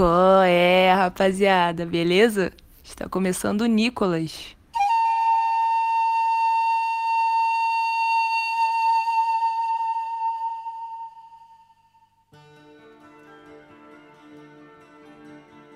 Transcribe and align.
Qual 0.00 0.42
é, 0.44 0.90
rapaziada, 0.94 1.84
beleza? 1.84 2.50
Está 2.82 3.06
começando 3.06 3.60
o 3.60 3.66
Nicolas. 3.66 4.56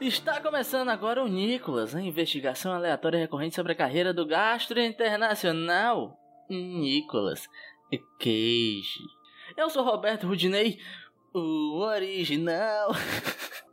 Está 0.00 0.40
começando 0.40 0.88
agora 0.88 1.22
o 1.22 1.28
Nicolas, 1.28 1.94
a 1.94 2.00
investigação 2.00 2.72
aleatória 2.72 3.20
recorrente 3.20 3.54
sobre 3.54 3.72
a 3.72 3.76
carreira 3.76 4.14
do 4.14 4.24
gastro 4.24 4.80
internacional 4.80 6.18
Nicolas 6.48 7.46
Cage. 8.18 9.04
Eu 9.54 9.68
sou 9.68 9.84
Roberto 9.84 10.26
Rudinei, 10.26 10.78
o 11.34 11.80
original. 11.80 12.88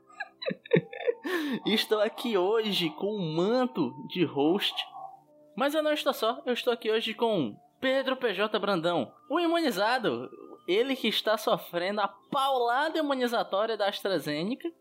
estou 1.65 1.99
aqui 1.99 2.37
hoje 2.37 2.89
com 2.91 3.15
um 3.15 3.35
manto 3.35 3.93
de 4.07 4.23
host. 4.23 4.75
Mas 5.55 5.73
eu 5.73 5.83
não 5.83 5.93
estou 5.93 6.13
só, 6.13 6.41
eu 6.45 6.53
estou 6.53 6.71
aqui 6.71 6.89
hoje 6.89 7.13
com 7.13 7.55
Pedro 7.79 8.15
PJ 8.15 8.57
Brandão, 8.59 9.11
o 9.29 9.39
imunizado. 9.39 10.29
Ele 10.67 10.95
que 10.95 11.07
está 11.07 11.37
sofrendo 11.37 12.01
a 12.01 12.07
paulada 12.07 12.99
imunizatória 12.99 13.75
da 13.75 13.89
AstraZeneca. 13.89 14.71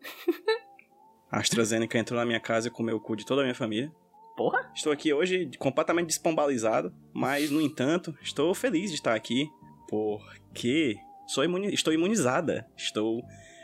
A 1.31 1.39
AstraZeneca 1.39 1.99
entrou 1.99 2.19
na 2.19 2.27
minha 2.27 2.41
casa 2.41 2.69
e 2.69 2.71
comeu 2.71 2.97
o 2.97 3.01
cu 3.01 3.17
de 3.17 3.25
toda 3.25 3.41
a 3.41 3.45
minha 3.45 3.55
família. 3.55 3.91
Porra! 4.37 4.71
Estou 4.75 4.93
aqui 4.93 5.13
hoje 5.13 5.51
completamente 5.59 6.09
despombalizado, 6.09 6.95
mas, 7.13 7.51
no 7.51 7.61
entanto, 7.61 8.15
estou 8.23 8.55
feliz 8.55 8.91
de 8.91 8.97
estar 8.97 9.15
aqui 9.15 9.49
porque 9.89 10.97
sou 11.27 11.45
imuni 11.45 11.73
estou 11.73 11.93
imunizada. 11.93 12.69
Estou, 12.77 13.23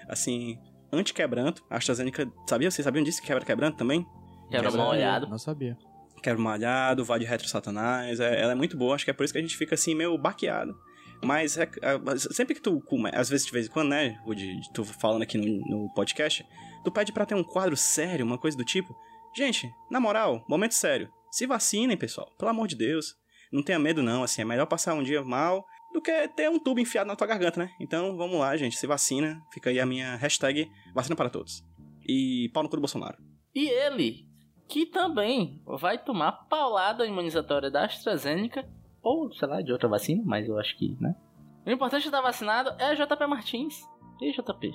assim, 0.09 0.59
anti-quebranto. 0.97 1.65
A 1.71 1.77
AstraZeneca, 1.77 2.31
sabia? 2.49 2.71
Vocês 2.71 2.85
sabiam 2.85 3.03
disso? 3.05 3.23
Quebra 3.23 3.45
quebranto 3.45 3.77
também? 3.77 4.07
Quebra 4.51 4.71
Quebra- 4.71 4.85
molhado. 4.85 5.27
Não 5.29 5.39
sabia. 5.39 5.77
Quebra 6.23 6.43
malhado, 6.43 7.05
vai 7.05 7.19
de 7.19 7.25
retro 7.25 7.49
satanás. 7.49 8.19
É, 8.21 8.41
ela 8.41 8.53
é 8.53 8.55
muito 8.55 8.77
boa, 8.77 8.95
acho 8.95 9.05
que 9.05 9.11
é 9.11 9.15
por 9.15 9.25
isso 9.25 9.33
que 9.33 9.39
a 9.39 9.43
gente 9.43 9.57
fica 9.57 9.75
assim, 9.75 9.95
meio 9.95 10.17
baqueado. 10.19 10.75
Mas 11.23 11.57
é- 11.57 11.63
é- 11.83 12.17
sempre 12.19 12.55
que 12.55 12.61
tu, 12.61 12.81
come- 12.83 13.11
às 13.15 13.29
vezes 13.29 13.47
de 13.47 13.53
vez 13.53 13.67
em 13.67 13.71
quando, 13.71 13.89
né, 13.91 14.19
Rudy, 14.25 14.61
tu 14.75 14.85
falando 14.85 15.23
aqui 15.23 15.39
no, 15.39 15.47
no 15.67 15.93
podcast, 15.95 16.45
tu 16.85 16.91
pede 16.93 17.13
pra 17.13 17.25
ter 17.27 17.35
um 17.35 17.45
quadro 17.45 17.77
sério, 17.77 18.25
uma 18.25 18.39
coisa 18.39 18.57
do 18.57 18.65
tipo. 18.65 18.95
Gente, 19.35 19.71
na 19.91 19.99
moral, 20.01 20.45
momento 20.49 20.73
sério. 20.75 21.09
Se 21.31 21.47
vacinem, 21.47 21.97
pessoal. 21.97 22.31
Pelo 22.39 22.51
amor 22.51 22.67
de 22.69 22.77
Deus. 22.77 23.15
Não 23.53 23.63
tenha 23.63 23.79
medo, 23.79 24.03
não. 24.03 24.23
Assim, 24.23 24.43
é 24.43 24.45
melhor 24.45 24.67
passar 24.67 24.95
um 24.95 25.03
dia 25.03 25.23
mal 25.23 25.65
do 25.97 26.03
que 26.03 26.29
ter 26.29 26.51
um 26.51 26.59
tubo 26.59 26.79
enfiado 26.79 27.09
na 27.09 27.17
tua 27.17 27.27
garganta, 27.27 27.59
né? 27.59 27.71
Então, 27.81 28.19
vamos 28.19 28.39
lá, 28.39 28.55
gente. 28.55 28.77
Se 28.77 28.87
vacina. 28.87 29.43
Fica 29.51 29.71
aí 29.71 29.81
a 29.81 29.87
minha 29.87 30.15
hashtag 30.17 30.71
vacina 30.95 31.17
para 31.17 31.31
todos. 31.31 31.65
E 32.07 32.51
pau 32.53 32.63
no 32.63 32.69
cu 32.69 32.77
do 32.77 32.83
Bolsonaro. 32.83 33.17
E 33.55 33.67
ele, 33.67 34.27
que 34.69 34.85
também 34.85 35.63
vai 35.65 35.97
tomar 35.97 36.33
paulada 36.51 37.07
imunizatória 37.07 37.71
da 37.71 37.87
AstraZeneca, 37.87 38.69
ou 39.03 39.33
sei 39.33 39.49
lá, 39.49 39.63
de 39.63 39.73
outra 39.73 39.89
vacina, 39.89 40.23
mas 40.27 40.47
eu 40.47 40.59
acho 40.59 40.77
que, 40.77 40.95
né? 41.01 41.17
O 41.65 41.71
importante 41.71 42.03
de 42.03 42.09
estar 42.09 42.21
vacinado 42.21 42.71
é 42.79 42.95
JP 42.95 43.27
Martins. 43.27 43.83
E 44.21 44.33
JP? 44.33 44.73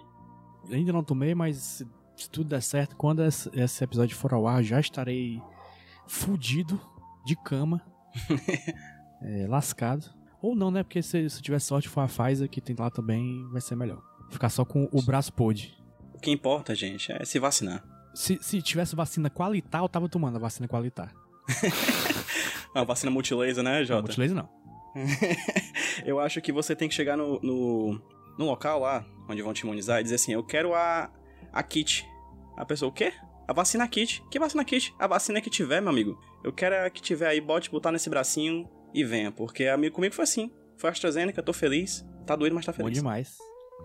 Ainda 0.71 0.91
não 0.91 1.03
tomei, 1.03 1.35
mas 1.35 1.57
se, 1.57 1.87
se 2.15 2.29
tudo 2.31 2.49
der 2.49 2.63
certo, 2.63 2.95
quando 2.95 3.23
esse, 3.23 3.47
esse 3.53 3.83
episódio 3.83 4.17
for 4.17 4.33
ao 4.33 4.47
ar, 4.47 4.63
já 4.63 4.79
estarei 4.79 5.39
fudido 6.07 6.81
de 7.23 7.35
cama, 7.35 7.79
é, 9.21 9.45
lascado. 9.47 10.20
Ou 10.41 10.55
não, 10.55 10.71
né? 10.71 10.83
Porque 10.83 11.01
se, 11.01 11.29
se 11.29 11.41
tiver 11.41 11.59
sorte 11.59 11.87
for 11.87 12.01
a 12.01 12.07
Pfizer, 12.07 12.49
que 12.49 12.59
tem 12.61 12.75
lá 12.77 12.89
também, 12.89 13.47
vai 13.51 13.61
ser 13.61 13.75
melhor. 13.75 14.01
Ficar 14.29 14.49
só 14.49 14.65
com 14.65 14.89
o 14.91 15.01
braço 15.01 15.31
podre. 15.33 15.73
O 16.13 16.19
que 16.19 16.31
importa, 16.31 16.73
gente, 16.73 17.11
é 17.11 17.23
se 17.25 17.37
vacinar. 17.39 17.83
Se, 18.13 18.37
se 18.41 18.61
tivesse 18.61 18.95
vacina 18.95 19.29
qualitar, 19.29 19.81
eu 19.81 19.89
tava 19.89 20.09
tomando 20.09 20.35
a 20.37 20.39
vacina 20.39 20.67
qualitar. 20.67 21.13
A 22.73 22.83
vacina 22.85 23.11
multilaser, 23.11 23.61
né, 23.63 23.79
Não, 23.79 23.85
Jota? 23.85 24.01
multilaser 24.03 24.35
não. 24.35 24.49
Eu 26.05 26.19
acho 26.19 26.41
que 26.41 26.51
você 26.53 26.73
tem 26.75 26.87
que 26.87 26.95
chegar 26.95 27.17
no, 27.17 27.39
no, 27.41 28.01
no 28.37 28.45
local 28.45 28.79
lá, 28.79 29.05
onde 29.29 29.41
vão 29.41 29.53
te 29.53 29.61
imunizar, 29.61 29.99
e 29.99 30.03
dizer 30.03 30.15
assim, 30.15 30.31
eu 30.33 30.43
quero 30.43 30.73
a, 30.73 31.09
a 31.51 31.63
kit. 31.63 32.07
A 32.55 32.65
pessoa, 32.65 32.89
o 32.89 32.93
quê? 32.93 33.13
A 33.47 33.53
vacina 33.53 33.87
kit? 33.87 34.23
Que 34.31 34.39
vacina 34.39 34.63
kit? 34.63 34.93
A 34.97 35.07
vacina 35.07 35.41
que 35.41 35.49
tiver, 35.49 35.81
meu 35.81 35.89
amigo. 35.89 36.17
Eu 36.43 36.53
quero 36.53 36.85
a 36.85 36.89
que 36.89 37.01
tiver 37.01 37.27
aí, 37.27 37.41
bote, 37.41 37.69
botar 37.69 37.91
nesse 37.91 38.09
bracinho 38.09 38.69
e 38.93 39.03
venha. 39.03 39.31
Porque 39.31 39.67
amigo, 39.67 39.95
comigo 39.95 40.13
foi 40.15 40.23
assim. 40.23 40.51
Foi 40.77 40.89
a 40.89 40.91
AstraZeneca, 40.91 41.41
tô 41.43 41.53
feliz. 41.53 42.05
Tá 42.25 42.35
doído, 42.35 42.55
mas 42.55 42.65
tá 42.65 42.71
Bom 42.71 42.77
feliz. 42.83 42.97
demais. 42.97 43.37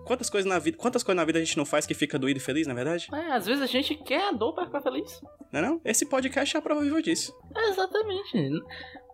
Quantas 0.05 0.29
coisas 0.29 0.47
na 0.49 0.57
vida, 0.59 0.77
quantas 0.77 1.03
coisas 1.03 1.17
na 1.17 1.25
vida 1.25 1.39
a 1.39 1.43
gente 1.43 1.57
não 1.57 1.65
faz 1.65 1.85
que 1.85 1.93
fica 1.93 2.17
doído 2.19 2.37
e 2.37 2.41
feliz, 2.41 2.65
na 2.67 2.73
é 2.73 2.75
verdade? 2.75 3.07
É, 3.13 3.33
às 3.33 3.45
vezes 3.45 3.61
a 3.61 3.65
gente 3.65 3.95
quer 3.95 4.29
a 4.29 4.31
dor 4.31 4.53
pra 4.53 4.65
ficar 4.65 4.81
feliz. 4.81 5.21
Não 5.51 5.59
é 5.59 5.61
não? 5.63 5.81
Esse 5.83 6.05
podcast 6.05 6.55
é 6.55 6.59
a 6.59 6.61
prova 6.61 6.81
viva 6.81 7.01
disso. 7.01 7.35
Exatamente. 7.55 8.51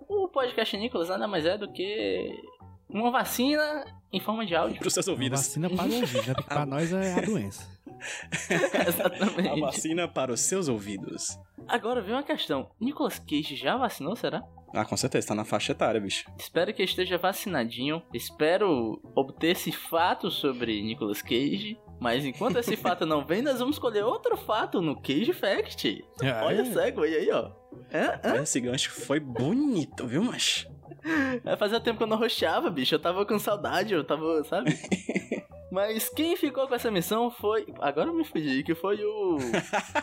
O 0.08 0.28
podcast 0.28 0.76
Nicolas 0.78 1.10
nada 1.10 1.28
mais 1.28 1.46
é 1.46 1.58
do 1.58 1.72
que 1.72 2.30
uma 2.90 3.10
vacina 3.12 3.86
em 4.12 4.20
forma 4.20 4.46
de 4.46 4.54
áudio. 4.56 4.78
Pros 4.80 4.94
seus 4.94 5.08
Uma 5.08 5.14
ouvidos. 5.14 5.40
vacina 5.40 5.70
para 5.70 5.86
o 5.90 5.94
ouvido, 5.96 6.28
né? 6.28 6.34
Porque 6.36 6.50
pra 6.50 6.66
nós 6.68 6.94
é 6.94 7.14
a 7.16 7.22
doença. 7.22 7.74
A 8.86 8.90
Exatamente. 8.90 9.60
vacina 9.62 10.08
para 10.08 10.32
os 10.34 10.42
seus 10.42 10.68
ouvidos. 10.68 11.40
Agora 11.68 12.02
vem 12.02 12.14
uma 12.14 12.24
questão. 12.24 12.70
Nicolas 12.80 13.18
Cage 13.20 13.56
já 13.56 13.78
vacinou, 13.78 14.16
será? 14.16 14.44
Ah, 14.74 14.84
com 14.84 14.98
certeza, 14.98 15.28
tá 15.28 15.36
na 15.36 15.46
faixa 15.46 15.72
etária, 15.72 16.02
bicho. 16.02 16.26
Espero 16.40 16.74
que 16.74 16.82
esteja 16.82 17.18
vacinadinho. 17.18 18.02
Espero 18.14 19.00
obter 19.16 19.52
esse 19.52 19.72
fato 19.72 20.32
sobre 20.32 20.82
Nicolas 20.82 21.22
Cage. 21.22 21.78
Mas 22.00 22.26
enquanto 22.26 22.58
esse 22.58 22.76
fato 22.78 23.06
não 23.06 23.24
vem, 23.24 23.42
nós 23.44 23.60
vamos 23.60 23.76
escolher 23.76 24.04
outro 24.04 24.36
fato 24.36 24.82
no 24.82 25.00
Cage 25.00 25.32
Fact. 25.32 26.04
Olha 26.44 26.58
É. 26.58 26.62
o 26.64 26.66
segue 26.74 27.02
aí, 27.04 27.30
ó. 27.32 27.52
Hã? 27.94 28.20
Hã? 28.24 28.42
Esse 28.42 28.60
gancho 28.60 28.92
foi 28.92 29.20
bonito, 29.20 30.08
viu, 30.08 30.24
macho? 30.24 30.68
É, 31.46 31.56
Fazia 31.56 31.80
tempo 31.80 31.98
que 31.98 32.04
eu 32.04 32.08
não 32.08 32.18
roxava, 32.18 32.70
bicho. 32.70 32.96
Eu 32.96 33.00
tava 33.00 33.26
com 33.26 33.38
saudade, 33.38 33.94
eu 33.94 34.04
tava, 34.04 34.44
sabe? 34.46 34.72
Mas 35.74 36.08
quem 36.10 36.38
ficou 36.38 36.68
com 36.68 36.76
essa 36.76 36.92
missão 36.92 37.32
foi. 37.32 37.66
Agora 37.82 38.10
eu 38.10 38.14
me 38.14 38.24
fudi, 38.24 38.62
que 38.64 38.76
foi 38.76 39.04
o. 39.04 39.38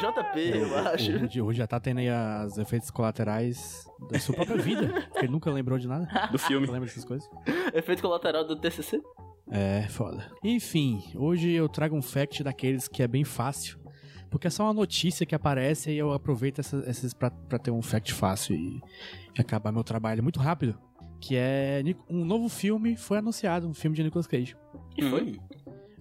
JP, 0.00 0.40
eu 0.58 0.78
acho. 0.78 1.12
O 1.12 1.18
Rudy- 1.20 1.40
o 1.40 1.44
Rudy 1.44 1.58
já 1.58 1.66
tá 1.66 1.78
tendo 1.78 1.98
aí 2.00 2.08
os 2.44 2.58
efeitos 2.58 2.90
colaterais 2.90 3.86
da 4.10 4.18
sua 4.18 4.34
própria 4.34 4.56
vida. 4.56 4.88
Porque 5.08 5.20
ele 5.26 5.32
nunca 5.32 5.50
lembrou 5.50 5.78
de 5.78 5.86
nada. 5.86 6.06
Do 6.30 6.38
filme. 6.38 6.66
Não 6.66 6.72
lembra 6.74 6.88
dessas 6.88 7.04
coisas? 7.04 7.28
Efeito 7.72 8.02
colateral 8.02 8.44
do 8.44 8.56
TCC. 8.56 9.00
É, 9.50 9.82
foda. 9.88 10.28
Enfim, 10.42 11.02
hoje 11.14 11.52
eu 11.52 11.68
trago 11.68 11.94
um 11.96 12.02
fact 12.02 12.42
daqueles 12.42 12.88
que 12.88 13.02
é 13.02 13.06
bem 13.06 13.24
fácil. 13.24 13.78
Porque 14.28 14.48
é 14.48 14.50
só 14.50 14.64
uma 14.64 14.74
notícia 14.74 15.24
que 15.24 15.36
aparece 15.36 15.92
e 15.92 15.96
eu 15.98 16.12
aproveito 16.12 16.58
essas, 16.58 16.86
essas 16.88 17.14
pra, 17.14 17.30
pra 17.30 17.58
ter 17.60 17.70
um 17.70 17.80
fact 17.80 18.12
fácil 18.12 18.56
e, 18.56 18.82
e 19.38 19.40
acabar 19.40 19.70
meu 19.70 19.84
trabalho 19.84 20.20
muito 20.22 20.40
rápido. 20.40 20.76
Que 21.20 21.36
é 21.36 21.80
um 22.10 22.24
novo 22.24 22.48
filme 22.48 22.96
foi 22.96 23.18
anunciado, 23.18 23.68
um 23.68 23.72
filme 23.72 23.96
de 23.96 24.02
Nicolas 24.02 24.26
Cage. 24.26 24.56
E 24.96 25.02
foi? 25.02 25.22
Hum. 25.22 25.36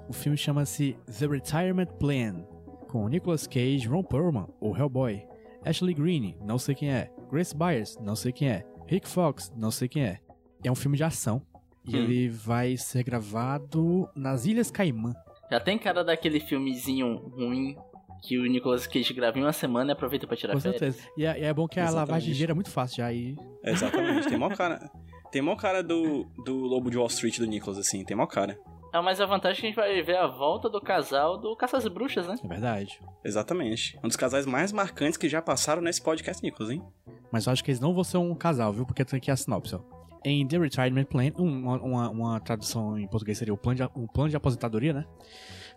O 0.07 0.13
filme 0.13 0.37
chama-se 0.37 0.95
The 1.19 1.25
Retirement 1.27 1.87
Plan, 1.99 2.45
com 2.89 3.07
Nicolas 3.07 3.47
Cage, 3.47 3.87
Ron 3.87 4.03
Perlman, 4.03 4.47
o 4.61 4.75
Hellboy, 4.75 5.25
Ashley 5.65 5.93
Greene, 5.95 6.37
não 6.41 6.57
sei 6.59 6.75
quem 6.75 6.91
é, 6.91 7.11
Grace 7.31 7.55
Byers, 7.55 7.97
não 7.99 8.15
sei 8.15 8.31
quem 8.31 8.49
é, 8.49 8.63
Rick 8.87 9.07
Fox, 9.07 9.51
não 9.57 9.71
sei 9.71 9.87
quem 9.87 10.03
é. 10.03 10.19
É 10.63 10.71
um 10.71 10.75
filme 10.75 10.95
de 10.97 11.03
ação 11.03 11.41
e 11.87 11.95
Hum. 11.95 11.99
ele 11.99 12.29
vai 12.29 12.77
ser 12.77 13.03
gravado 13.03 14.07
nas 14.15 14.45
Ilhas 14.45 14.69
Caimã. 14.71 15.13
Já 15.51 15.59
tem 15.59 15.77
cara 15.77 16.03
daquele 16.03 16.39
filmezinho 16.39 17.17
ruim 17.35 17.75
que 18.23 18.37
o 18.39 18.45
Nicolas 18.45 18.87
Cage 18.87 19.13
grava 19.13 19.37
em 19.37 19.41
uma 19.43 19.53
semana 19.53 19.91
e 19.91 19.93
aproveita 19.93 20.25
pra 20.25 20.35
tirar 20.37 20.53
Com 20.53 20.59
férias. 20.59 20.79
certeza. 20.79 21.09
E 21.17 21.25
é, 21.25 21.39
e 21.39 21.43
é 21.43 21.53
bom 21.53 21.67
que 21.67 21.79
a 21.79 21.83
Exatamente. 21.83 22.07
lavagem 22.09 22.27
de 22.29 22.33
dinheiro 22.33 22.51
é 22.51 22.55
muito 22.55 22.71
fácil 22.71 22.97
já 22.97 23.05
aí. 23.07 23.35
Exatamente. 23.63 24.27
Tem 24.27 24.37
mó 24.37 24.49
cara. 24.55 24.89
Tem 25.31 25.41
mó 25.41 25.55
cara 25.55 25.83
do, 25.83 26.23
do 26.43 26.55
Lobo 26.57 26.89
de 26.89 26.97
Wall 26.97 27.07
Street 27.07 27.37
do 27.39 27.45
Nicholas, 27.45 27.77
assim. 27.77 28.03
Tem 28.03 28.15
mó 28.17 28.25
cara. 28.25 28.57
É, 28.95 29.01
mas 29.01 29.19
a 29.19 29.25
vantagem 29.25 29.57
é 29.57 29.73
que 29.73 29.79
a 29.81 29.83
gente 29.83 29.93
vai 29.93 30.01
ver 30.01 30.15
a 30.15 30.25
volta 30.25 30.69
do 30.69 30.79
casal 30.79 31.37
do 31.37 31.53
Caça 31.57 31.75
às 31.75 31.85
Bruxas, 31.85 32.25
né? 32.29 32.35
É 32.41 32.47
verdade. 32.47 33.01
Exatamente. 33.25 33.99
Um 34.01 34.07
dos 34.07 34.15
casais 34.15 34.45
mais 34.45 34.71
marcantes 34.71 35.17
que 35.17 35.27
já 35.27 35.41
passaram 35.41 35.81
nesse 35.81 36.01
podcast, 36.01 36.41
Nicholas, 36.41 36.71
hein? 36.71 36.81
Mas 37.29 37.45
eu 37.45 37.51
acho 37.51 37.61
que 37.61 37.71
eles 37.71 37.81
não 37.81 37.93
vão 37.93 38.05
ser 38.05 38.19
um 38.19 38.33
casal, 38.33 38.71
viu? 38.71 38.85
Porque 38.85 39.03
tem 39.03 39.17
aqui 39.17 39.29
a 39.29 39.35
sinopse, 39.35 39.75
ó. 39.75 39.81
Em 40.23 40.47
The 40.47 40.57
Retirement 40.57 41.03
Plan, 41.03 41.29
uma, 41.37 41.77
uma, 41.81 42.09
uma 42.09 42.39
tradução 42.39 42.97
em 42.97 43.05
português 43.05 43.37
seria 43.37 43.53
o 43.53 43.57
plano 43.57 43.75
de, 43.75 43.99
um 43.99 44.07
plano 44.07 44.29
de 44.29 44.37
aposentadoria, 44.37 44.93
né? 44.93 45.05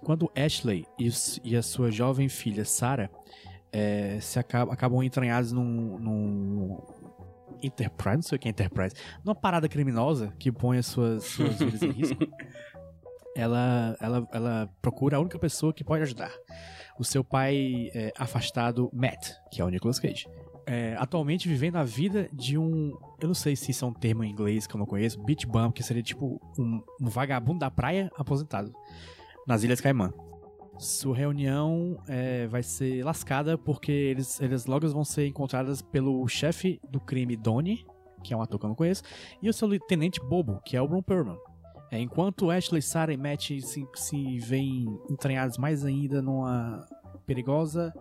Quando 0.05 0.31
Ashley 0.37 0.87
e, 0.97 1.11
e 1.43 1.57
a 1.57 1.63
sua 1.63 1.91
jovem 1.91 2.29
filha 2.29 2.65
Sarah 2.65 3.11
é, 3.73 4.21
se 4.21 4.39
acabam, 4.39 4.73
acabam 4.73 5.03
entranhados 5.03 5.51
num, 5.51 5.99
num 5.99 6.79
Enterprise, 7.63 8.17
não 8.17 8.23
sei 8.23 8.37
o 8.37 8.39
que 8.39 8.49
é 8.49 8.51
Enterprise, 8.51 8.95
numa 9.25 9.35
parada 9.35 9.69
criminosa 9.69 10.33
que 10.39 10.53
põe 10.53 10.79
as 10.79 10.87
suas, 10.87 11.25
suas 11.25 11.59
vidas 11.59 11.83
em 11.83 11.91
risco. 11.91 12.17
Ela, 13.37 13.97
ela, 14.01 14.29
ela 14.33 14.71
procura 14.83 15.17
a 15.17 15.21
única 15.21 15.39
pessoa 15.39 15.73
que 15.73 15.85
pode 15.85 16.03
ajudar. 16.03 16.33
O 16.99 17.05
seu 17.05 17.23
pai 17.23 17.91
é, 17.95 18.13
afastado, 18.19 18.91
Matt, 18.93 19.31
que 19.53 19.61
é 19.61 19.65
o 19.65 19.69
Nicolas 19.69 19.99
Cage. 19.99 20.27
É, 20.67 20.97
atualmente 20.99 21.49
vivendo 21.49 21.77
a 21.77 21.85
vida 21.85 22.29
de 22.33 22.59
um. 22.59 22.93
Eu 23.21 23.29
não 23.29 23.35
sei 23.35 23.57
se 23.57 23.71
isso 23.71 23.85
é 23.85 23.89
um 23.89 23.93
termo 23.93 24.23
em 24.23 24.31
inglês 24.31 24.67
que 24.67 24.75
eu 24.75 24.79
não 24.79 24.85
conheço, 24.85 25.23
beach 25.23 25.47
bum, 25.47 25.71
que 25.71 25.83
seria 25.83 26.03
tipo 26.03 26.41
um, 26.59 26.83
um 27.01 27.09
vagabundo 27.09 27.61
da 27.61 27.71
praia 27.71 28.11
aposentado 28.19 28.73
nas 29.47 29.63
Ilhas 29.63 29.81
Caimã. 29.81 30.13
Sua 30.79 31.17
reunião 31.17 31.99
é, 32.07 32.47
vai 32.47 32.63
ser 32.63 33.03
lascada 33.03 33.57
porque 33.57 33.91
eles, 33.91 34.41
eles 34.41 34.67
logo 34.67 34.87
vão 34.89 35.05
ser 35.05 35.27
encontradas 35.27 35.81
pelo 35.81 36.27
chefe 36.29 36.81
do 36.89 37.01
crime, 37.01 37.35
Donnie, 37.35 37.85
que 38.23 38.35
é 38.35 38.37
um 38.37 38.43
ator 38.43 38.61
que 38.61 38.67
eu 38.67 38.69
não 38.69 38.77
conheço, 38.77 39.03
e 39.43 39.49
o 39.49 39.53
seu 39.53 39.69
tenente 39.81 40.21
bobo, 40.21 40.61
que 40.65 40.77
é 40.77 40.83
o 40.83 40.87
Ron 40.87 41.03
Perlman. 41.03 41.39
É, 41.91 41.99
enquanto 41.99 42.51
Ashley, 42.51 42.83
Sarah 42.83 43.13
e 43.13 43.17
Matt 43.17 43.51
se, 43.61 43.87
se 43.95 44.39
veem 44.41 44.87
entranhados 45.11 45.57
mais 45.57 45.85
ainda 45.85 46.21
numa 46.21 46.87
perigosa. 47.27 47.93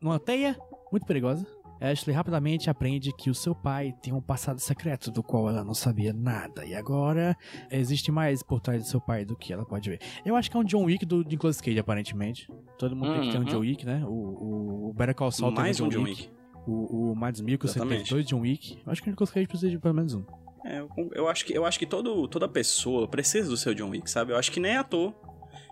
numa 0.00 0.18
teia 0.18 0.56
muito 0.92 1.06
perigosa, 1.06 1.46
Ashley 1.80 2.14
rapidamente 2.14 2.68
aprende 2.68 3.12
que 3.12 3.30
o 3.30 3.34
seu 3.34 3.54
pai 3.54 3.94
tem 4.02 4.12
um 4.12 4.20
passado 4.20 4.60
secreto 4.60 5.10
do 5.10 5.22
qual 5.22 5.48
ela 5.48 5.64
não 5.64 5.72
sabia 5.72 6.12
nada. 6.12 6.64
E 6.66 6.74
agora 6.74 7.34
existe 7.70 8.12
mais 8.12 8.42
por 8.42 8.60
trás 8.60 8.82
do 8.82 8.88
seu 8.88 9.00
pai 9.00 9.24
do 9.24 9.34
que 9.34 9.52
ela 9.52 9.64
pode 9.64 9.88
ver. 9.88 9.98
Eu 10.24 10.36
acho 10.36 10.50
que 10.50 10.56
é 10.56 10.60
um 10.60 10.64
John 10.64 10.84
Wick 10.84 11.06
do 11.06 11.22
Nicolas 11.22 11.60
Cage, 11.60 11.78
aparentemente. 11.78 12.46
Todo 12.78 12.94
mundo 12.94 13.08
uhum. 13.08 13.20
tem 13.20 13.30
que 13.30 13.32
ter 13.32 13.38
um 13.38 13.44
John 13.44 13.60
Wick, 13.60 13.86
né? 13.86 14.04
O, 14.06 14.90
o 14.90 14.92
Better 14.94 15.14
Call 15.14 15.30
Saul 15.30 15.52
mais 15.52 15.78
tem 15.78 15.86
um 15.86 15.88
John 15.88 16.02
Wick. 16.02 16.22
Wick. 16.22 16.40
O, 16.66 17.12
o 17.12 17.16
Mads 17.16 17.40
Mikkelsen 17.40 17.88
tem 17.88 18.04
dois 18.04 18.26
John 18.26 18.40
Wick. 18.40 18.78
Eu 18.84 18.92
acho 18.92 19.02
que 19.02 19.08
o 19.08 19.10
Nicolas 19.10 19.30
Cage 19.30 19.46
precisa 19.46 19.70
de 19.70 19.78
pelo 19.78 19.94
menos 19.94 20.14
um. 20.14 20.22
É, 20.64 20.78
eu, 20.78 21.10
eu, 21.14 21.28
acho 21.28 21.44
que, 21.44 21.52
eu 21.52 21.64
acho 21.64 21.78
que 21.78 21.86
todo, 21.86 22.28
toda 22.28 22.48
pessoa 22.48 23.08
precisa 23.08 23.48
do 23.48 23.56
seu 23.56 23.74
John 23.74 23.90
Wick, 23.90 24.10
sabe? 24.10 24.32
Eu 24.32 24.36
acho 24.36 24.52
que 24.52 24.60
nem 24.60 24.76
ator. 24.76 25.14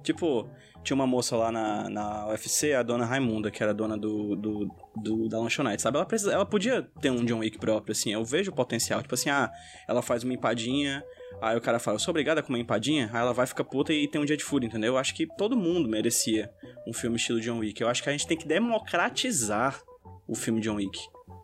Tipo, 0.02 0.48
tinha 0.82 0.94
uma 0.94 1.06
moça 1.06 1.36
lá 1.36 1.52
na, 1.52 1.90
na 1.90 2.28
UFC, 2.28 2.72
a 2.72 2.82
dona 2.82 3.04
Raimunda, 3.04 3.50
que 3.50 3.62
era 3.62 3.74
dona 3.74 3.96
do, 3.96 4.34
do, 4.36 4.68
do, 4.96 5.28
da 5.28 5.38
lanchonete, 5.38 5.82
sabe? 5.82 5.98
Ela, 5.98 6.06
precisa, 6.06 6.32
ela 6.32 6.46
podia 6.46 6.82
ter 7.00 7.10
um 7.10 7.24
John 7.24 7.40
Wick 7.40 7.58
próprio, 7.58 7.92
assim. 7.92 8.12
Eu 8.12 8.24
vejo 8.24 8.50
o 8.50 8.54
potencial. 8.54 9.02
Tipo 9.02 9.14
assim, 9.14 9.28
ah, 9.28 9.50
ela 9.86 10.00
faz 10.00 10.24
uma 10.24 10.32
empadinha, 10.32 11.04
aí 11.42 11.56
o 11.56 11.60
cara 11.60 11.78
fala, 11.78 11.96
eu 11.96 11.98
sou 11.98 12.12
obrigada 12.12 12.40
a 12.40 12.42
comer 12.42 12.60
empadinha, 12.60 13.10
aí 13.12 13.20
ela 13.20 13.32
vai 13.32 13.46
ficar 13.46 13.64
puta 13.64 13.92
e 13.92 14.08
tem 14.08 14.20
um 14.20 14.24
dia 14.24 14.36
de 14.36 14.44
fúria, 14.44 14.66
entendeu? 14.66 14.94
Eu 14.94 14.98
acho 14.98 15.14
que 15.14 15.26
todo 15.36 15.56
mundo 15.56 15.88
merecia 15.88 16.50
um 16.86 16.92
filme 16.92 17.16
estilo 17.16 17.40
John 17.40 17.58
Wick. 17.58 17.80
Eu 17.80 17.88
acho 17.88 18.02
que 18.02 18.08
a 18.08 18.12
gente 18.12 18.26
tem 18.26 18.36
que 18.36 18.46
democratizar 18.46 19.82
o 20.26 20.34
filme 20.34 20.60
John 20.60 20.76
Wick. 20.76 20.98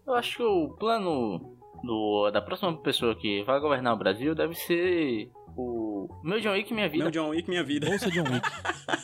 Eu 0.06 0.14
acho 0.14 0.37
que 0.37 0.43
o 0.43 0.69
plano 0.79 1.54
do, 1.85 2.31
da 2.31 2.41
próxima 2.41 2.77
pessoa 2.83 3.15
que 3.15 3.43
vai 3.45 3.61
governar 3.61 3.95
o 3.95 3.99
Brasil 3.99 4.35
deve 4.35 4.55
ser 4.55 5.31
o 5.57 6.09
meu 6.23 6.41
John 6.41 6.53
Wick 6.53 6.73
Minha 6.73 6.89
Vida. 6.89 7.05
Meu 7.05 7.11
John 7.11 7.29
Wick 7.31 7.49
Minha 7.49 7.65
Vida. 7.65 7.87
Bolsa 7.87 8.11
John 8.11 8.25
Wick. 8.25 8.49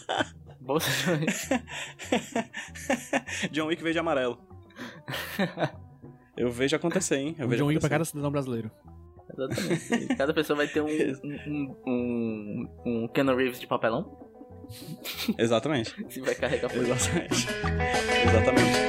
Bolsa 0.60 0.90
John 0.90 1.20
Wick. 1.20 1.32
John 3.52 3.66
Wick 3.66 3.82
verde 3.82 3.98
amarelo. 3.98 4.38
Eu 6.36 6.50
vejo 6.50 6.74
acontecer, 6.74 7.16
hein? 7.16 7.34
Eu 7.38 7.46
um 7.46 7.48
vejo 7.48 7.62
John 7.62 7.68
Wick 7.68 7.80
pra 7.80 7.88
cada 7.88 8.04
cidadão 8.04 8.30
brasileiro. 8.30 8.70
Exatamente. 9.32 10.16
Cada 10.16 10.34
pessoa 10.34 10.56
vai 10.56 10.66
ter 10.68 10.80
um, 10.80 10.86
um, 10.86 11.76
um, 11.86 12.68
um 12.86 13.08
Keanu 13.08 13.36
Reeves 13.36 13.60
de 13.60 13.66
papelão. 13.66 14.18
Exatamente. 15.38 15.94
Se 16.08 16.20
vai 16.20 16.34
carregar 16.34 16.68
por 16.70 16.78
Exatamente. 16.78 17.46
Exatamente. 18.26 18.79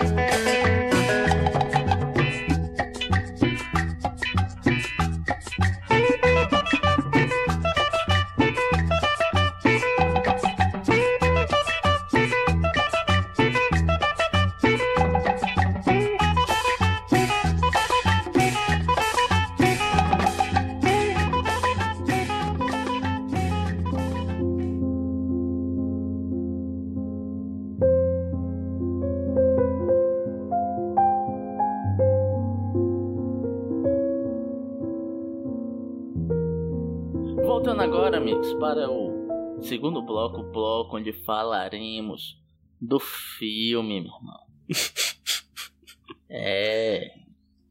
Onde 41.01 41.12
falaremos 41.12 42.39
do 42.80 43.00
filme, 43.00 44.01
meu 44.01 44.13
irmão. 44.13 44.48
é, 46.30 47.13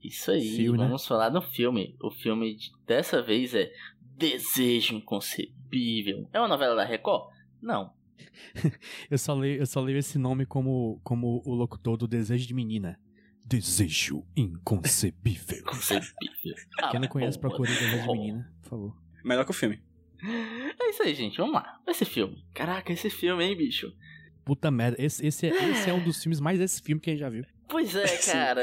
isso 0.02 0.32
aí, 0.32 0.56
filme, 0.56 0.78
né? 0.78 0.84
vamos 0.84 1.02
né? 1.02 1.08
falar 1.08 1.28
do 1.30 1.40
filme. 1.40 1.96
O 2.02 2.10
filme 2.10 2.58
dessa 2.86 3.22
vez 3.22 3.54
é 3.54 3.72
Desejo 4.16 4.94
Inconcebível. 4.94 6.28
É 6.32 6.38
uma 6.38 6.48
novela 6.48 6.74
da 6.74 6.84
Record? 6.84 7.32
Não. 7.62 7.92
eu, 9.10 9.16
só 9.16 9.34
leio, 9.34 9.60
eu 9.60 9.66
só 9.66 9.80
leio 9.80 9.98
esse 9.98 10.18
nome 10.18 10.44
como, 10.44 11.00
como 11.02 11.42
o 11.44 11.54
locutor 11.54 11.96
do 11.96 12.08
Desejo 12.08 12.46
de 12.46 12.54
Menina. 12.54 12.98
Desejo 13.44 14.24
Inconcebível. 14.36 15.58
Inconcebível. 15.58 16.54
Quem 16.90 17.00
não 17.00 17.08
conhece, 17.08 17.38
procure 17.38 17.70
Desejo 17.70 18.02
de 18.02 18.12
Menina, 18.12 18.52
por 18.62 18.68
favor. 18.68 18.96
Melhor 19.24 19.44
que 19.44 19.50
o 19.50 19.54
filme. 19.54 19.82
É 20.22 20.90
isso 20.90 21.02
aí, 21.02 21.14
gente. 21.14 21.38
Vamos 21.38 21.54
lá. 21.54 21.80
Esse 21.86 22.04
filme. 22.04 22.44
Caraca, 22.54 22.92
esse 22.92 23.10
filme, 23.10 23.44
hein, 23.44 23.56
bicho? 23.56 23.92
Puta 24.44 24.70
merda. 24.70 24.96
Esse, 25.02 25.26
esse, 25.26 25.46
é, 25.46 25.70
esse 25.70 25.90
é 25.90 25.92
um 25.92 26.02
dos 26.02 26.22
filmes 26.22 26.40
mais 26.40 26.60
esse 26.60 26.82
filme 26.82 27.00
que 27.00 27.10
a 27.10 27.12
gente 27.12 27.20
já 27.20 27.28
viu. 27.28 27.44
Pois 27.68 27.94
é, 27.94 28.32
cara. 28.32 28.62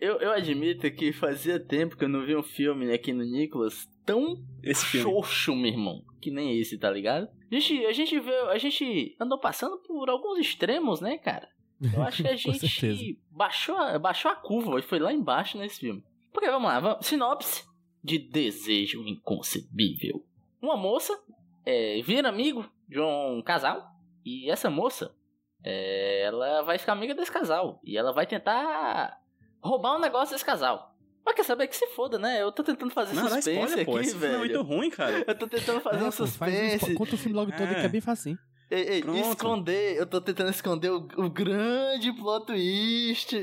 eu, 0.00 0.18
eu 0.18 0.32
admito 0.32 0.90
que 0.90 1.12
fazia 1.12 1.60
tempo 1.60 1.96
que 1.96 2.04
eu 2.04 2.08
não 2.08 2.24
vi 2.24 2.34
um 2.34 2.42
filme 2.42 2.92
aqui 2.92 3.12
no 3.12 3.24
Nicolas 3.24 3.88
tão 4.04 4.42
esse 4.62 4.84
xoxo, 4.98 5.54
meu 5.54 5.70
irmão. 5.70 6.04
Que 6.20 6.30
nem 6.30 6.58
esse, 6.58 6.76
tá 6.76 6.90
ligado? 6.90 7.28
A 7.50 7.54
gente, 7.54 7.86
a 7.86 7.92
gente 7.92 8.20
vê, 8.20 8.34
a 8.50 8.58
gente 8.58 9.16
andou 9.18 9.38
passando 9.38 9.78
por 9.78 10.10
alguns 10.10 10.38
extremos, 10.38 11.00
né, 11.00 11.16
cara? 11.18 11.48
Eu 11.94 12.02
acho 12.02 12.22
que 12.22 12.28
a 12.28 12.36
gente 12.36 13.18
baixou, 13.30 13.76
a, 13.76 13.98
baixou 13.98 14.30
a 14.30 14.36
curva 14.36 14.78
e 14.78 14.82
foi 14.82 14.98
lá 14.98 15.12
embaixo 15.12 15.56
nesse 15.56 15.80
filme. 15.80 16.02
Porque 16.32 16.50
vamos 16.50 16.68
lá, 16.68 16.80
vamos, 16.80 17.06
sinopse 17.06 17.64
de 18.02 18.18
Desejo 18.18 19.06
Inconcebível 19.06 20.24
uma 20.60 20.76
moça 20.76 21.18
é, 21.64 22.00
vira 22.02 22.28
amigo 22.28 22.68
de 22.88 23.00
um 23.00 23.42
casal 23.44 23.90
e 24.24 24.50
essa 24.50 24.68
moça 24.70 25.14
é, 25.64 26.22
ela 26.22 26.62
vai 26.62 26.78
ficar 26.78 26.92
amiga 26.92 27.14
desse 27.14 27.30
casal 27.30 27.80
e 27.84 27.96
ela 27.96 28.12
vai 28.12 28.26
tentar 28.26 29.18
roubar 29.62 29.96
um 29.96 30.00
negócio 30.00 30.34
desse 30.34 30.44
casal. 30.44 30.94
Mas 31.24 31.34
quer 31.34 31.44
saber 31.44 31.66
que 31.66 31.76
se 31.76 31.86
foda, 31.88 32.18
né? 32.18 32.42
Eu 32.42 32.50
tô 32.50 32.62
tentando 32.62 32.90
fazer 32.92 33.14
não, 33.14 33.28
suspense 33.28 33.50
não 33.50 33.66
spoiler, 33.66 33.80
aqui, 33.80 33.84
pô. 33.84 34.00
Esse 34.00 34.16
velho. 34.16 34.32
Filme 34.32 34.46
é 34.46 34.56
muito 34.56 34.68
ruim, 34.68 34.90
cara. 34.90 35.24
Eu 35.28 35.38
tô 35.38 35.46
tentando 35.46 35.80
fazer 35.80 36.02
um 36.02 36.10
suspense. 36.10 36.94
Conta 36.94 37.14
o 37.14 37.18
filme 37.18 37.36
logo 37.36 37.52
todo 37.52 37.68
é. 37.68 37.74
que 37.74 37.86
é 37.86 37.88
bem 37.88 38.00
fácil. 38.00 38.38
Ei, 38.70 38.82
ei, 38.88 39.20
esconder. 39.20 39.96
Eu 39.96 40.06
tô 40.06 40.20
tentando 40.20 40.50
esconder 40.50 40.90
o, 40.90 41.06
o 41.16 41.28
grande 41.28 42.12
plot 42.12 42.46
twist. 42.46 43.36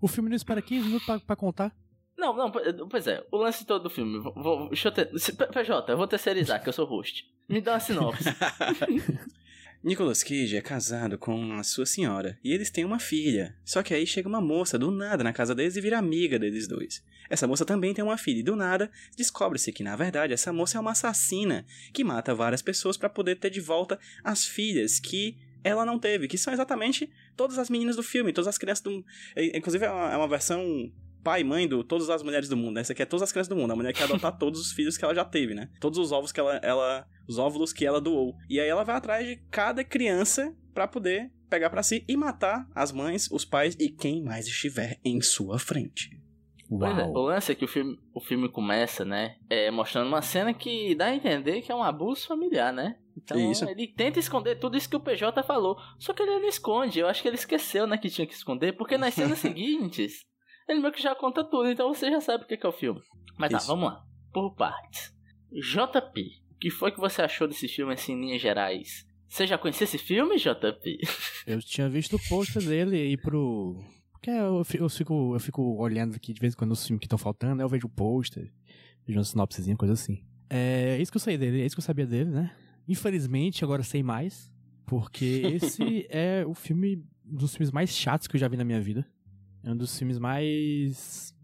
o 0.00 0.08
filme 0.08 0.28
não 0.28 0.36
espera 0.36 0.60
15 0.60 0.86
minutos 0.86 1.06
pra, 1.06 1.18
pra 1.20 1.36
contar. 1.36 1.74
Não, 2.18 2.34
não, 2.34 2.50
pois 2.50 3.06
é, 3.06 3.24
o 3.30 3.36
lance 3.36 3.64
todo 3.64 3.84
do 3.84 3.90
filme. 3.90 4.18
Vou, 4.18 4.68
deixa 4.68 4.88
eu 4.88 4.92
ter, 4.92 5.06
PJ, 5.06 5.92
eu 5.92 5.96
vou 5.96 6.08
terceirizar, 6.08 6.60
que 6.60 6.68
eu 6.68 6.72
sou 6.72 6.84
host. 6.84 7.24
Me 7.48 7.60
dá 7.60 7.74
uma 7.74 7.80
sinopse. 7.80 8.24
Nicolas 9.84 10.24
Cage 10.24 10.56
é 10.56 10.60
casado 10.60 11.16
com 11.16 11.52
a 11.52 11.62
sua 11.62 11.86
senhora 11.86 12.36
e 12.42 12.52
eles 12.52 12.68
têm 12.68 12.84
uma 12.84 12.98
filha. 12.98 13.56
Só 13.64 13.84
que 13.84 13.94
aí 13.94 14.04
chega 14.04 14.28
uma 14.28 14.40
moça 14.40 14.76
do 14.76 14.90
nada 14.90 15.22
na 15.22 15.32
casa 15.32 15.54
deles 15.54 15.76
e 15.76 15.80
vira 15.80 15.96
amiga 15.96 16.40
deles 16.40 16.66
dois. 16.66 17.04
Essa 17.30 17.46
moça 17.46 17.64
também 17.64 17.94
tem 17.94 18.02
uma 18.02 18.18
filha 18.18 18.40
e 18.40 18.42
do 18.42 18.56
nada 18.56 18.90
descobre-se 19.16 19.70
que 19.70 19.84
na 19.84 19.94
verdade 19.94 20.32
essa 20.32 20.52
moça 20.52 20.76
é 20.76 20.80
uma 20.80 20.90
assassina 20.90 21.64
que 21.92 22.02
mata 22.02 22.34
várias 22.34 22.60
pessoas 22.60 22.96
para 22.96 23.08
poder 23.08 23.36
ter 23.36 23.50
de 23.50 23.60
volta 23.60 23.96
as 24.24 24.44
filhas 24.44 24.98
que 24.98 25.38
ela 25.62 25.86
não 25.86 25.98
teve, 25.98 26.26
que 26.26 26.36
são 26.36 26.52
exatamente 26.52 27.08
todas 27.36 27.58
as 27.58 27.70
meninas 27.70 27.94
do 27.94 28.02
filme, 28.02 28.32
todas 28.32 28.48
as 28.48 28.58
crianças 28.58 28.82
do. 28.82 29.04
Inclusive 29.54 29.84
é 29.84 29.90
uma, 29.90 30.12
é 30.12 30.16
uma 30.16 30.28
versão 30.28 30.90
pai 31.22 31.40
e 31.40 31.44
mãe 31.44 31.68
de 31.68 31.82
todas 31.84 32.08
as 32.10 32.22
mulheres 32.22 32.48
do 32.48 32.56
mundo, 32.56 32.74
né? 32.74 32.80
Essa 32.80 32.92
aqui 32.92 33.02
é 33.02 33.06
todas 33.06 33.22
as 33.22 33.32
crianças 33.32 33.48
do 33.48 33.56
mundo. 33.56 33.72
A 33.72 33.76
mulher 33.76 33.92
quer 33.92 34.04
adotar 34.04 34.36
todos 34.38 34.60
os 34.60 34.72
filhos 34.72 34.96
que 34.96 35.04
ela 35.04 35.14
já 35.14 35.24
teve, 35.24 35.54
né? 35.54 35.68
Todos 35.80 35.98
os 35.98 36.12
ovos 36.12 36.32
que 36.32 36.40
ela, 36.40 36.56
ela 36.62 37.06
os 37.28 37.38
óvulos 37.38 37.72
que 37.72 37.84
ela 37.84 38.00
doou. 38.00 38.34
E 38.48 38.60
aí 38.60 38.68
ela 38.68 38.84
vai 38.84 38.96
atrás 38.96 39.26
de 39.26 39.36
cada 39.50 39.84
criança 39.84 40.54
para 40.72 40.88
poder 40.88 41.30
pegar 41.48 41.70
para 41.70 41.82
si 41.82 42.04
e 42.06 42.16
matar 42.16 42.68
as 42.74 42.92
mães, 42.92 43.30
os 43.30 43.44
pais 43.44 43.76
e 43.78 43.88
quem 43.88 44.22
mais 44.22 44.46
estiver 44.46 44.98
em 45.04 45.20
sua 45.20 45.58
frente. 45.58 46.10
É, 46.70 46.74
Uau. 46.74 47.12
o 47.12 47.20
lance 47.22 47.50
é 47.50 47.54
que 47.54 47.64
o 47.64 47.68
filme, 47.68 47.98
o 48.12 48.20
filme 48.20 48.48
começa, 48.48 49.02
né? 49.02 49.36
É, 49.48 49.70
mostrando 49.70 50.08
uma 50.08 50.20
cena 50.20 50.52
que 50.52 50.94
dá 50.94 51.06
a 51.06 51.14
entender 51.14 51.62
que 51.62 51.72
é 51.72 51.74
um 51.74 51.82
abuso 51.82 52.26
familiar, 52.26 52.72
né? 52.72 52.96
Então 53.16 53.50
Isso. 53.50 53.64
ele 53.68 53.88
tenta 53.88 54.18
esconder 54.18 54.56
tudo 54.56 54.76
isso 54.76 54.88
que 54.88 54.96
o 54.96 55.00
PJ 55.00 55.42
falou. 55.42 55.76
Só 55.98 56.12
que 56.12 56.22
ele 56.22 56.38
não 56.38 56.48
esconde. 56.48 57.00
Eu 57.00 57.08
acho 57.08 57.22
que 57.22 57.28
ele 57.28 57.36
esqueceu, 57.36 57.86
né, 57.86 57.98
que 57.98 58.10
tinha 58.10 58.26
que 58.26 58.34
esconder, 58.34 58.76
porque 58.76 58.96
nas 58.96 59.14
cenas 59.14 59.38
seguintes 59.40 60.24
ele 60.68 60.80
meio 60.80 60.92
que 60.92 61.02
já 61.02 61.14
conta 61.14 61.44
tudo, 61.44 61.68
então 61.68 61.92
você 61.92 62.10
já 62.10 62.20
sabe 62.20 62.44
o 62.44 62.46
que 62.46 62.56
que 62.56 62.66
é 62.66 62.68
o 62.68 62.72
filme. 62.72 63.00
Mas 63.38 63.50
tá, 63.50 63.58
Isso. 63.58 63.66
vamos 63.66 63.86
lá. 63.86 64.04
Por 64.32 64.54
partes. 64.54 65.14
JP, 65.52 66.20
o 66.52 66.58
que 66.58 66.70
foi 66.70 66.92
que 66.92 67.00
você 67.00 67.22
achou 67.22 67.48
desse 67.48 67.68
filme 67.68 67.94
assim, 67.94 68.12
em 68.12 68.20
linhas 68.20 68.42
gerais? 68.42 69.06
Você 69.28 69.46
já 69.46 69.58
conhecia 69.58 69.84
esse 69.84 69.98
filme, 69.98 70.36
JP? 70.36 70.98
Eu 71.46 71.60
tinha 71.60 71.88
visto 71.88 72.16
o 72.16 72.28
pôster 72.28 72.62
dele 72.62 73.12
e 73.12 73.16
pro. 73.16 73.76
Porque 74.12 74.30
eu 74.30 74.64
eu 74.74 74.88
fico, 74.88 75.34
eu 75.34 75.40
fico 75.40 75.62
olhando 75.80 76.16
aqui 76.16 76.32
de 76.32 76.40
vez 76.40 76.52
em 76.52 76.56
quando 76.56 76.72
os 76.72 76.84
filmes 76.84 76.98
que 76.98 77.06
estão 77.06 77.18
faltando, 77.18 77.62
eu 77.62 77.68
vejo 77.68 77.86
o 77.86 77.90
pôster, 77.90 78.50
vejo 79.06 79.16
uma 79.16 79.24
sinopsezinha, 79.24 79.76
coisa 79.76 79.94
assim. 79.94 80.24
É 80.50 81.00
isso 81.00 81.12
que 81.12 81.16
eu 81.16 81.20
sei 81.20 81.38
dele, 81.38 81.62
é 81.62 81.66
isso 81.66 81.76
que 81.76 81.80
eu 81.80 81.84
sabia 81.84 82.04
dele, 82.04 82.30
né? 82.30 82.52
Infelizmente, 82.88 83.62
agora 83.62 83.84
sei 83.84 84.02
mais, 84.02 84.50
porque 84.84 85.42
esse 85.62 86.04
é 86.10 86.44
o 86.44 86.52
filme, 86.52 87.04
um 87.24 87.36
dos 87.36 87.54
filmes 87.54 87.70
mais 87.70 87.90
chatos 87.90 88.26
que 88.26 88.34
eu 88.34 88.40
já 88.40 88.48
vi 88.48 88.56
na 88.56 88.64
minha 88.64 88.80
vida. 88.80 89.06
É 89.62 89.70
um 89.70 89.76
dos 89.76 89.96
filmes 89.98 90.18
mais. 90.18 91.34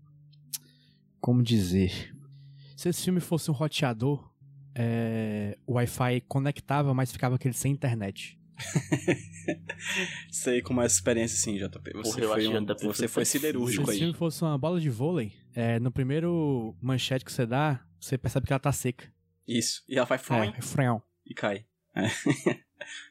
Como 1.20 1.42
dizer? 1.42 2.14
Se 2.76 2.88
esse 2.88 3.02
filme 3.04 3.20
fosse 3.20 3.50
um 3.50 3.54
roteador, 3.54 4.30
é, 4.74 5.56
o 5.66 5.74
Wi-Fi 5.74 6.20
conectava, 6.28 6.92
mas 6.92 7.10
ficava 7.12 7.36
aquele 7.36 7.54
sem 7.54 7.72
internet. 7.72 8.38
Sei 10.30 10.62
como 10.62 10.80
é 10.82 10.86
essa 10.86 10.94
experiência, 10.96 11.36
sim, 11.38 11.56
JP. 11.56 11.92
Você 11.94 12.20
Porra, 12.20 12.34
foi, 12.34 12.48
um, 12.48 12.64
JP 12.64 12.84
você 12.86 12.98
foi 12.98 13.08
foi 13.08 13.24
Se 13.24 13.32
siderúrgico 13.32 13.82
esse 13.84 13.92
aí. 13.92 13.98
filme 13.98 14.14
fosse 14.14 14.42
uma 14.42 14.56
bola 14.58 14.80
de 14.80 14.88
vôlei, 14.90 15.32
é, 15.54 15.78
no 15.80 15.90
primeiro 15.90 16.76
manchete 16.80 17.24
que 17.24 17.32
você 17.32 17.46
dá, 17.46 17.84
você 18.00 18.16
percebe 18.18 18.46
que 18.46 18.52
ela 18.52 18.60
tá 18.60 18.72
seca. 18.72 19.12
Isso. 19.46 19.82
E 19.88 19.96
ela 19.96 20.06
vai 20.06 20.18
froin 20.18 20.52
É, 20.56 20.60
freão. 20.62 21.02
e 21.26 21.34
cai. 21.34 21.64
É, 21.94 22.06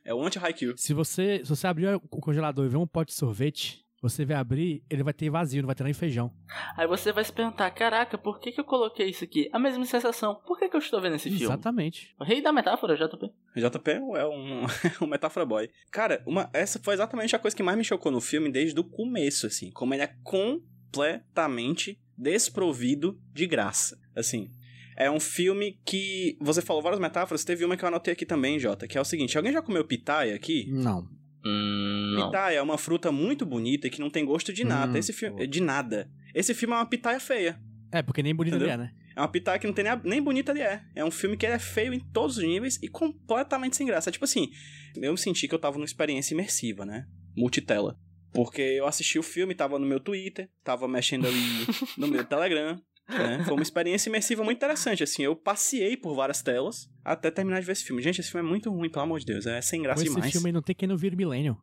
é 0.05 0.13
o 0.13 0.21
anti-haiku. 0.23 0.77
Se 0.77 0.93
você, 0.93 1.41
se 1.43 1.49
você 1.49 1.67
abrir 1.67 1.93
o 1.95 1.99
congelador 2.01 2.65
e 2.65 2.69
ver 2.69 2.77
um 2.77 2.87
pote 2.87 3.11
de 3.11 3.17
sorvete, 3.17 3.82
você 4.03 4.25
vai 4.25 4.35
abrir, 4.35 4.83
ele 4.89 5.01
vai 5.01 5.13
ter 5.13 5.29
vazio, 5.29 5.61
não 5.61 5.67
vai 5.67 5.75
ter 5.75 5.85
nem 5.85 5.93
feijão. 5.93 6.29
Aí 6.75 6.85
você 6.85 7.13
vai 7.13 7.23
se 7.23 7.31
perguntar, 7.31 7.71
caraca, 7.71 8.17
por 8.17 8.37
que, 8.37 8.51
que 8.51 8.59
eu 8.59 8.65
coloquei 8.65 9.07
isso 9.09 9.23
aqui? 9.23 9.49
A 9.53 9.57
mesma 9.57 9.85
sensação, 9.85 10.35
por 10.45 10.59
que, 10.59 10.67
que 10.67 10.75
eu 10.75 10.79
estou 10.79 11.01
vendo 11.01 11.15
esse 11.15 11.29
filme? 11.29 11.45
Exatamente. 11.45 12.13
O 12.19 12.25
rei 12.25 12.41
da 12.41 12.51
metáfora, 12.51 12.97
JP. 12.97 13.31
JP 13.55 13.91
é 13.91 14.25
um, 14.27 14.65
um 15.01 15.07
metáfora 15.07 15.45
boy. 15.45 15.69
Cara, 15.89 16.21
uma, 16.27 16.49
essa 16.51 16.81
foi 16.83 16.95
exatamente 16.95 17.33
a 17.33 17.39
coisa 17.39 17.55
que 17.55 17.63
mais 17.63 17.77
me 17.77 17.83
chocou 17.85 18.11
no 18.11 18.19
filme 18.19 18.51
desde 18.51 18.77
o 18.77 18.83
começo, 18.83 19.47
assim. 19.47 19.71
Como 19.71 19.93
ele 19.93 20.03
é 20.03 20.13
completamente 20.21 21.97
desprovido 22.17 23.17
de 23.31 23.47
graça. 23.47 23.97
Assim, 24.13 24.51
é 24.97 25.09
um 25.09 25.19
filme 25.19 25.79
que. 25.85 26.37
Você 26.41 26.61
falou 26.61 26.81
várias 26.81 26.99
metáforas, 26.99 27.45
teve 27.45 27.63
uma 27.63 27.77
que 27.77 27.85
eu 27.85 27.87
anotei 27.87 28.11
aqui 28.11 28.25
também, 28.25 28.59
Jota, 28.59 28.85
que 28.85 28.97
é 28.97 29.01
o 29.01 29.05
seguinte: 29.05 29.37
alguém 29.37 29.53
já 29.53 29.61
comeu 29.61 29.85
pitaia 29.85 30.35
aqui? 30.35 30.69
Não. 30.69 31.07
Hum. 31.45 32.15
Pitaia 32.25 32.57
é 32.57 32.61
uma 32.61 32.77
fruta 32.77 33.11
muito 33.11 33.45
bonita 33.45 33.87
e 33.87 33.89
que 33.89 33.99
não 33.99 34.09
tem 34.09 34.25
gosto 34.25 34.53
de 34.53 34.63
nada. 34.63 34.93
Hum, 34.93 34.97
Esse 34.97 35.11
filme. 35.13 35.45
De 35.47 35.61
nada. 35.61 36.09
Esse 36.33 36.53
filme 36.53 36.73
é 36.73 36.77
uma 36.77 36.85
pitaia 36.85 37.19
feia. 37.19 37.59
É, 37.91 38.01
porque 38.01 38.23
nem 38.23 38.33
bonito 38.33 38.55
ele 38.55 38.69
é, 38.69 38.77
né? 38.77 38.91
É 39.15 39.19
uma 39.21 39.27
pitaia 39.27 39.59
que 39.59 39.67
não 39.67 39.73
tem 39.73 39.83
nem, 39.83 39.93
a- 39.93 40.01
nem 40.03 40.21
bonita 40.21 40.51
ele 40.51 40.61
é. 40.61 40.81
É 40.95 41.05
um 41.05 41.11
filme 41.11 41.37
que 41.37 41.45
ele 41.45 41.53
é 41.53 41.59
feio 41.59 41.93
em 41.93 41.99
todos 41.99 42.37
os 42.37 42.43
níveis 42.43 42.79
e 42.81 42.87
completamente 42.87 43.75
sem 43.75 43.85
graça. 43.85 44.09
Tipo 44.11 44.25
assim, 44.25 44.49
eu 44.95 45.15
senti 45.15 45.47
que 45.47 45.53
eu 45.53 45.59
tava 45.59 45.77
numa 45.77 45.85
experiência 45.85 46.33
imersiva, 46.33 46.85
né? 46.85 47.05
Multitela. 47.37 47.95
Porque 48.33 48.61
eu 48.61 48.87
assisti 48.87 49.19
o 49.19 49.23
filme, 49.23 49.53
tava 49.53 49.77
no 49.77 49.85
meu 49.85 49.99
Twitter, 49.99 50.49
tava 50.63 50.87
mexendo 50.87 51.27
ali 51.27 51.37
no 51.97 52.07
meu 52.07 52.23
Telegram. 52.25 52.81
Né? 53.09 53.43
Foi 53.45 53.53
uma 53.53 53.61
experiência 53.63 54.09
imersiva 54.09 54.43
muito 54.43 54.57
interessante, 54.57 55.03
assim. 55.03 55.23
Eu 55.23 55.35
passei 55.35 55.97
por 55.97 56.15
várias 56.15 56.41
telas 56.41 56.89
até 57.03 57.29
terminar 57.29 57.59
de 57.59 57.65
ver 57.65 57.73
esse 57.73 57.83
filme. 57.83 58.01
Gente, 58.01 58.21
esse 58.21 58.31
filme 58.31 58.47
é 58.47 58.49
muito 58.49 58.71
ruim, 58.71 58.89
pelo 58.89 59.03
amor 59.03 59.19
de 59.19 59.25
Deus. 59.25 59.45
É 59.45 59.61
sem 59.61 59.81
graça 59.81 60.01
esse 60.03 60.13
demais. 60.13 60.31
filme 60.31 60.47
aí 60.47 60.53
não 60.53 60.61
tem 60.61 60.73
quem 60.75 60.87
não 60.87 60.95
vira 60.97 61.15
Millennium. 61.15 61.57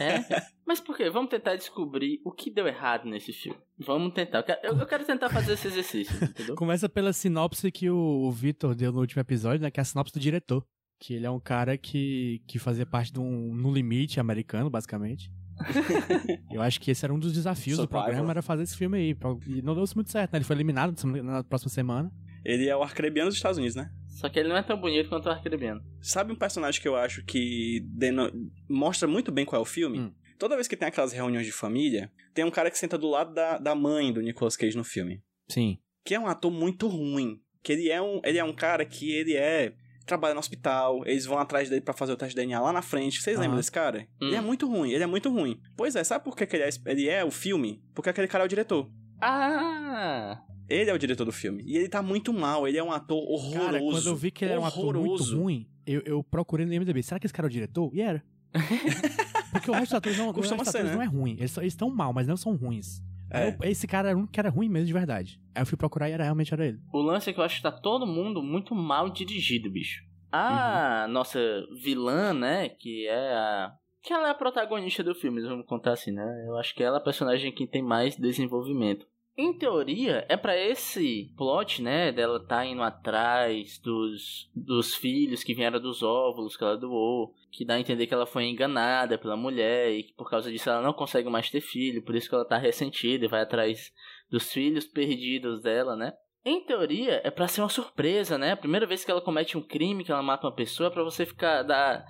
É? 0.00 0.46
Mas 0.66 0.80
por 0.80 0.96
quê? 0.96 1.10
Vamos 1.10 1.30
tentar 1.30 1.56
descobrir 1.56 2.20
o 2.24 2.30
que 2.30 2.50
deu 2.50 2.66
errado 2.66 3.08
nesse 3.08 3.32
filme. 3.32 3.58
Vamos 3.78 4.12
tentar. 4.14 4.38
Eu 4.38 4.44
quero, 4.44 4.60
eu- 4.66 4.78
eu 4.78 4.86
quero 4.86 5.04
tentar 5.04 5.28
fazer 5.30 5.52
esse 5.54 5.66
exercício, 5.66 6.14
entendeu? 6.24 6.54
Começa 6.54 6.88
pela 6.88 7.12
sinopse 7.12 7.70
que 7.72 7.90
o, 7.90 7.96
o 7.96 8.30
Vitor 8.30 8.74
deu 8.74 8.92
no 8.92 9.00
último 9.00 9.20
episódio, 9.20 9.62
né? 9.62 9.70
Que 9.70 9.80
é 9.80 9.82
a 9.82 9.84
sinopse 9.84 10.12
do 10.12 10.20
diretor. 10.20 10.64
Que 11.00 11.14
ele 11.14 11.26
é 11.26 11.30
um 11.30 11.38
cara 11.40 11.76
que, 11.78 12.42
que 12.46 12.58
fazia 12.58 12.84
parte 12.84 13.12
de 13.12 13.20
um 13.20 13.54
No 13.54 13.72
Limite 13.72 14.18
americano, 14.18 14.68
basicamente. 14.68 15.30
Eu 16.52 16.62
acho 16.62 16.80
que 16.80 16.90
esse 16.90 17.04
era 17.04 17.12
um 17.12 17.18
dos 17.18 17.32
desafios 17.32 17.76
do 17.76 17.82
Survival. 17.82 18.04
programa, 18.04 18.30
era 18.30 18.42
fazer 18.42 18.62
esse 18.62 18.76
filme 18.76 18.98
aí. 18.98 19.16
E 19.46 19.62
não 19.62 19.74
deu 19.74 19.84
muito 19.94 20.10
certo, 20.10 20.32
né? 20.32 20.38
Ele 20.38 20.44
foi 20.44 20.56
eliminado 20.56 20.94
na 21.22 21.42
próxima 21.44 21.70
semana. 21.70 22.10
Ele 22.44 22.68
é 22.68 22.76
o 22.76 22.82
arcrebiano 22.82 23.28
dos 23.28 23.36
Estados 23.36 23.58
Unidos, 23.58 23.76
né? 23.76 23.90
Só 24.08 24.28
que 24.28 24.38
ele 24.38 24.48
não 24.48 24.56
é 24.56 24.62
tão 24.62 24.80
bonito 24.80 25.08
quanto 25.08 25.26
o 25.26 25.30
Arcrebiano. 25.30 25.80
Sabe 26.00 26.32
um 26.32 26.36
personagem 26.36 26.80
que 26.82 26.88
eu 26.88 26.96
acho 26.96 27.24
que 27.24 27.80
deno- 27.84 28.32
mostra 28.68 29.06
muito 29.06 29.30
bem 29.30 29.44
qual 29.44 29.60
é 29.60 29.62
o 29.62 29.66
filme? 29.66 30.00
Hum. 30.00 30.12
Toda 30.38 30.56
vez 30.56 30.66
que 30.66 30.76
tem 30.76 30.88
aquelas 30.88 31.12
reuniões 31.12 31.46
de 31.46 31.52
família, 31.52 32.10
tem 32.34 32.44
um 32.44 32.50
cara 32.50 32.70
que 32.70 32.78
senta 32.78 32.98
do 32.98 33.08
lado 33.08 33.32
da, 33.34 33.58
da 33.58 33.74
mãe 33.76 34.12
do 34.12 34.20
Nicolas 34.20 34.56
Cage 34.56 34.76
no 34.76 34.82
filme. 34.84 35.20
Sim. 35.48 35.78
Que 36.04 36.14
é 36.14 36.20
um 36.20 36.26
ator 36.26 36.50
muito 36.50 36.88
ruim. 36.88 37.40
Que 37.62 37.72
ele 37.72 37.90
é 37.90 38.00
um, 38.02 38.20
ele 38.24 38.38
é 38.38 38.44
um 38.44 38.52
cara 38.52 38.84
que 38.84 39.10
ele 39.10 39.34
é. 39.36 39.72
Trabalha 40.08 40.32
no 40.32 40.40
hospital, 40.40 41.02
eles 41.04 41.26
vão 41.26 41.38
atrás 41.38 41.68
dele 41.68 41.82
pra 41.82 41.92
fazer 41.92 42.12
o 42.12 42.16
teste 42.16 42.34
de 42.34 42.40
DNA 42.40 42.58
lá 42.58 42.72
na 42.72 42.80
frente. 42.80 43.20
Vocês 43.20 43.36
Aham. 43.36 43.42
lembram 43.42 43.58
desse 43.58 43.70
cara? 43.70 44.08
Hum. 44.20 44.28
Ele 44.28 44.36
é 44.36 44.40
muito 44.40 44.66
ruim, 44.66 44.90
ele 44.90 45.04
é 45.04 45.06
muito 45.06 45.30
ruim. 45.30 45.60
Pois 45.76 45.94
é, 45.94 46.02
sabe 46.02 46.24
por 46.24 46.34
que, 46.34 46.46
que 46.46 46.56
ele, 46.56 46.64
é, 46.64 46.70
ele 46.86 47.08
é 47.10 47.22
o 47.22 47.30
filme? 47.30 47.82
Porque 47.94 48.08
aquele 48.08 48.26
cara 48.26 48.42
é 48.42 48.46
o 48.46 48.48
diretor. 48.48 48.90
Ah! 49.20 50.40
Ele 50.66 50.88
é 50.88 50.94
o 50.94 50.98
diretor 50.98 51.26
do 51.26 51.32
filme. 51.32 51.62
E 51.66 51.76
ele 51.76 51.90
tá 51.90 52.00
muito 52.00 52.32
mal, 52.32 52.66
ele 52.66 52.78
é 52.78 52.82
um 52.82 52.90
ator 52.90 53.18
horroroso. 53.18 53.52
Cara, 53.52 53.78
quando 53.78 54.06
eu 54.06 54.16
vi 54.16 54.30
que 54.30 54.46
ele 54.46 54.52
era 54.52 54.60
um 54.62 54.64
ator 54.64 54.94
muito 54.96 55.24
ruim, 55.36 55.68
eu, 55.86 56.00
eu 56.06 56.24
procurei 56.24 56.64
no 56.64 56.72
IMDb. 56.72 57.02
Será 57.02 57.20
que 57.20 57.26
esse 57.26 57.34
cara 57.34 57.46
é 57.46 57.50
o 57.50 57.52
diretor? 57.52 57.90
E 57.94 58.00
era. 58.00 58.24
Porque 59.52 59.70
o 59.70 59.74
resto 59.74 59.90
dos 59.90 59.94
atores 59.94 60.18
não, 60.18 60.24
o 60.24 60.28
resto 60.28 60.40
Costuma 60.40 60.64
ser, 60.64 60.70
atores 60.70 60.90
né? 60.90 60.94
não 60.96 61.02
é 61.02 61.06
ruim. 61.06 61.36
Eles 61.38 61.56
eles 61.58 61.72
estão 61.74 61.90
mal, 61.90 62.14
mas 62.14 62.26
não 62.26 62.36
são 62.36 62.56
ruins. 62.56 63.02
É. 63.30 63.48
Eu- 63.50 63.70
esse 63.70 63.86
cara 63.86 64.10
era 64.10 64.18
um 64.18 64.26
que 64.26 64.38
era 64.40 64.48
ruim 64.50 64.68
mesmo 64.68 64.86
de 64.86 64.92
verdade. 64.92 65.40
Aí 65.54 65.62
eu 65.62 65.66
fui 65.66 65.76
procurar 65.76 66.08
e 66.08 66.12
era 66.12 66.24
realmente 66.24 66.52
era 66.54 66.66
ele. 66.66 66.78
O 66.92 67.00
lance 67.00 67.28
é 67.30 67.32
que 67.32 67.40
eu 67.40 67.44
acho 67.44 67.56
que 67.56 67.62
tá 67.62 67.72
todo 67.72 68.06
mundo 68.06 68.42
muito 68.42 68.74
mal 68.74 69.08
dirigido, 69.10 69.70
bicho. 69.70 70.02
A 70.32 71.06
nossa 71.08 71.38
vilã, 71.82 72.32
né? 72.34 72.68
Que 72.68 73.06
é 73.08 73.32
a. 73.34 73.72
Que 74.02 74.12
ela 74.12 74.28
é 74.28 74.30
a 74.30 74.34
protagonista 74.34 75.02
do 75.02 75.14
filme, 75.14 75.42
vamos 75.42 75.66
contar 75.66 75.92
assim, 75.92 76.12
né? 76.12 76.44
Eu 76.46 76.56
acho 76.56 76.74
que 76.74 76.82
ela 76.82 76.96
é 76.98 77.00
a 77.00 77.02
personagem 77.02 77.52
que 77.52 77.66
tem 77.66 77.82
mais 77.82 78.16
desenvolvimento. 78.16 79.06
Em 79.40 79.52
teoria, 79.52 80.26
é 80.28 80.36
pra 80.36 80.58
esse 80.58 81.32
plot, 81.36 81.80
né? 81.80 82.10
Dela 82.10 82.44
tá 82.44 82.66
indo 82.66 82.82
atrás 82.82 83.78
dos, 83.78 84.50
dos 84.52 84.96
filhos 84.96 85.44
que 85.44 85.54
vieram 85.54 85.80
dos 85.80 86.02
óvulos 86.02 86.56
que 86.56 86.64
ela 86.64 86.76
doou. 86.76 87.32
Que 87.52 87.64
dá 87.64 87.74
a 87.74 87.80
entender 87.80 88.08
que 88.08 88.14
ela 88.14 88.26
foi 88.26 88.46
enganada 88.46 89.16
pela 89.16 89.36
mulher 89.36 89.92
e 89.92 90.02
que 90.02 90.12
por 90.14 90.28
causa 90.28 90.50
disso 90.50 90.68
ela 90.68 90.82
não 90.82 90.92
consegue 90.92 91.30
mais 91.30 91.48
ter 91.48 91.60
filho. 91.60 92.02
Por 92.02 92.16
isso 92.16 92.28
que 92.28 92.34
ela 92.34 92.44
tá 92.44 92.58
ressentida 92.58 93.26
e 93.26 93.28
vai 93.28 93.42
atrás 93.42 93.92
dos 94.28 94.52
filhos 94.52 94.86
perdidos 94.86 95.62
dela, 95.62 95.94
né? 95.94 96.14
Em 96.44 96.64
teoria, 96.64 97.20
é 97.22 97.30
pra 97.30 97.46
ser 97.46 97.60
uma 97.60 97.68
surpresa, 97.68 98.36
né? 98.36 98.52
A 98.52 98.56
primeira 98.56 98.86
vez 98.86 99.04
que 99.04 99.10
ela 99.12 99.20
comete 99.20 99.56
um 99.56 99.62
crime, 99.62 100.02
que 100.02 100.10
ela 100.10 100.20
mata 100.20 100.48
uma 100.48 100.54
pessoa, 100.54 100.88
é 100.88 100.92
pra 100.92 101.04
você 101.04 101.24
ficar 101.24 101.62
dar 101.62 102.04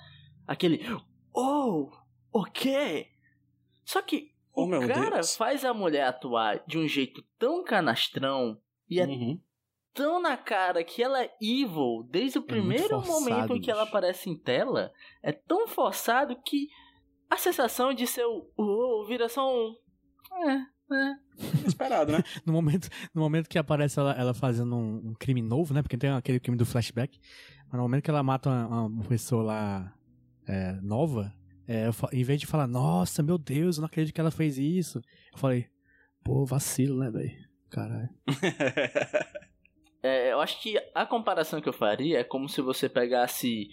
aquele 0.46 0.80
oh, 1.34 1.90
ok. 2.32 3.06
Só 3.84 4.00
que 4.00 4.37
Oh, 4.58 4.64
o 4.64 4.66
meu 4.66 4.86
cara 4.88 5.16
Deus. 5.16 5.36
faz 5.36 5.64
a 5.64 5.72
mulher 5.72 6.06
atuar 6.06 6.62
de 6.66 6.78
um 6.78 6.86
jeito 6.88 7.22
tão 7.38 7.62
canastrão 7.62 8.58
e 8.88 9.00
é 9.00 9.06
Uhum. 9.06 9.40
tão 9.94 10.20
na 10.20 10.36
cara 10.36 10.82
que 10.82 11.02
ela 11.02 11.22
é 11.22 11.30
evil 11.40 12.06
desde 12.10 12.38
o 12.38 12.42
primeiro 12.42 13.00
forçado, 13.00 13.20
momento 13.20 13.56
em 13.56 13.60
que 13.60 13.70
ela 13.70 13.82
aparece 13.82 14.28
em 14.30 14.36
tela. 14.36 14.92
É 15.22 15.32
tão 15.32 15.68
forçado 15.68 16.36
que 16.44 16.68
a 17.30 17.36
sensação 17.36 17.92
de 17.92 18.06
ser 18.06 18.24
o 18.24 18.50
oh, 18.56 19.04
vira 19.06 19.28
só 19.28 19.46
um. 19.48 19.74
É, 20.48 20.54
é. 20.94 21.14
Esperado, 21.66 22.12
né? 22.12 22.22
No 22.44 22.52
momento, 22.52 22.88
no 23.14 23.20
momento 23.22 23.48
que 23.48 23.58
aparece 23.58 23.98
ela, 23.98 24.12
ela 24.12 24.34
fazendo 24.34 24.74
um, 24.76 25.10
um 25.10 25.14
crime 25.14 25.42
novo, 25.42 25.72
né? 25.74 25.82
Porque 25.82 25.96
tem 25.96 26.10
aquele 26.10 26.40
crime 26.40 26.56
do 26.56 26.66
flashback. 26.66 27.18
Mas 27.66 27.74
no 27.74 27.82
momento 27.82 28.02
que 28.02 28.10
ela 28.10 28.22
mata 28.22 28.48
uma, 28.48 28.86
uma 28.86 29.04
pessoa 29.04 29.42
lá 29.42 29.94
é, 30.46 30.72
nova, 30.80 31.32
é, 31.68 31.86
eu 31.86 31.92
em 32.12 32.24
vez 32.24 32.40
de 32.40 32.46
falar, 32.46 32.66
nossa, 32.66 33.22
meu 33.22 33.38
Deus, 33.38 33.76
eu 33.76 33.82
não 33.82 33.86
acredito 33.86 34.14
que 34.14 34.20
ela 34.20 34.30
fez 34.32 34.58
isso. 34.58 34.98
Eu 35.32 35.38
falei, 35.38 35.66
pô, 36.24 36.44
vacilo, 36.44 36.98
né, 36.98 37.10
velho? 37.10 37.30
Caralho. 37.70 38.08
É, 40.00 40.32
eu 40.32 40.40
acho 40.40 40.62
que 40.62 40.76
a 40.94 41.04
comparação 41.04 41.60
que 41.60 41.68
eu 41.68 41.72
faria 41.72 42.20
é 42.20 42.24
como 42.24 42.48
se 42.48 42.60
você 42.62 42.88
pegasse 42.88 43.68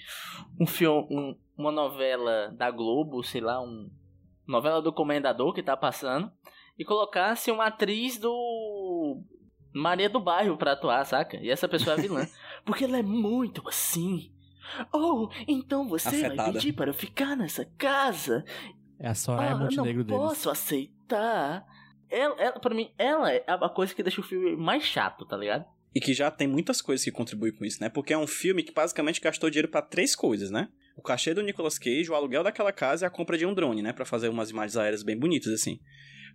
um 0.60 0.66
filme, 0.66 1.08
um- 1.12 1.36
uma 1.56 1.72
novela 1.72 2.52
da 2.58 2.72
Globo, 2.72 3.24
sei 3.24 3.42
lá, 3.42 3.62
um 3.62 3.92
novela 4.48 4.82
do 4.82 4.92
Comendador 4.92 5.54
que 5.54 5.62
tá 5.62 5.78
passando, 5.78 6.32
e 6.80 6.84
colocasse 6.84 7.52
uma 7.52 7.68
atriz 7.68 8.18
do 8.18 9.22
Maria 9.72 10.10
do 10.10 10.20
Bairro 10.20 10.58
pra 10.58 10.72
atuar, 10.72 11.06
saca? 11.06 11.38
E 11.38 11.50
essa 11.52 11.68
pessoa 11.68 11.96
é 11.96 12.00
a 12.00 12.02
vilã. 12.02 12.28
Porque 12.66 12.86
ela 12.86 12.98
é 12.98 13.04
muito 13.04 13.62
assim. 13.70 14.34
Oh, 14.94 15.30
então 15.48 15.88
você 15.88 16.10
vai 16.10 16.26
Afetada. 16.26 16.54
pedir 16.54 16.74
para 16.74 16.90
eu 16.90 16.94
ficar 16.94 17.36
nessa 17.36 17.66
casa? 17.78 18.44
É 19.00 19.08
a 19.08 19.14
Soraya 19.14 19.52
ah, 19.52 19.58
Montenegro 19.58 20.04
não 20.04 20.06
deles. 20.06 20.22
posso 20.22 20.50
aceitar. 20.50 21.66
ela, 22.10 22.36
ela, 22.42 22.60
pra 22.60 22.74
mim, 22.74 22.92
ela 22.98 23.32
é 23.32 23.44
a 23.48 23.70
coisa 23.70 23.94
que 23.94 24.04
deixa 24.04 24.22
o 24.22 24.24
filme 24.24 24.56
mais 24.56 24.84
chato, 24.84 25.26
tá 25.26 25.38
ligado? 25.38 25.66
E 25.94 26.00
que 26.00 26.14
já 26.14 26.30
tem 26.30 26.48
muitas 26.48 26.82
coisas 26.82 27.04
que 27.04 27.12
contribuem 27.12 27.54
com 27.54 27.64
isso, 27.64 27.80
né? 27.82 27.90
Porque 27.90 28.14
é 28.14 28.18
um 28.18 28.28
filme 28.28 28.64
que 28.64 28.74
basicamente 28.74 29.22
gastou 29.22 29.50
dinheiro 29.50 29.70
para 29.70 29.82
três 29.82 30.16
coisas, 30.16 30.52
né? 30.52 30.68
O 30.98 31.02
cachê 31.02 31.34
do 31.34 31.42
Nicolas 31.42 31.78
Cage, 31.78 32.10
o 32.10 32.16
aluguel 32.16 32.44
daquela 32.44 32.72
casa 32.72 33.06
e 33.06 33.08
a 33.08 33.10
compra 33.10 33.38
de 33.38 33.46
um 33.46 33.54
drone, 33.54 33.82
né? 33.82 33.94
Pra 33.94 34.06
fazer 34.06 34.28
umas 34.30 34.50
imagens 34.50 34.76
aéreas 34.76 35.04
bem 35.04 35.18
bonitas, 35.18 35.54
assim. 35.54 35.80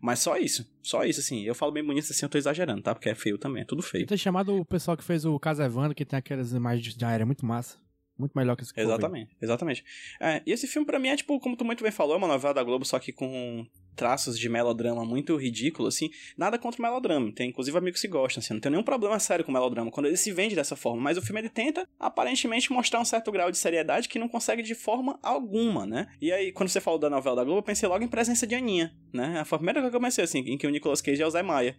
Mas 0.00 0.20
só 0.20 0.36
isso. 0.36 0.66
Só 0.82 1.04
isso, 1.04 1.20
assim. 1.20 1.42
Eu 1.42 1.54
falo 1.54 1.72
bem 1.72 1.84
bonito 1.84 2.10
assim, 2.10 2.24
eu 2.24 2.30
tô 2.30 2.38
exagerando, 2.38 2.82
tá? 2.82 2.94
Porque 2.94 3.10
é 3.10 3.14
feio 3.14 3.36
também, 3.36 3.62
é 3.62 3.66
tudo 3.66 3.82
feio. 3.82 4.06
Ter 4.06 4.16
chamado 4.16 4.56
o 4.56 4.64
pessoal 4.64 4.96
que 4.96 5.04
fez 5.04 5.26
o 5.26 5.38
Casa 5.38 5.64
Evandro, 5.64 5.94
que 5.94 6.06
tem 6.06 6.18
aquelas 6.18 6.52
imagens 6.52 6.94
de 6.94 7.04
aérea 7.04 7.26
muito 7.26 7.44
massa. 7.44 7.76
Muito 8.20 8.32
melhor 8.36 8.54
que 8.56 8.62
esse 8.62 8.72
vi. 8.74 8.80
Exatamente, 8.82 9.36
exatamente. 9.40 9.84
É, 10.20 10.42
e 10.46 10.52
esse 10.52 10.66
filme 10.66 10.86
pra 10.86 10.98
mim 10.98 11.08
é 11.08 11.16
tipo, 11.16 11.40
como 11.40 11.56
tu 11.56 11.64
muito 11.64 11.82
bem 11.82 11.90
falou, 11.90 12.14
é 12.14 12.18
uma 12.18 12.28
novela 12.28 12.54
da 12.54 12.62
Globo, 12.62 12.84
só 12.84 12.98
que 12.98 13.12
com 13.12 13.66
traços 13.94 14.38
de 14.38 14.48
melodrama 14.48 15.04
muito 15.04 15.36
ridículo, 15.36 15.88
assim. 15.88 16.10
Nada 16.36 16.58
contra 16.58 16.80
o 16.80 16.82
melodrama. 16.82 17.32
Tem 17.32 17.50
inclusive 17.50 17.76
amigos 17.76 18.00
que 18.00 18.08
gostam, 18.08 18.40
assim. 18.40 18.54
Não 18.54 18.60
tem 18.60 18.70
nenhum 18.70 18.82
problema 18.82 19.18
sério 19.18 19.44
com 19.44 19.50
o 19.50 19.54
melodrama 19.54 19.90
quando 19.90 20.06
ele 20.06 20.16
se 20.16 20.32
vende 20.32 20.54
dessa 20.54 20.76
forma. 20.76 21.00
Mas 21.00 21.16
o 21.16 21.22
filme 21.22 21.40
ele 21.40 21.48
tenta, 21.48 21.86
aparentemente, 21.98 22.72
mostrar 22.72 23.00
um 23.00 23.04
certo 23.04 23.30
grau 23.30 23.50
de 23.50 23.58
seriedade 23.58 24.08
que 24.08 24.18
não 24.18 24.28
consegue 24.28 24.62
de 24.62 24.74
forma 24.74 25.18
alguma, 25.22 25.86
né? 25.86 26.08
E 26.20 26.32
aí, 26.32 26.52
quando 26.52 26.68
você 26.68 26.80
falou 26.80 26.98
da 26.98 27.10
novela 27.10 27.36
da 27.36 27.44
Globo, 27.44 27.58
eu 27.58 27.62
pensei 27.62 27.88
logo 27.88 28.04
em 28.04 28.08
presença 28.08 28.46
de 28.46 28.54
Aninha, 28.54 28.94
né? 29.12 29.42
Foi 29.44 29.56
a 29.56 29.58
primeira 29.58 29.80
coisa 29.80 29.90
que 29.90 29.96
eu 29.96 30.00
pensei, 30.00 30.24
assim, 30.24 30.38
em 30.40 30.56
que 30.56 30.66
o 30.66 30.70
Nicolas 30.70 31.00
Cage 31.00 31.22
é 31.22 31.26
o 31.26 31.30
Zé 31.30 31.42
Maia. 31.42 31.76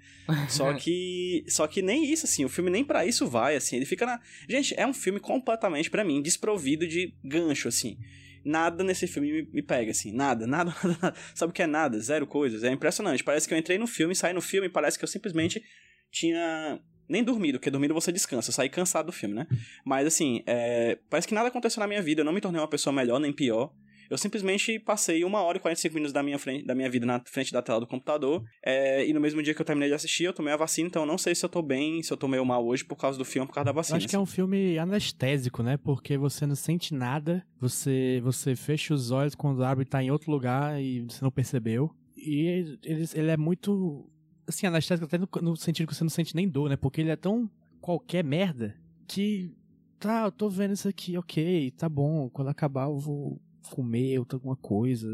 Só 0.50 0.74
que. 0.78 1.44
Só 1.48 1.68
que 1.68 1.82
nem 1.82 2.06
isso, 2.06 2.26
assim. 2.26 2.46
O 2.46 2.50
filme 2.50 2.70
nem 2.70 2.84
para 2.84 3.06
isso 3.06 3.28
vai, 3.28 3.56
assim. 3.56 3.76
Ele 3.76 3.86
fica 3.86 4.06
na. 4.06 4.20
Gente, 4.48 4.74
é 4.78 4.86
um 4.86 4.94
filme 4.94 5.20
completamente, 5.20 5.90
para 5.90 6.04
mim, 6.04 6.22
desprovido 6.22 6.88
de 6.88 7.14
gancho, 7.24 7.68
assim 7.68 7.98
nada 8.44 8.84
nesse 8.84 9.08
filme 9.08 9.32
me, 9.32 9.50
me, 9.54 9.62
pega, 9.62 9.92
assim. 9.92 10.12
Nada, 10.12 10.46
nada, 10.48 10.74
nada, 10.84 10.98
nada. 11.02 11.18
Sabe 11.34 11.52
o 11.52 11.54
que 11.54 11.62
é 11.62 11.68
nada? 11.68 12.00
Zero 12.00 12.28
coisas. 12.28 12.64
É 12.64 12.72
impressionante. 12.72 13.24
Parece 13.24 13.48
que 13.48 13.54
eu 13.54 13.58
entrei 13.58 13.78
no 13.78 13.88
filme, 13.88 14.16
saí 14.16 14.34
no 14.34 14.42
filme, 14.42 14.70
parece 14.70 14.98
que 14.98 15.04
eu 15.04 15.10
simplesmente 15.10 15.64
tinha. 16.12 16.80
Nem 17.10 17.24
dormido, 17.24 17.60
porque 17.60 17.70
dormindo 17.70 17.94
você 17.94 18.12
descansa. 18.12 18.50
Eu 18.50 18.54
saí 18.54 18.70
cansado 18.70 19.08
do 19.08 19.12
filme, 19.12 19.36
né? 19.36 19.46
Mas 19.86 20.08
assim, 20.08 20.44
é... 20.46 20.98
parece 21.10 21.28
que 21.28 21.34
nada 21.34 21.50
aconteceu 21.50 21.82
na 21.82 21.88
minha 21.88 22.02
vida. 22.02 22.22
Eu 22.22 22.26
não 22.26 22.32
me 22.32 22.40
tornei 22.40 22.62
uma 22.62 22.70
pessoa 22.70 22.94
melhor 22.94 23.20
nem 23.20 23.34
pior. 23.34 23.74
Eu 24.12 24.18
simplesmente 24.18 24.78
passei 24.78 25.24
uma 25.24 25.42
hora 25.42 25.58
e 25.58 25.62
45 25.62 25.96
minutos 25.96 26.12
da 26.12 26.22
minha, 26.22 26.38
frente, 26.38 26.66
da 26.66 26.76
minha 26.76 26.90
vida 26.90 27.06
na 27.06 27.22
frente 27.24 27.54
da 27.54 27.62
tela 27.62 27.80
do 27.80 27.88
computador. 27.88 28.44
É, 28.62 29.08
e 29.08 29.14
no 29.14 29.22
mesmo 29.22 29.42
dia 29.42 29.54
que 29.54 29.62
eu 29.62 29.66
terminei 29.66 29.88
de 29.88 29.96
assistir, 29.96 30.26
eu 30.26 30.34
tomei 30.34 30.54
a 30.54 30.58
vacina, 30.58 30.90
então 30.90 31.04
eu 31.04 31.06
não 31.06 31.18
sei 31.18 31.34
se 31.34 31.46
eu 31.46 31.48
tô 31.48 31.62
bem, 31.62 32.04
se 32.04 32.12
eu 32.12 32.18
tô 32.18 32.28
meio 32.28 32.46
mal 32.46 32.68
hoje 32.68 32.84
por 32.84 32.98
causa 32.98 33.18
do 33.18 33.24
filme, 33.24 33.48
por 33.48 33.54
causa 33.54 33.68
da 33.68 33.72
vacina. 33.72 33.96
Eu 33.96 34.00
acho 34.00 34.10
que 34.10 34.16
é 34.18 34.20
um 34.20 34.26
filme 34.26 34.78
anestésico, 34.78 35.64
né? 35.64 35.78
Porque 35.78 36.18
você 36.18 36.46
não 36.46 36.56
sente 36.56 36.94
nada, 36.94 37.42
você, 37.58 38.20
você 38.22 38.54
fecha 38.54 38.94
os 38.94 39.12
olhos 39.12 39.34
quando 39.34 39.64
abre 39.64 39.84
e 39.84 39.88
tá 39.88 40.04
em 40.04 40.12
outro 40.12 40.30
lugar 40.30 40.82
e 40.82 41.04
você 41.04 41.24
não 41.24 41.32
percebeu. 41.32 41.90
E 42.18 42.48
ele, 42.48 42.80
ele 43.16 43.32
é 43.32 43.38
muito. 43.38 44.12
Assim, 44.46 44.68
anestésico 44.68 45.06
até 45.06 45.18
no, 45.18 45.30
no 45.42 45.56
sentido 45.56 45.88
que 45.88 45.96
você 45.96 46.04
não 46.04 46.10
sente 46.10 46.36
nem 46.36 46.50
dor, 46.50 46.70
né? 46.70 46.76
Porque 46.76 47.00
ele 47.00 47.12
é 47.12 47.16
tão 47.16 47.50
qualquer 47.80 48.26
merda 48.26 48.76
que. 49.08 49.56
Tá, 49.98 50.26
eu 50.26 50.32
tô 50.32 50.50
vendo 50.50 50.74
isso 50.74 50.90
aqui, 50.90 51.16
ok, 51.18 51.72
tá 51.78 51.88
bom. 51.88 52.28
Quando 52.30 52.50
acabar 52.50 52.86
eu 52.86 52.98
vou 52.98 53.40
comer 53.70 54.20
ou 54.20 54.28
alguma 54.32 54.56
coisa. 54.56 55.08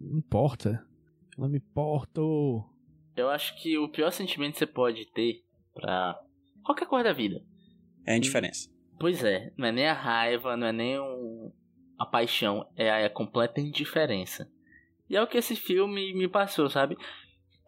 Não 0.00 0.18
importa. 0.18 0.86
Não 1.36 1.48
me 1.48 1.58
importo. 1.58 2.64
Eu 3.16 3.30
acho 3.30 3.60
que 3.60 3.78
o 3.78 3.88
pior 3.88 4.10
sentimento 4.10 4.54
que 4.54 4.58
você 4.58 4.66
pode 4.66 5.06
ter 5.06 5.42
pra 5.74 6.18
qualquer 6.62 6.86
coisa 6.86 7.04
da 7.04 7.12
vida 7.12 7.42
é 8.04 8.12
a 8.12 8.16
indiferença. 8.16 8.70
Pois 8.98 9.22
é, 9.24 9.52
não 9.56 9.66
é 9.66 9.72
nem 9.72 9.86
a 9.86 9.92
raiva, 9.92 10.56
não 10.56 10.66
é 10.66 10.72
nem 10.72 10.98
um... 10.98 11.52
a 11.98 12.06
paixão, 12.06 12.66
é 12.76 12.90
a, 12.90 12.98
é 12.98 13.04
a 13.06 13.10
completa 13.10 13.60
indiferença. 13.60 14.50
E 15.08 15.16
é 15.16 15.22
o 15.22 15.26
que 15.26 15.38
esse 15.38 15.54
filme 15.54 16.14
me 16.14 16.28
passou, 16.28 16.70
sabe? 16.70 16.96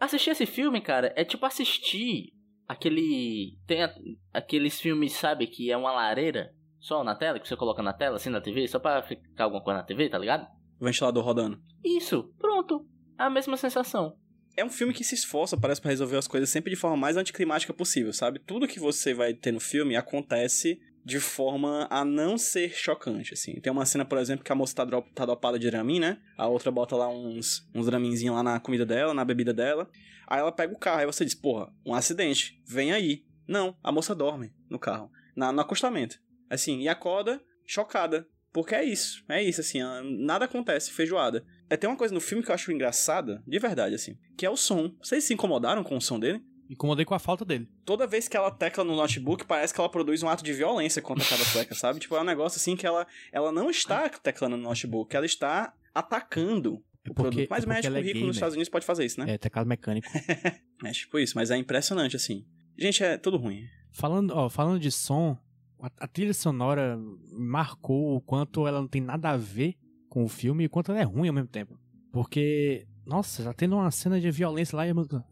Assistir 0.01 0.31
esse 0.31 0.47
filme, 0.47 0.81
cara, 0.81 1.13
é 1.17 1.25
tipo 1.25 1.45
assistir 1.45 2.33
aquele. 2.67 3.59
Tem 3.67 3.83
a... 3.83 3.95
aqueles 4.33 4.81
filmes, 4.81 5.13
sabe, 5.13 5.47
que 5.47 5.71
é 5.71 5.77
uma 5.77 5.93
lareira 5.93 6.55
só 6.81 7.03
na 7.03 7.15
tela, 7.15 7.39
que 7.39 7.49
você 7.49 7.57
coloca 7.57 7.83
na 7.83 7.93
tela, 7.93 8.17
assim, 8.17 8.31
na 8.31 8.41
TV, 8.41 8.67
só 8.69 8.79
pra 8.79 9.03
ficar 9.03 9.45
alguma 9.45 9.63
coisa 9.63 9.79
na 9.79 9.85
TV, 9.85 10.09
tá 10.09 10.19
ligado? 10.19 10.47
O 10.81 10.85
ventilador 10.85 11.25
rodando. 11.25 11.61
Isso, 11.85 12.33
pronto. 12.39 12.87
A 13.17 13.29
mesma 13.29 13.57
sensação. 13.57 14.17
É 14.57 14.65
um 14.65 14.71
filme 14.71 14.93
que 14.93 15.05
se 15.05 15.15
esforça, 15.15 15.57
parece, 15.57 15.81
para 15.81 15.91
resolver 15.91 16.17
as 16.17 16.27
coisas 16.27 16.51
sempre 16.51 16.71
de 16.71 16.77
forma 16.77 16.97
mais 16.97 17.17
anticlimática 17.17 17.73
possível, 17.73 18.12
sabe? 18.12 18.41
Tudo 18.41 18.67
que 18.67 18.81
você 18.81 19.14
vai 19.14 19.33
ter 19.35 19.53
no 19.53 19.61
filme 19.61 19.97
acontece 19.97 20.81
de 21.05 21.21
forma 21.21 21.87
a 21.91 22.05
não 22.05 22.37
ser 22.37 22.71
chocante, 22.71 23.35
assim. 23.35 23.61
Tem 23.61 23.73
uma 23.73 23.87
cena, 23.87 24.05
por 24.05 24.19
exemplo, 24.19 24.45
que 24.45 24.53
a 24.53 24.55
moça 24.55 24.75
tá, 24.75 25.03
tá 25.14 25.25
dopada 25.25 25.59
de 25.59 25.71
Dramin, 25.71 26.01
né? 26.01 26.19
A 26.37 26.49
outra 26.49 26.71
bota 26.71 26.97
lá 26.97 27.09
uns, 27.09 27.69
uns 27.75 27.87
Draminzinhos 27.87 28.35
lá 28.35 28.43
na 28.43 28.61
comida 28.61 28.85
dela, 28.85 29.14
na 29.14 29.25
bebida 29.25 29.55
dela. 29.55 29.88
Aí 30.27 30.41
ela 30.41 30.53
pega 30.53 30.75
o 30.75 30.79
carro, 30.79 31.01
aí 31.01 31.07
você 31.07 31.25
diz, 31.25 31.35
porra, 31.35 31.73
um 31.87 31.95
acidente, 31.95 32.61
vem 32.67 32.93
aí. 32.93 33.25
Não, 33.47 33.75
a 33.83 33.91
moça 33.91 34.14
dorme 34.14 34.53
no 34.69 34.79
carro, 34.79 35.11
na, 35.35 35.51
no 35.51 35.61
acostamento. 35.61 36.19
Assim, 36.51 36.81
e 36.81 36.89
acorda 36.89 37.41
chocada. 37.67 38.27
Porque 38.53 38.75
é 38.75 38.83
isso, 38.83 39.23
é 39.29 39.43
isso, 39.43 39.61
assim, 39.61 39.81
nada 40.25 40.47
acontece, 40.47 40.91
feijoada. 40.91 41.45
É, 41.69 41.77
tem 41.77 41.89
uma 41.89 41.97
coisa 41.97 42.15
no 42.15 42.21
filme 42.21 42.43
que 42.43 42.51
eu 42.51 42.55
acho 42.55 42.73
engraçada, 42.73 43.43
de 43.47 43.59
verdade, 43.59 43.95
assim, 43.95 44.17
que 44.37 44.47
é 44.47 44.51
o 44.51 44.57
som. 44.57 44.93
Vocês 45.03 45.23
se 45.25 45.35
incomodaram 45.35 45.85
com 45.85 45.97
o 45.97 46.01
som 46.01 46.19
dele? 46.19 46.43
Incomodei 46.69 47.05
com 47.05 47.15
a 47.15 47.19
falta 47.19 47.45
dele. 47.45 47.69
Toda 47.85 48.07
vez 48.07 48.29
que 48.29 48.37
ela 48.37 48.51
tecla 48.51 48.85
no 48.85 48.95
notebook, 48.97 49.45
parece 49.47 49.73
que 49.73 49.81
ela 49.81 49.89
produz 49.89 50.23
um 50.23 50.29
ato 50.29 50.45
de 50.45 50.53
violência 50.53 51.01
contra 51.01 51.25
cada 51.25 51.45
tecla, 51.45 51.77
sabe? 51.77 52.01
Tipo, 52.01 52.17
é 52.17 52.21
um 52.21 52.25
negócio 52.25 52.59
assim 52.59 52.77
que 52.77 52.87
ela, 52.87 53.07
ela 53.33 53.53
não 53.53 53.71
está 53.71 54.09
teclando 54.09 54.57
no 54.57 54.63
notebook, 54.63 55.15
ela 55.15 55.27
está 55.27 55.73
atacando 55.95 56.83
É 57.05 57.11
o 57.11 57.15
porque, 57.15 57.31
produto. 57.31 57.49
Mas 57.51 57.65
é 57.65 57.67
médico 57.67 57.97
é 57.97 58.01
rico 58.01 58.27
nos 58.27 58.37
Estados 58.37 58.55
Unidos 58.55 58.69
pode 58.69 58.85
fazer 58.85 59.05
isso, 59.05 59.21
né? 59.21 59.35
É, 59.35 59.39
teclado 59.39 59.67
mecânico. 59.67 60.09
É 60.85 60.93
tipo 60.93 61.19
isso, 61.19 61.33
mas 61.35 61.51
é 61.51 61.57
impressionante, 61.57 62.15
assim. 62.15 62.47
Gente, 62.79 63.03
é 63.03 63.19
tudo 63.19 63.37
ruim. 63.37 63.65
Falando, 63.91 64.31
ó, 64.31 64.49
falando 64.49 64.79
de 64.79 64.93
som, 64.93 65.37
a, 65.81 65.91
a 66.01 66.09
trilha 66.09 66.35
sonora 66.35 66.99
marcou 67.33 68.17
o 68.17 68.21
quanto 68.21 68.67
ela 68.67 68.81
não 68.81 68.88
tem 68.88 69.01
nada 69.01 69.31
a 69.31 69.37
ver 69.37 69.77
com 70.09 70.25
o 70.25 70.29
filme 70.29 70.64
e 70.64 70.67
o 70.67 70.71
quanto 70.71 70.91
ela 70.91 71.01
é 71.01 71.05
ruim 71.05 71.29
ao 71.29 71.35
mesmo 71.35 71.49
tempo. 71.49 71.79
Porque, 72.12 72.87
nossa, 73.07 73.43
já 73.43 73.53
tendo 73.53 73.77
uma 73.77 73.91
cena 73.91 74.21
de 74.21 74.31
violência 74.31 74.77
lá 74.77 74.87
e 74.87 74.91
a 74.91 74.95
música. 74.95 75.25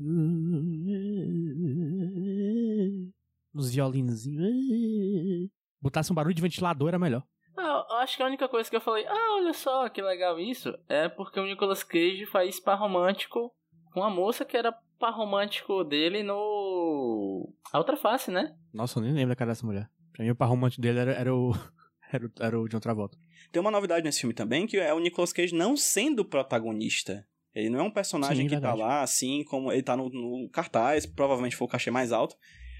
Os 3.54 3.70
violinozinhos. 3.74 5.48
Botasse 5.80 6.12
um 6.12 6.14
barulho 6.14 6.34
de 6.34 6.42
ventilador 6.42 6.88
era 6.88 6.98
melhor. 6.98 7.22
Ah, 7.56 7.86
eu 7.88 7.96
acho 7.96 8.16
que 8.16 8.22
a 8.22 8.26
única 8.26 8.48
coisa 8.48 8.68
que 8.68 8.76
eu 8.76 8.80
falei, 8.80 9.06
ah, 9.06 9.36
olha 9.36 9.54
só 9.54 9.88
que 9.88 10.02
legal 10.02 10.38
isso, 10.38 10.76
é 10.88 11.08
porque 11.08 11.40
o 11.40 11.46
Nicolas 11.46 11.82
Cage 11.82 12.26
faz 12.26 12.60
par 12.60 12.78
romântico 12.78 13.50
com 13.92 14.02
a 14.02 14.10
moça 14.10 14.44
que 14.44 14.56
era 14.56 14.76
par 14.98 15.14
romântico 15.14 15.82
dele 15.82 16.22
no. 16.22 17.50
A 17.72 17.78
outra 17.78 17.96
face, 17.96 18.30
né? 18.30 18.54
Nossa, 18.72 18.98
eu 18.98 19.02
nem 19.02 19.12
lembro 19.12 19.30
da 19.30 19.36
cara 19.36 19.52
dessa 19.52 19.66
mulher. 19.66 19.88
Pra 20.16 20.24
mim, 20.24 20.30
o 20.30 20.34
par 20.34 20.48
romântico 20.48 20.80
dele 20.80 20.98
era, 20.98 21.12
era 21.12 21.34
o. 21.34 21.52
Era 22.08 22.24
o, 22.24 22.30
era 22.38 22.60
o 22.60 22.68
John 22.68 22.78
Travolta. 22.78 23.18
Tem 23.50 23.60
uma 23.60 23.68
novidade 23.68 24.04
nesse 24.04 24.20
filme 24.20 24.32
também, 24.32 24.64
que 24.64 24.76
é 24.76 24.94
o 24.94 25.00
Nicolas 25.00 25.32
Cage 25.32 25.52
não 25.52 25.76
sendo 25.76 26.20
o 26.20 26.24
protagonista. 26.24 27.26
Ele 27.52 27.68
não 27.68 27.80
é 27.80 27.82
um 27.82 27.90
personagem 27.90 28.36
Sim, 28.36 28.44
que 28.44 28.50
verdade. 28.50 28.78
tá 28.78 28.86
lá, 28.86 29.02
assim 29.02 29.42
como 29.42 29.72
ele 29.72 29.82
tá 29.82 29.96
no, 29.96 30.08
no 30.08 30.48
cartaz, 30.48 31.04
provavelmente 31.04 31.56
foi 31.56 31.66
o 31.66 31.68
cachê 31.68 31.90
mais 31.90 32.12
alto. 32.12 32.36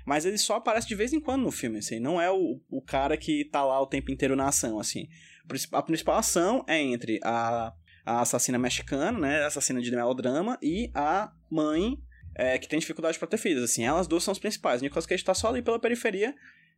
Mas 0.06 0.24
ele 0.24 0.38
só 0.38 0.54
aparece 0.54 0.86
de 0.86 0.94
vez 0.94 1.12
em 1.12 1.18
quando 1.18 1.42
no 1.42 1.50
filme, 1.50 1.78
assim. 1.78 1.98
Não 1.98 2.20
é 2.20 2.30
o, 2.30 2.60
o 2.70 2.80
cara 2.80 3.16
que 3.16 3.44
tá 3.46 3.64
lá 3.64 3.82
o 3.82 3.86
tempo 3.88 4.12
inteiro 4.12 4.36
na 4.36 4.46
ação, 4.46 4.78
assim. 4.78 5.08
A 5.72 5.82
principal 5.82 6.18
ação 6.18 6.64
é 6.68 6.80
entre 6.80 7.18
a, 7.24 7.74
a 8.04 8.20
assassina 8.20 8.60
mexicana, 8.60 9.18
né? 9.18 9.42
A 9.42 9.48
assassina 9.48 9.82
de 9.82 9.90
melodrama, 9.90 10.56
e 10.62 10.88
a 10.94 11.32
mãe 11.50 11.98
é, 12.36 12.58
que 12.58 12.68
tem 12.68 12.78
dificuldade 12.78 13.18
pra 13.18 13.26
ter 13.26 13.38
filhos, 13.38 13.64
assim. 13.64 13.84
Elas 13.84 14.06
duas 14.06 14.22
são 14.22 14.30
as 14.30 14.38
principais. 14.38 14.80
O 14.80 14.84
Nicolas 14.84 15.06
Cage 15.06 15.24
tá 15.24 15.34
só 15.34 15.48
ali 15.48 15.62
pela 15.62 15.80
periferia, 15.80 16.34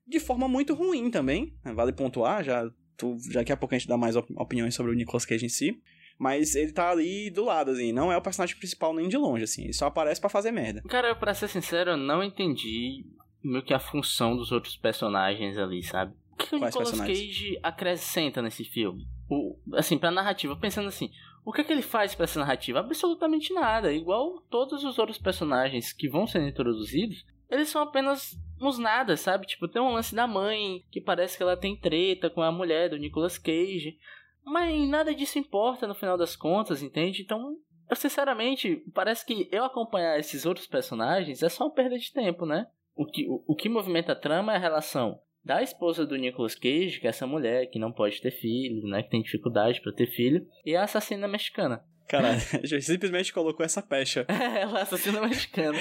de 0.08 0.18
forma 0.20 0.48
muito 0.48 0.74
ruim 0.74 1.10
também. 1.10 1.54
né, 1.64 1.72
Vale 1.72 1.92
pontuar, 1.92 2.42
já, 2.42 2.68
tu, 2.96 3.16
já 3.30 3.40
daqui 3.40 3.52
a 3.52 3.56
pouco 3.56 3.74
a 3.74 3.78
gente 3.78 3.88
dá 3.88 3.96
mais 3.96 4.16
op- 4.16 4.32
opiniões 4.36 4.74
sobre 4.74 4.92
o 4.92 4.94
Nicolas 4.94 5.24
Cage 5.26 5.44
em 5.46 5.48
si. 5.48 5.80
Mas 6.18 6.56
ele 6.56 6.72
tá 6.72 6.90
ali 6.90 7.30
do 7.30 7.44
lado, 7.44 7.70
assim. 7.70 7.92
Não 7.92 8.10
é 8.10 8.16
o 8.16 8.20
personagem 8.22 8.56
principal 8.56 8.92
nem 8.92 9.08
de 9.08 9.16
longe, 9.16 9.44
assim. 9.44 9.62
Ele 9.64 9.72
só 9.72 9.86
aparece 9.86 10.20
pra 10.20 10.28
fazer 10.28 10.50
merda. 10.50 10.82
Cara, 10.88 11.14
pra 11.14 11.32
ser 11.32 11.46
sincero, 11.48 11.90
eu 11.92 11.96
não 11.96 12.24
entendi 12.24 13.04
meio 13.44 13.62
que 13.64 13.72
a 13.72 13.78
função 13.78 14.36
dos 14.36 14.50
outros 14.50 14.76
personagens 14.76 15.56
ali, 15.56 15.80
sabe? 15.84 16.12
O 16.32 16.36
que 16.36 16.56
o 16.56 16.58
Quais 16.58 16.74
Nicolas 16.74 16.90
personagens? 16.90 17.18
Cage 17.28 17.58
acrescenta 17.62 18.42
nesse 18.42 18.64
filme? 18.64 19.06
O, 19.30 19.56
assim, 19.74 19.96
pra 19.96 20.10
narrativa, 20.10 20.56
pensando 20.56 20.88
assim, 20.88 21.08
o 21.48 21.52
que 21.52 21.62
é 21.62 21.64
que 21.64 21.72
ele 21.72 21.80
faz 21.80 22.14
pra 22.14 22.24
essa 22.24 22.38
narrativa? 22.38 22.78
Absolutamente 22.78 23.54
nada. 23.54 23.90
Igual 23.90 24.42
todos 24.50 24.84
os 24.84 24.98
outros 24.98 25.16
personagens 25.16 25.94
que 25.94 26.06
vão 26.06 26.26
sendo 26.26 26.46
introduzidos, 26.46 27.24
eles 27.48 27.70
são 27.70 27.80
apenas 27.80 28.38
uns 28.60 28.76
nada, 28.76 29.16
sabe? 29.16 29.46
Tipo, 29.46 29.66
tem 29.66 29.80
um 29.80 29.94
lance 29.94 30.14
da 30.14 30.26
mãe, 30.26 30.84
que 30.90 31.00
parece 31.00 31.38
que 31.38 31.42
ela 31.42 31.56
tem 31.56 31.74
treta 31.74 32.28
com 32.28 32.42
a 32.42 32.52
mulher 32.52 32.90
do 32.90 32.98
Nicolas 32.98 33.38
Cage. 33.38 33.98
Mas 34.44 34.86
nada 34.90 35.14
disso 35.14 35.38
importa 35.38 35.86
no 35.86 35.94
final 35.94 36.18
das 36.18 36.36
contas, 36.36 36.82
entende? 36.82 37.22
Então, 37.22 37.56
eu 37.88 37.96
sinceramente, 37.96 38.84
parece 38.92 39.24
que 39.24 39.48
eu 39.50 39.64
acompanhar 39.64 40.18
esses 40.18 40.44
outros 40.44 40.66
personagens 40.66 41.42
é 41.42 41.48
só 41.48 41.64
uma 41.64 41.72
perda 41.72 41.98
de 41.98 42.12
tempo, 42.12 42.44
né? 42.44 42.66
O 42.94 43.06
que, 43.06 43.26
o, 43.26 43.42
o 43.46 43.56
que 43.56 43.70
movimenta 43.70 44.12
a 44.12 44.16
trama 44.16 44.52
é 44.52 44.56
a 44.56 44.60
relação 44.60 45.18
da 45.44 45.62
esposa 45.62 46.04
do 46.04 46.16
Nicolas 46.16 46.54
Cage, 46.54 47.00
que 47.00 47.06
é 47.06 47.10
essa 47.10 47.26
mulher 47.26 47.66
que 47.70 47.78
não 47.78 47.92
pode 47.92 48.20
ter 48.20 48.30
filho, 48.30 48.86
né? 48.88 49.02
Que 49.02 49.10
tem 49.10 49.22
dificuldade 49.22 49.80
pra 49.80 49.92
ter 49.92 50.06
filho, 50.06 50.46
e 50.64 50.76
a 50.76 50.84
assassina 50.84 51.26
mexicana. 51.26 51.82
Cara, 52.08 52.38
simplesmente 52.80 53.32
colocou 53.32 53.64
essa 53.64 53.82
pecha 53.82 54.24
É, 54.28 54.66
o 54.66 54.74
assassino 54.76 55.20
mexicano. 55.20 55.78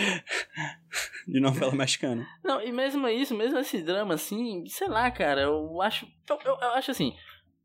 de 1.26 1.40
novela 1.40 1.74
mexicana. 1.74 2.28
Não, 2.44 2.62
e 2.62 2.72
mesmo 2.72 3.08
isso, 3.08 3.36
mesmo 3.36 3.58
esse 3.58 3.82
drama, 3.82 4.16
assim, 4.16 4.66
sei 4.68 4.90
lá, 4.90 5.10
cara, 5.10 5.42
eu 5.42 5.82
acho. 5.82 6.06
Eu, 6.30 6.38
eu, 6.44 6.58
eu 6.62 6.70
acho 6.74 6.92
assim. 6.92 7.14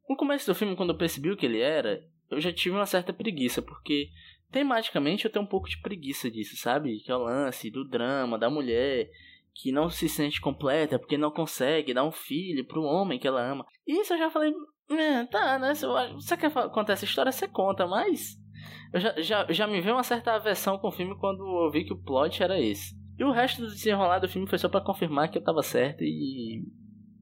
No 0.09 0.16
começo 0.16 0.46
do 0.46 0.55
filme, 0.55 0.76
quando 0.76 0.90
eu 0.90 0.98
percebi 0.98 1.31
o 1.31 1.37
que 1.37 1.46
ele 1.46 1.61
era, 1.61 2.05
eu 2.31 2.40
já 2.40 2.52
tive 2.52 2.76
uma 2.76 2.87
certa 2.87 3.12
preguiça, 3.12 3.61
porque 3.61 4.11
tematicamente 4.50 5.24
eu 5.24 5.31
tenho 5.31 5.44
um 5.44 5.48
pouco 5.48 5.68
de 5.68 5.81
preguiça 5.81 6.31
disso, 6.31 6.57
sabe? 6.57 7.00
Que 7.00 7.11
é 7.11 7.16
o 7.16 7.24
lance 7.24 7.70
do 7.70 7.85
drama, 7.88 8.38
da 8.38 8.50
mulher 8.50 9.09
que 9.54 9.70
não 9.72 9.90
se 9.90 10.08
sente 10.08 10.40
completa 10.40 10.98
porque 10.98 11.18
não 11.18 11.30
consegue 11.30 11.94
dar 11.94 12.04
um 12.04 12.12
filho 12.12 12.66
pro 12.66 12.82
homem 12.82 13.18
que 13.18 13.26
ela 13.28 13.42
ama. 13.42 13.64
Isso 13.86 14.14
eu 14.14 14.18
já 14.18 14.30
falei, 14.30 14.52
é, 14.90 15.24
tá, 15.26 15.58
né? 15.58 15.72
Eu- 15.82 16.14
você 16.14 16.36
quer 16.36 16.50
contar 16.70 16.94
essa 16.94 17.04
história, 17.04 17.30
você 17.32 17.46
conta, 17.48 17.86
mas. 17.86 18.36
Eu 18.92 19.00
já, 19.00 19.20
já, 19.20 19.46
já 19.52 19.66
me 19.66 19.80
veio 19.80 19.94
uma 19.96 20.02
certa 20.02 20.32
aversão 20.34 20.78
com 20.78 20.88
o 20.88 20.92
filme 20.92 21.16
quando 21.18 21.42
eu 21.64 21.70
vi 21.70 21.84
que 21.84 21.92
o 21.92 22.02
plot 22.02 22.42
era 22.42 22.60
esse. 22.60 22.94
E 23.18 23.24
o 23.24 23.32
resto 23.32 23.62
do 23.62 23.68
desenrolar 23.68 24.18
do 24.18 24.28
filme 24.28 24.48
foi 24.48 24.58
só 24.58 24.68
pra 24.68 24.80
confirmar 24.80 25.30
que 25.30 25.38
eu 25.38 25.44
tava 25.44 25.62
certo 25.62 26.02
e. 26.02 26.62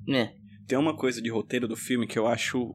Né. 0.06 0.34
Tem 0.66 0.78
uma 0.78 0.96
coisa 0.96 1.20
de 1.20 1.30
roteiro 1.30 1.66
do 1.66 1.76
filme 1.76 2.06
que 2.06 2.18
eu 2.18 2.26
acho 2.26 2.74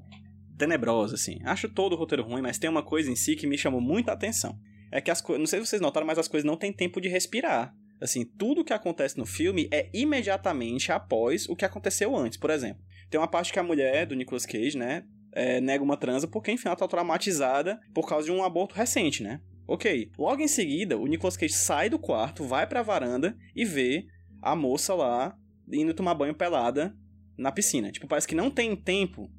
tenebrosa, 0.58 1.16
assim. 1.16 1.38
Acho 1.46 1.70
todo 1.74 1.94
o 1.94 1.98
roteiro 1.98 2.24
ruim, 2.24 2.42
mas 2.42 2.58
tem 2.58 2.70
uma 2.70 2.84
coisa 2.84 3.10
em 3.12 3.16
si 3.16 3.36
que 3.36 3.48
me 3.48 3.58
chamou 3.58 3.82
muita 3.82 4.12
atenção. 4.12 4.58
É 4.92 5.02
que 5.02 5.12
as 5.12 5.22
coisas. 5.22 5.40
Não 5.40 5.48
sei 5.48 5.60
se 5.60 5.68
vocês 5.68 5.82
notaram, 5.82 6.06
mas 6.08 6.18
as 6.18 6.28
coisas 6.28 6.46
não 6.46 6.58
têm 6.58 6.74
tempo 6.74 7.02
de 7.02 7.10
respirar. 7.10 7.74
Assim, 8.00 8.26
tudo 8.26 8.64
que 8.64 8.74
acontece 8.74 9.18
no 9.18 9.26
filme 9.26 9.68
é 9.72 9.90
imediatamente 9.94 10.92
após 10.92 11.48
o 11.48 11.56
que 11.56 11.66
aconteceu 11.66 12.16
antes. 12.16 12.38
Por 12.38 12.50
exemplo, 12.50 12.84
tem 13.10 13.20
uma 13.20 13.28
parte 13.28 13.54
que 13.54 13.60
a 13.60 13.64
mulher 13.64 14.06
do 14.06 14.16
Nicolas 14.16 14.46
Cage, 14.46 14.78
né, 14.78 15.06
é, 15.32 15.60
nega 15.62 15.84
uma 15.84 15.98
transa 15.98 16.28
porque, 16.28 16.52
enfim, 16.52 16.68
ela 16.68 16.76
tá 16.76 16.88
traumatizada 16.88 17.80
por 17.94 18.08
causa 18.08 18.26
de 18.26 18.32
um 18.32 18.44
aborto 18.44 18.76
recente, 18.76 19.22
né? 19.22 19.42
Ok. 19.68 20.12
Logo 20.18 20.42
em 20.42 20.48
seguida, 20.48 20.98
o 20.98 21.08
Nicolas 21.08 21.36
Cage 21.36 21.54
sai 21.54 21.90
do 21.90 22.00
quarto, 22.00 22.44
vai 22.44 22.68
pra 22.68 22.84
varanda 22.84 23.36
e 23.56 23.66
vê 23.66 24.06
a 24.42 24.56
moça 24.56 24.94
lá 24.94 25.38
indo 25.72 25.94
tomar 25.94 26.14
banho 26.14 26.36
pelada 26.36 26.96
na 27.38 27.52
piscina. 27.52 27.92
Tipo, 27.92 28.08
parece 28.08 28.28
que 28.28 28.36
não 28.36 28.50
tem 28.52 28.76
tempo. 28.76 29.30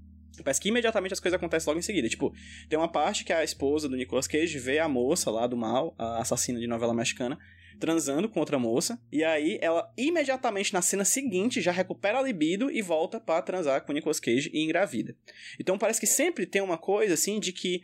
Parece 0.43 0.61
que 0.61 0.69
imediatamente 0.69 1.15
as 1.15 1.21
coisas 1.21 1.37
acontecem 1.37 1.67
logo 1.69 1.79
em 1.79 1.83
seguida. 1.83 2.09
Tipo, 2.09 2.33
tem 2.69 2.79
uma 2.79 2.91
parte 2.91 3.25
que 3.25 3.33
a 3.33 3.45
esposa 3.45 3.89
do 3.89 3.97
Nicolas 3.97 4.27
Cage 4.27 4.59
vê 4.59 4.79
a 4.79 4.89
moça 4.89 5.31
lá 5.31 5.47
do 5.47 5.57
mal, 5.57 5.95
a 5.97 6.19
assassina 6.21 6.59
de 6.59 6.67
novela 6.67 6.93
mexicana, 6.93 7.39
transando 7.79 8.29
com 8.29 8.41
outra 8.41 8.59
moça. 8.59 9.01
E 9.11 9.23
aí 9.23 9.59
ela 9.61 9.93
imediatamente 9.97 10.73
na 10.73 10.83
cena 10.83 11.05
seguinte 11.05 11.61
já 11.61 11.73
recupera 11.73 12.19
a 12.19 12.23
libido 12.23 12.71
e 12.71 12.83
volta 12.83 13.21
pra 13.21 13.43
transar 13.43 13.85
com 13.85 13.93
Nicolas 13.93 14.21
Cage 14.21 14.51
e 14.53 14.63
engravida. 14.63 15.17
Então 15.59 15.79
parece 15.79 16.01
que 16.01 16.07
sempre 16.07 16.47
tem 16.47 16.63
uma 16.63 16.79
coisa 16.79 17.15
assim 17.15 17.39
de 17.39 17.53
que 17.53 17.83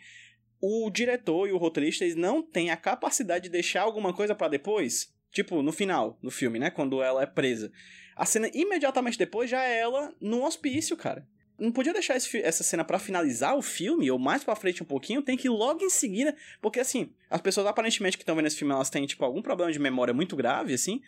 o 0.60 0.88
diretor 0.90 1.48
e 1.48 1.52
o 1.52 1.58
roteirista 1.58 2.04
eles 2.04 2.16
não 2.16 2.42
têm 2.42 2.70
a 2.70 2.76
capacidade 2.76 3.44
de 3.44 3.50
deixar 3.50 3.82
alguma 3.82 4.12
coisa 4.12 4.34
pra 4.34 4.48
depois. 4.48 5.12
Tipo, 5.32 5.62
no 5.62 5.72
final 5.72 6.18
do 6.22 6.30
filme, 6.30 6.58
né? 6.58 6.70
Quando 6.70 7.02
ela 7.02 7.22
é 7.22 7.26
presa. 7.26 7.72
A 8.14 8.26
cena 8.26 8.50
imediatamente 8.52 9.18
depois 9.18 9.48
já 9.48 9.64
é 9.64 9.78
ela 9.80 10.14
no 10.20 10.44
hospício, 10.44 10.96
cara. 10.96 11.26
Não 11.62 11.72
podia 11.72 11.92
deixar 11.92 12.16
esse 12.16 12.38
essa 12.42 12.62
cena 12.64 12.84
pra 12.84 12.98
finalizar 12.98 13.56
o 13.56 13.62
filme, 13.62 14.10
ou 14.10 14.18
mais 14.18 14.42
pra 14.42 14.56
frente 14.56 14.82
um 14.82 14.86
pouquinho, 14.86 15.22
tem 15.22 15.36
que 15.36 15.46
ir 15.46 15.50
logo 15.50 15.82
em 15.84 15.90
seguida. 15.90 16.34
Porque 16.60 16.80
assim, 16.80 17.10
as 17.30 17.40
pessoas 17.40 17.66
aparentemente 17.66 18.16
que 18.16 18.22
estão 18.22 18.34
vendo 18.34 18.46
esse 18.46 18.56
filme, 18.56 18.74
elas 18.74 18.90
têm, 18.90 19.06
tipo, 19.06 19.24
algum 19.24 19.40
problema 19.40 19.70
de 19.72 19.78
memória 19.78 20.12
muito 20.12 20.34
grave, 20.36 20.74
assim. 20.74 21.00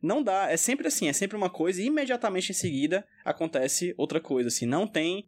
Não 0.00 0.22
dá, 0.22 0.50
é 0.50 0.56
sempre 0.56 0.86
assim, 0.88 1.08
é 1.08 1.12
sempre 1.12 1.36
uma 1.36 1.50
coisa 1.50 1.82
e 1.82 1.86
imediatamente 1.86 2.50
em 2.50 2.54
seguida 2.54 3.04
acontece 3.24 3.94
outra 3.98 4.20
coisa, 4.20 4.48
assim. 4.48 4.64
Não 4.64 4.86
tem 4.86 5.26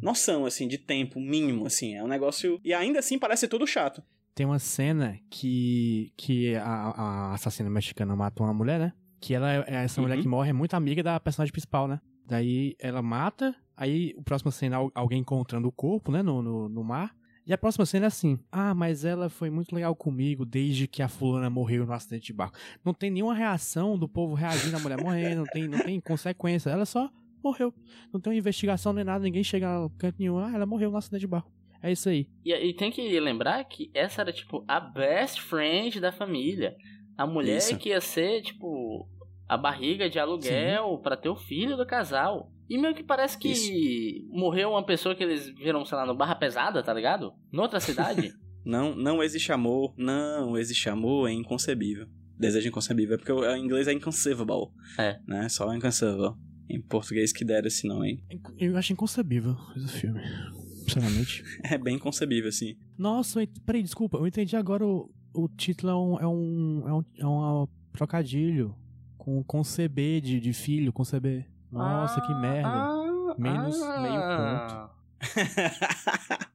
noção, 0.00 0.46
assim, 0.46 0.66
de 0.68 0.78
tempo 0.78 1.20
mínimo, 1.20 1.66
assim. 1.66 1.94
É 1.96 2.02
um 2.02 2.08
negócio. 2.08 2.60
E 2.64 2.72
ainda 2.72 3.00
assim 3.00 3.18
parece 3.18 3.46
tudo 3.48 3.66
chato. 3.66 4.02
Tem 4.34 4.46
uma 4.46 4.58
cena 4.58 5.18
que, 5.28 6.12
que 6.16 6.54
a, 6.56 6.62
a 6.64 7.34
assassina 7.34 7.68
mexicana 7.68 8.16
mata 8.16 8.42
uma 8.42 8.54
mulher, 8.54 8.78
né? 8.78 8.92
Que 9.20 9.34
ela 9.34 9.52
é 9.66 9.84
essa 9.84 10.00
mulher 10.00 10.16
Uhum. 10.16 10.22
que 10.22 10.28
morre 10.28 10.50
é 10.50 10.52
muito 10.54 10.74
amiga 10.74 11.02
da 11.02 11.20
personagem 11.20 11.52
principal, 11.52 11.86
né? 11.86 12.00
Daí 12.26 12.74
ela 12.78 13.02
mata, 13.02 13.54
aí 13.82 14.14
o 14.16 14.22
próximo 14.22 14.50
cena 14.52 14.76
é 14.76 14.78
al- 14.78 14.92
alguém 14.94 15.20
encontrando 15.20 15.68
o 15.68 15.72
corpo, 15.72 16.10
né, 16.12 16.22
no, 16.22 16.40
no, 16.42 16.68
no 16.68 16.84
mar. 16.84 17.14
E 17.46 17.52
a 17.52 17.58
próxima 17.58 17.84
cena 17.84 18.06
é 18.06 18.08
assim: 18.08 18.38
Ah, 18.52 18.72
mas 18.74 19.04
ela 19.04 19.28
foi 19.28 19.50
muito 19.50 19.74
legal 19.74 19.94
comigo 19.96 20.44
desde 20.46 20.86
que 20.86 21.02
a 21.02 21.08
fulana 21.08 21.50
morreu 21.50 21.84
no 21.84 21.92
acidente 21.92 22.26
de 22.26 22.32
barco. 22.32 22.56
Não 22.84 22.94
tem 22.94 23.10
nenhuma 23.10 23.34
reação 23.34 23.98
do 23.98 24.08
povo 24.08 24.34
reagindo 24.34 24.76
à 24.76 24.80
mulher 24.80 25.02
morrendo, 25.02 25.38
não 25.38 25.46
tem, 25.46 25.66
não 25.68 25.78
tem 25.80 26.00
consequência. 26.00 26.70
Ela 26.70 26.86
só 26.86 27.10
morreu. 27.42 27.74
Não 28.12 28.20
tem 28.20 28.32
uma 28.32 28.38
investigação 28.38 28.92
nem 28.92 29.02
nada, 29.04 29.24
ninguém 29.24 29.42
chega 29.42 29.66
a 29.68 29.90
canto 29.98 30.16
nenhum. 30.20 30.38
Ah, 30.38 30.52
ela 30.54 30.64
morreu 30.66 30.90
no 30.90 30.96
acidente 30.96 31.22
de 31.22 31.26
barco. 31.26 31.50
É 31.82 31.90
isso 31.90 32.08
aí. 32.08 32.28
E, 32.44 32.52
e 32.54 32.74
tem 32.74 32.92
que 32.92 33.18
lembrar 33.18 33.64
que 33.64 33.90
essa 33.92 34.20
era, 34.22 34.32
tipo, 34.32 34.64
a 34.68 34.78
best 34.78 35.42
friend 35.42 35.98
da 35.98 36.12
família. 36.12 36.76
A 37.18 37.26
mulher 37.26 37.56
Isso. 37.58 37.76
que 37.76 37.88
ia 37.88 38.00
ser, 38.00 38.40
tipo, 38.42 39.08
a 39.48 39.56
barriga 39.56 40.08
de 40.08 40.16
aluguel 40.18 40.96
pra 41.02 41.16
ter 41.16 41.28
o 41.28 41.34
filho 41.34 41.76
do 41.76 41.84
casal. 41.84 42.52
E 42.72 42.78
meio 42.78 42.94
que 42.94 43.02
parece 43.02 43.36
que 43.38 44.24
morreu 44.30 44.70
uma 44.70 44.84
pessoa 44.84 45.14
que 45.14 45.22
eles 45.22 45.46
viram, 45.54 45.84
sei 45.84 45.96
lá, 45.96 46.06
no 46.06 46.14
Barra 46.16 46.34
Pesada, 46.34 46.82
tá 46.82 46.92
ligado? 46.94 47.32
Noutra 47.52 47.78
cidade. 47.80 48.32
Não, 48.64 48.94
não 48.94 49.20
existe 49.20 49.50
amor, 49.50 49.92
não 49.98 50.56
existe 50.56 50.88
amor, 50.88 51.28
é 51.28 51.32
inconcebível. 51.32 52.06
Desejo 52.38 52.68
inconcebível, 52.68 53.16
é 53.16 53.18
porque 53.18 53.32
o- 53.32 53.44
em 53.56 53.64
inglês 53.64 53.88
é 53.88 53.92
inconceivable. 53.92 54.68
É. 54.96 55.18
Né? 55.26 55.48
Só 55.48 55.74
inconceivable. 55.74 56.38
Em 56.70 56.80
português 56.80 57.32
que 57.32 57.44
deram 57.44 57.66
esse 57.66 57.88
nome. 57.88 58.22
Eu 58.56 58.76
acho 58.76 58.92
inconcebível 58.92 59.56
esse 59.76 59.88
filme. 59.98 60.20
Sinceramente. 60.86 61.42
É 61.64 61.76
bem 61.76 61.98
concebível, 61.98 62.48
assim. 62.50 62.76
Nossa, 62.96 63.40
peraí, 63.66 63.82
desculpa. 63.82 64.18
Eu 64.18 64.28
entendi 64.28 64.54
agora 64.54 64.86
o, 64.86 65.10
o 65.34 65.48
título 65.48 65.90
é 65.90 65.96
um, 65.96 66.18
é 66.20 66.28
um, 66.28 66.88
é 66.88 66.94
um, 66.94 67.02
é 67.18 67.26
um 67.26 67.66
trocadilho 67.92 68.76
com 69.18 69.42
conceber 69.42 70.20
de, 70.20 70.38
de 70.38 70.52
filho, 70.52 70.92
conceber. 70.92 71.50
Nossa, 71.72 72.20
que 72.20 72.34
merda. 72.34 72.68
Ah, 72.68 73.34
Menos 73.38 73.78
meio 73.78 74.20
ah. 74.22 74.90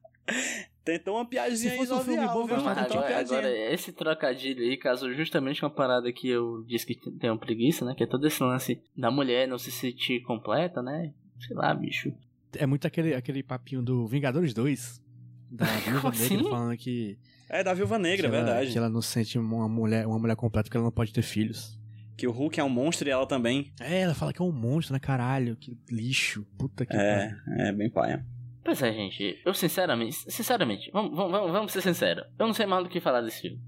Tentou 0.84 1.16
uma 1.16 1.26
piadinha 1.26 1.76
fosse 1.76 1.92
um 1.92 2.00
filme 2.00 2.26
bom, 2.28 2.46
viu? 2.46 2.56
uma 2.56 2.70
Agora, 2.70 2.86
piadinha. 3.06 3.18
agora, 3.38 3.72
esse 3.74 3.92
trocadilho 3.92 4.62
aí 4.62 4.76
casou 4.78 5.12
justamente 5.12 5.60
com 5.60 5.66
a 5.66 5.70
parada 5.70 6.10
que 6.12 6.28
eu 6.28 6.62
disse 6.64 6.86
que 6.86 6.94
tem 7.18 7.28
uma 7.30 7.38
preguiça, 7.38 7.84
né? 7.84 7.94
Que 7.94 8.04
é 8.04 8.06
todo 8.06 8.26
esse 8.26 8.42
lance 8.42 8.80
da 8.96 9.10
mulher 9.10 9.46
não 9.46 9.58
se 9.58 9.70
sentir 9.70 10.22
completa, 10.22 10.80
né? 10.82 11.12
Sei 11.40 11.54
lá, 11.54 11.74
bicho. 11.74 12.10
É 12.56 12.64
muito 12.66 12.86
aquele, 12.86 13.14
aquele 13.14 13.42
papinho 13.42 13.82
do 13.82 14.06
Vingadores 14.06 14.54
2. 14.54 15.02
Da 15.50 15.66
Viúva 15.84 16.00
Como 16.10 16.14
Negra 16.22 16.36
assim? 16.36 16.50
falando 16.50 16.76
que, 16.78 17.18
É 17.50 17.62
da 17.62 17.74
Viúva 17.74 17.98
Negra, 17.98 18.28
que, 18.28 18.34
ela, 18.34 18.44
verdade. 18.46 18.72
que 18.72 18.78
ela 18.78 18.88
não 18.88 19.02
se 19.02 19.08
sente 19.08 19.38
uma 19.38 19.68
mulher, 19.68 20.06
uma 20.06 20.18
mulher 20.18 20.36
completa 20.36 20.64
porque 20.64 20.76
ela 20.78 20.84
não 20.84 20.92
pode 20.92 21.12
ter 21.12 21.22
filhos. 21.22 21.77
Que 22.18 22.26
o 22.26 22.32
Hulk 22.32 22.58
é 22.58 22.64
um 22.64 22.68
monstro 22.68 23.08
e 23.08 23.12
ela 23.12 23.24
também. 23.26 23.72
É, 23.80 24.00
ela 24.00 24.12
fala 24.14 24.32
que 24.32 24.42
é 24.42 24.44
um 24.44 24.50
monstro, 24.52 24.92
né? 24.92 24.98
Caralho, 24.98 25.54
que 25.56 25.78
lixo. 25.88 26.44
Puta 26.58 26.84
que 26.84 26.94
É, 26.94 27.28
pariu. 27.46 27.62
é 27.68 27.72
bem 27.72 27.88
paia. 27.88 28.26
Pois 28.64 28.82
é, 28.82 28.92
gente. 28.92 29.40
Eu 29.46 29.54
sinceramente, 29.54 30.16
sinceramente, 30.30 30.90
vamos, 30.92 31.14
vamos, 31.16 31.52
vamos 31.52 31.72
ser 31.72 31.80
sinceros. 31.80 32.24
Eu 32.38 32.46
não 32.48 32.52
sei 32.52 32.66
mais 32.66 32.82
do 32.82 32.90
que 32.90 33.00
falar 33.00 33.20
desse 33.20 33.40
filme. 33.42 33.60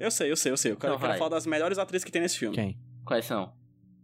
Eu 0.00 0.10
sei, 0.10 0.30
eu 0.32 0.36
sei, 0.36 0.50
eu 0.52 0.56
sei. 0.56 0.72
Eu 0.72 0.76
quero, 0.76 0.94
Então 0.94 1.00
eu 1.04 1.08
quero 1.08 1.18
falar 1.18 1.30
das 1.30 1.46
melhores 1.46 1.78
atrizes 1.78 2.04
que 2.04 2.10
tem 2.10 2.20
nesse 2.20 2.38
filme. 2.38 2.56
Quem? 2.56 2.76
Quais 3.04 3.24
são? 3.24 3.52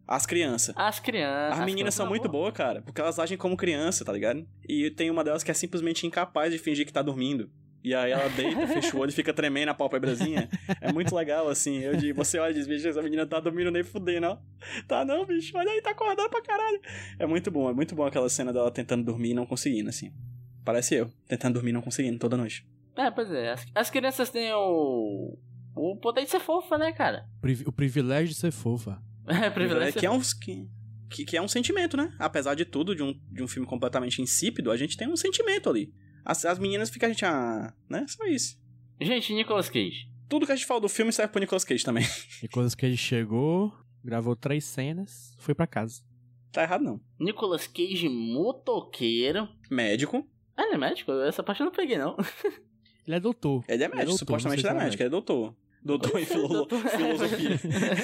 As 0.07 0.25
crianças. 0.25 0.75
As 0.79 1.01
crianças. 1.01 1.59
As 1.59 1.67
meninas 1.67 1.93
são 1.93 2.07
muito 2.09 2.29
boas, 2.31 2.55
cara, 2.55 2.81
porque 2.81 3.01
elas 3.01 3.19
agem 3.19 3.37
como 3.37 3.57
criança, 3.57 4.05
tá 4.05 4.13
ligado? 4.13 4.47
E 4.67 4.91
tem 4.93 5.11
uma 5.11 5.23
delas 5.25 5.43
que 5.43 5.51
é 5.51 5.55
simplesmente 5.55 6.07
incapaz 6.07 6.51
de 6.53 6.59
fingir 6.59 6.87
que 6.87 6.93
tá 6.93 7.03
dormindo. 7.03 7.51
E 7.83 7.95
aí 7.95 8.11
ela 8.11 8.29
deita, 8.29 8.67
fecha 8.67 8.97
o 8.97 9.01
olho 9.01 9.11
e 9.11 9.13
fica 9.13 9.33
tremendo 9.33 9.69
a 9.69 9.75
pálpebrazinha. 9.75 10.49
É 10.81 10.93
muito 10.93 11.15
legal, 11.15 11.49
assim. 11.49 11.79
Eu 11.79 11.97
digo, 11.97 12.17
você 12.25 12.39
olha 12.39 12.51
e 12.51 12.55
diz, 12.55 12.67
bicho, 12.67 12.89
essa 12.89 13.01
menina 13.03 13.25
tá 13.27 13.39
dormindo 13.39 13.71
nem 13.71 13.85
fudendo, 13.85 14.27
ó. 14.27 14.39
Tá 14.89 15.05
não, 15.05 15.25
bicho, 15.25 15.57
olha 15.57 15.71
aí, 15.71 15.81
tá 15.81 15.91
acordando 15.91 16.29
pra 16.29 16.43
caralho. 16.43 16.81
É 17.19 17.27
muito 17.27 17.51
bom, 17.51 17.71
é 17.71 17.73
muito 17.73 17.95
bom 17.95 18.05
aquela 18.05 18.29
cena 18.29 18.53
dela 18.53 18.71
tentando 18.71 19.05
dormir 19.05 19.31
e 19.31 19.35
não 19.35 19.47
conseguindo, 19.47 19.89
assim. 19.89 20.13
Parece 20.65 20.97
eu, 20.97 21.11
tentando 21.29 21.55
dormir 21.55 21.71
e 21.71 21.73
não 21.75 21.81
conseguindo 21.83 22.19
toda 22.19 22.37
noite. 22.37 22.67
É, 22.97 23.11
pois 23.11 23.31
é. 23.31 23.53
As, 23.53 23.65
as 23.75 23.91
crianças 23.91 24.29
têm 24.29 24.53
o. 24.53 25.39
O 25.77 25.97
poder 25.97 26.25
de 26.25 26.31
ser 26.31 26.41
fofa, 26.41 26.77
né, 26.77 26.93
cara? 26.93 27.25
Privi- 27.41 27.65
O 27.67 27.71
privilégio 27.73 28.29
de 28.35 28.35
ser 28.41 28.51
fofa. 28.51 29.01
É, 29.29 29.49
privilégio. 29.51 29.93
de 29.93 30.01
que, 30.01 30.07
é 30.07 30.11
ser 30.11 30.17
um, 30.17 30.21
que, 30.41 30.69
que, 31.11 31.25
que 31.27 31.37
é 31.37 31.43
um 31.43 31.47
sentimento, 31.47 31.97
né? 31.97 32.13
Apesar 32.19 32.55
de 32.55 32.65
tudo, 32.65 32.95
de 32.97 33.03
um, 33.05 33.13
de 33.31 33.43
um 33.43 33.47
filme 33.47 33.69
completamente 33.69 34.21
insípido, 34.21 34.71
a 34.73 34.77
gente 34.77 34.97
tem 34.97 35.07
um 35.07 35.17
sentimento 35.17 35.71
ali. 35.71 35.93
As, 36.25 36.45
as 36.45 36.59
meninas 36.59 36.91
ficam 36.91 37.09
a 37.09 37.13
gente, 37.13 37.25
ah, 37.25 37.73
né? 37.89 38.05
Só 38.09 38.25
isso. 38.27 38.59
Gente, 39.01 39.33
Nicolas 39.33 39.69
Cage. 39.69 40.09
Tudo 40.29 40.45
que 40.47 40.53
a 40.53 40.57
gente 40.57 40.67
fala 40.67 40.81
do 40.81 40.89
filme 40.89 41.13
serve 41.13 41.33
pro 41.33 41.41
Nicolas 41.41 41.65
Cage 41.65 41.85
também. 41.85 42.05
E 42.43 42.49
que 42.49 42.87
ele 42.87 42.97
chegou, 42.97 43.73
gravou 44.05 44.37
três 44.37 44.65
cenas, 44.65 45.35
foi 45.39 45.55
pra 45.55 45.67
casa. 45.67 46.03
Tá 46.53 46.63
errado, 46.63 46.83
não. 46.83 47.01
Nicolas 47.19 47.67
Cage 47.67 48.09
motoqueiro. 48.09 49.49
Médico. 49.71 50.27
Ah, 50.57 50.65
ele 50.65 50.75
é 50.75 50.79
médico? 50.79 51.13
Essa 51.13 51.43
parte 51.43 51.61
eu 51.61 51.67
não 51.67 51.73
peguei, 51.73 51.97
não. 51.99 52.17
Ele 53.07 53.17
é 53.17 53.21
doutor. 53.21 53.65
Ele 53.67 53.83
é 53.85 53.89
médico, 53.89 54.05
doutor, 54.05 54.19
supostamente 54.19 54.63
não 54.65 54.71
ele 54.73 54.81
é 54.81 54.85
médico, 54.85 55.03
ele 55.03 55.07
é 55.07 55.11
doutor. 55.11 55.57
Doutor 55.83 56.21
em 56.21 56.27
filo- 56.27 56.47
Doutor. 56.49 56.79
filosofia. 56.91 57.51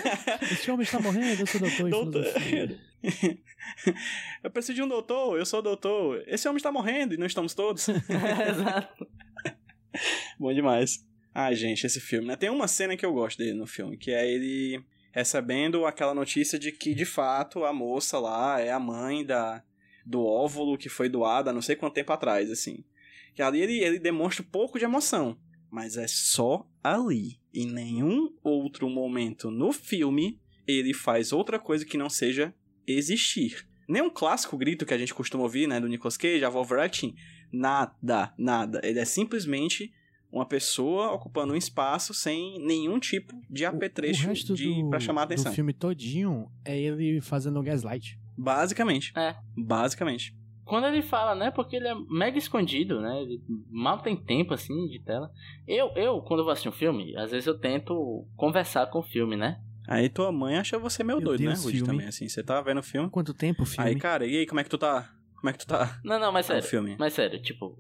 Esse 0.50 0.70
homem 0.70 0.85
está 0.85 0.98
morrendo, 0.98 1.42
eu 1.42 1.46
sou 1.46 1.61
doutor 1.61 1.87
em 1.87 1.90
doutor. 1.90 2.24
filosofia. 2.24 2.79
eu 4.42 4.50
preciso 4.50 4.74
de 4.74 4.83
um 4.83 4.88
doutor, 4.88 5.38
eu 5.38 5.46
sou 5.46 5.62
doutor. 5.62 6.22
Esse 6.27 6.48
homem 6.48 6.57
está 6.57 6.70
morrendo 6.70 7.14
e 7.14 7.16
não 7.16 7.27
estamos 7.27 7.55
todos. 7.55 7.88
Exato. 7.88 9.07
Bom 10.38 10.53
demais. 10.53 11.05
Ai, 11.35 11.55
gente, 11.55 11.87
esse 11.87 12.00
filme, 12.00 12.29
né? 12.29 12.37
Tem 12.37 12.50
uma 12.50 12.68
cena 12.68 12.96
que 12.96 13.05
eu 13.05 13.12
gosto 13.12 13.38
dele 13.38 13.55
no 13.55 13.66
filme, 13.66 13.96
que 13.96 14.11
é 14.11 14.29
ele 14.29 14.83
recebendo 15.12 15.87
aquela 15.87 16.14
notícia 16.14 16.59
de 16.59 16.72
que, 16.72 16.94
de 16.94 17.05
fato, 17.05 17.64
a 17.64 17.72
moça 17.72 18.18
lá 18.18 18.61
é 18.61 18.70
a 18.70 18.81
mãe 18.81 19.24
da, 19.24 19.62
do 20.05 20.24
óvulo 20.24 20.79
que 20.79 20.88
foi 20.88 21.09
doado 21.09 21.50
há 21.50 21.53
não 21.53 21.62
sei 21.62 21.77
quanto 21.77 21.94
tempo 21.94 22.12
atrás, 22.12 22.50
assim. 22.50 22.85
Que 23.35 23.42
ali 23.42 23.61
ele, 23.61 23.79
ele 23.79 23.98
demonstra 23.98 24.42
um 24.42 24.48
pouco 24.48 24.79
de 24.79 24.85
emoção, 24.85 25.37
mas 25.70 25.96
é 25.96 26.07
só 26.07 26.68
ali. 26.83 27.40
Em 27.53 27.66
nenhum 27.66 28.33
outro 28.42 28.88
momento 28.88 29.50
no 29.50 29.72
filme 29.72 30.40
ele 30.66 30.94
faz 30.94 31.33
outra 31.33 31.59
coisa 31.59 31.85
que 31.85 31.96
não 31.96 32.09
seja 32.09 32.55
existir. 32.87 33.66
Nem 33.88 34.03
um 34.03 34.11
clássico 34.11 34.57
grito 34.57 34.87
que 34.87 34.94
a 34.94 34.99
gente 34.99 35.14
costuma 35.14 35.42
ouvir, 35.42 35.66
né, 35.66 35.79
do 35.81 35.88
Nicolas 35.88 36.16
Cage, 36.16 36.44
a 36.44 36.49
Wolverine, 36.49 37.14
nada, 37.53 38.33
nada. 38.38 38.81
Ele 38.83 38.99
é 38.99 39.05
simplesmente 39.05 39.92
uma 40.35 40.44
pessoa 40.44 41.12
ocupando 41.12 41.53
um 41.53 41.57
espaço 41.57 42.12
sem 42.12 42.59
nenhum 42.59 42.99
tipo 42.99 43.40
de 43.49 43.64
apetrecho 43.64 44.25
o 44.25 44.29
resto 44.31 44.55
de, 44.55 44.83
do, 44.83 44.90
pra 44.90 44.99
chamar 44.99 45.23
a 45.23 45.25
atenção. 45.25 45.53
do 45.53 45.55
filme 45.55 45.73
todinho 45.73 46.51
é 46.64 46.77
ele 46.77 47.20
fazendo 47.20 47.62
gaslight. 47.62 48.18
Basicamente. 48.37 49.12
É. 49.16 49.37
Basicamente. 49.57 50.37
Quando 50.64 50.87
ele 50.87 51.03
fala, 51.03 51.35
né? 51.35 51.51
Porque 51.51 51.77
ele 51.77 51.87
é 51.87 51.94
mega 52.11 52.38
escondido, 52.38 53.01
né? 53.01 53.23
Ele 53.23 53.40
mal 53.70 54.01
tem 54.01 54.16
tempo, 54.16 54.55
assim, 54.55 54.88
de 54.88 54.99
tela. 54.99 55.31
Eu, 55.68 55.90
eu 55.94 56.20
quando 56.23 56.40
eu 56.40 56.44
vou 56.44 56.53
assistir 56.53 56.70
um 56.70 56.73
filme, 56.73 57.14
às 57.16 57.31
vezes 57.31 57.47
eu 57.47 57.59
tento 57.59 58.27
conversar 58.35 58.87
com 58.90 59.01
o 59.01 59.05
filme, 59.05 59.37
né? 59.37 59.61
Aí 59.87 60.09
tua 60.09 60.33
mãe 60.33 60.57
acha 60.57 60.79
você 60.79 61.05
meio 61.05 61.18
Meu 61.18 61.27
doido, 61.27 61.40
Deus, 61.40 61.59
né, 61.59 61.64
Rudy, 61.64 61.77
filme. 61.79 61.92
também, 61.92 62.07
assim. 62.09 62.29
Você 62.29 62.42
tá 62.42 62.61
vendo 62.61 62.79
o 62.79 62.83
filme. 62.83 63.11
Quanto 63.11 63.35
tempo 63.35 63.62
o 63.62 63.66
filme? 63.66 63.90
Aí, 63.90 63.97
cara, 63.97 64.27
e 64.27 64.38
aí, 64.38 64.47
como 64.47 64.61
é 64.61 64.64
que 64.64 64.70
tu 64.70 64.79
tá? 64.79 65.11
Como 65.37 65.51
é 65.51 65.53
que 65.53 65.59
tu 65.59 65.66
tá? 65.66 66.01
Não, 66.03 66.18
não, 66.18 66.33
mas 66.33 66.47
o 66.47 66.49
sério. 66.49 66.62
filme. 66.62 66.97
Mas 66.99 67.12
sério, 67.12 67.38
tipo, 67.40 67.79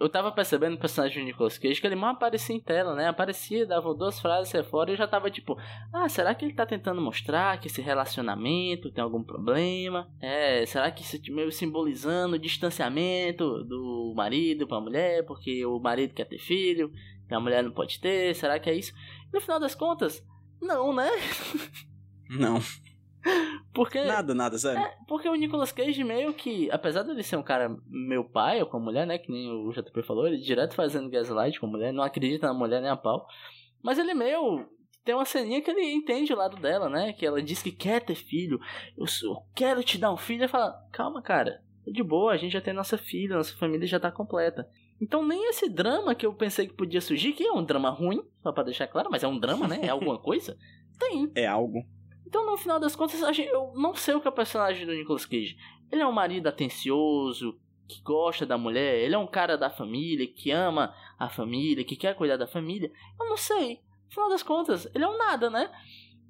eu 0.00 0.08
tava 0.08 0.32
percebendo 0.32 0.74
o 0.74 0.78
personagem 0.78 1.22
do 1.22 1.26
Nicolas 1.26 1.56
Cage 1.58 1.80
que 1.80 1.86
ele 1.86 1.94
mal 1.94 2.10
aparecia 2.10 2.54
em 2.54 2.60
tela, 2.60 2.94
né? 2.94 3.08
Aparecia, 3.08 3.64
dava 3.64 3.94
duas 3.94 4.20
frases, 4.20 4.50
saia 4.50 4.64
fora 4.64 4.90
e 4.90 4.94
eu 4.94 4.98
já 4.98 5.06
tava 5.06 5.30
tipo, 5.30 5.56
ah, 5.92 6.08
será 6.08 6.34
que 6.34 6.44
ele 6.44 6.54
tá 6.54 6.66
tentando 6.66 7.00
mostrar 7.00 7.58
que 7.58 7.68
esse 7.68 7.80
relacionamento 7.80 8.90
tem 8.90 9.02
algum 9.02 9.22
problema? 9.22 10.10
É, 10.20 10.66
será 10.66 10.90
que 10.90 11.02
isso 11.02 11.18
meio 11.32 11.52
simbolizando 11.52 12.34
o 12.34 12.38
distanciamento 12.38 13.64
do 13.64 14.12
marido 14.16 14.66
pra 14.66 14.80
mulher, 14.80 15.24
porque 15.24 15.64
o 15.64 15.78
marido 15.78 16.14
quer 16.14 16.26
ter 16.26 16.38
filho, 16.38 16.90
e 17.30 17.34
a 17.34 17.40
mulher 17.40 17.62
não 17.62 17.70
pode 17.70 18.00
ter, 18.00 18.34
será 18.34 18.58
que 18.58 18.68
é 18.68 18.74
isso? 18.74 18.92
E 19.28 19.32
no 19.32 19.40
final 19.40 19.60
das 19.60 19.74
contas, 19.74 20.22
não, 20.60 20.92
né? 20.92 21.10
Não. 22.28 22.60
Porque. 23.74 24.02
Nada, 24.04 24.34
nada, 24.34 24.58
sério. 24.58 24.80
É, 24.80 24.96
porque 25.06 25.28
o 25.28 25.34
Nicolas 25.34 25.72
Cage 25.72 26.02
meio 26.04 26.32
que, 26.32 26.70
apesar 26.70 27.02
dele 27.02 27.22
ser 27.22 27.36
um 27.36 27.42
cara 27.42 27.76
meu 27.86 28.24
pai 28.24 28.60
ou 28.60 28.66
com 28.66 28.76
a 28.76 28.80
mulher, 28.80 29.06
né, 29.06 29.18
que 29.18 29.30
nem 29.30 29.50
o 29.50 29.72
JP 29.72 30.02
falou, 30.02 30.26
ele 30.26 30.38
direto 30.38 30.74
fazendo 30.74 31.10
gaslight 31.10 31.58
com 31.60 31.66
a 31.66 31.70
mulher, 31.70 31.92
não 31.92 32.02
acredita 32.02 32.46
na 32.46 32.54
mulher 32.54 32.80
nem 32.80 32.90
a 32.90 32.96
pau. 32.96 33.26
Mas 33.82 33.98
ele 33.98 34.14
meio 34.14 34.66
tem 35.04 35.14
uma 35.14 35.24
ceninha 35.24 35.62
que 35.62 35.70
ele 35.70 35.92
entende 35.92 36.32
o 36.32 36.36
lado 36.36 36.56
dela, 36.56 36.88
né, 36.88 37.12
que 37.12 37.24
ela 37.24 37.40
diz 37.40 37.62
que 37.62 37.70
quer 37.70 38.04
ter 38.04 38.16
filho. 38.16 38.58
Eu, 38.96 39.06
sou, 39.06 39.34
eu 39.34 39.42
quero 39.54 39.82
te 39.82 39.98
dar 39.98 40.12
um 40.12 40.16
filho, 40.16 40.42
ele 40.42 40.48
fala: 40.48 40.74
"Calma, 40.92 41.22
cara. 41.22 41.62
Tá 41.84 41.92
de 41.92 42.02
boa, 42.02 42.32
a 42.32 42.36
gente 42.36 42.52
já 42.52 42.60
tem 42.60 42.74
nossa 42.74 42.98
filha, 42.98 43.36
nossa 43.36 43.56
família 43.56 43.86
já 43.86 44.00
tá 44.00 44.10
completa". 44.10 44.68
Então 45.00 45.26
nem 45.26 45.48
esse 45.50 45.68
drama 45.68 46.14
que 46.14 46.24
eu 46.24 46.34
pensei 46.34 46.66
que 46.66 46.74
podia 46.74 47.00
surgir, 47.00 47.32
que 47.32 47.46
é 47.46 47.52
um 47.52 47.64
drama 47.64 47.90
ruim, 47.90 48.22
só 48.42 48.52
pra 48.52 48.64
deixar 48.64 48.86
claro, 48.86 49.10
mas 49.10 49.22
é 49.22 49.28
um 49.28 49.38
drama, 49.38 49.68
né? 49.68 49.80
É 49.82 49.88
alguma 49.88 50.18
coisa. 50.18 50.56
Tem. 50.98 51.30
É 51.34 51.46
algo. 51.46 51.84
Então, 52.26 52.44
no 52.44 52.56
final 52.56 52.80
das 52.80 52.96
contas, 52.96 53.20
eu 53.38 53.72
não 53.76 53.94
sei 53.94 54.14
o 54.14 54.20
que 54.20 54.26
é 54.26 54.30
o 54.30 54.34
personagem 54.34 54.84
do 54.84 54.92
Nicolas 54.92 55.24
Cage. 55.24 55.56
Ele 55.92 56.02
é 56.02 56.06
um 56.06 56.12
marido 56.12 56.48
atencioso, 56.48 57.56
que 57.86 58.02
gosta 58.02 58.44
da 58.44 58.58
mulher, 58.58 58.98
ele 58.98 59.14
é 59.14 59.18
um 59.18 59.26
cara 59.26 59.56
da 59.56 59.70
família, 59.70 60.26
que 60.26 60.50
ama 60.50 60.92
a 61.18 61.28
família, 61.28 61.84
que 61.84 61.94
quer 61.96 62.16
cuidar 62.16 62.36
da 62.36 62.46
família. 62.46 62.90
Eu 63.18 63.28
não 63.28 63.36
sei. 63.36 63.80
No 64.06 64.10
final 64.10 64.28
das 64.28 64.42
contas, 64.42 64.88
ele 64.94 65.04
é 65.04 65.08
um 65.08 65.16
nada, 65.16 65.48
né? 65.48 65.70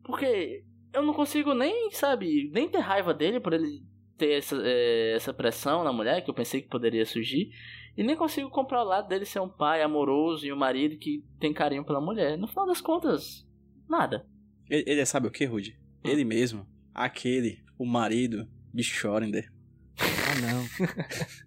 Porque 0.05 0.63
eu 0.93 1.03
não 1.03 1.15
consigo 1.15 1.55
nem, 1.55 1.91
sabe, 1.91 2.51
nem 2.53 2.69
ter 2.69 2.79
raiva 2.79 3.15
dele 3.15 3.41
por 3.41 3.53
ele 3.53 3.83
ter 4.17 4.33
essa, 4.33 4.57
eh, 4.63 5.15
essa 5.15 5.33
pressão 5.33 5.85
na 5.85 5.93
mulher, 5.93 6.23
que 6.23 6.31
eu 6.31 6.35
pensei 6.35 6.63
que 6.63 6.69
poderia 6.69 7.05
surgir. 7.05 7.51
E 7.97 8.03
nem 8.03 8.17
consigo 8.17 8.51
comprar 8.51 8.83
o 8.83 8.87
lado 8.87 9.09
dele 9.09 9.25
ser 9.25 9.41
um 9.41 9.49
pai 9.49 9.83
amoroso 9.83 10.47
e 10.47 10.53
um 10.53 10.57
marido 10.57 10.99
que 10.99 11.25
tem 11.41 11.53
carinho 11.53 11.85
pela 11.85 12.01
mulher. 12.01 12.37
No 12.37 12.47
final 12.47 12.67
das 12.67 12.81
contas, 12.81 13.47
nada. 13.89 14.27
Ele, 14.69 14.85
ele 14.87 15.01
é, 15.01 15.05
sabe 15.05 15.29
o 15.29 15.31
que, 15.31 15.45
Rudy? 15.45 15.79
Hum. 16.05 16.11
Ele 16.11 16.25
mesmo. 16.25 16.67
Aquele, 16.95 17.65
o 17.79 17.87
marido 17.87 18.49
de 18.73 18.83
Schrödinger. 18.83 19.51
Ah, 19.99 20.35
não. 20.41 20.67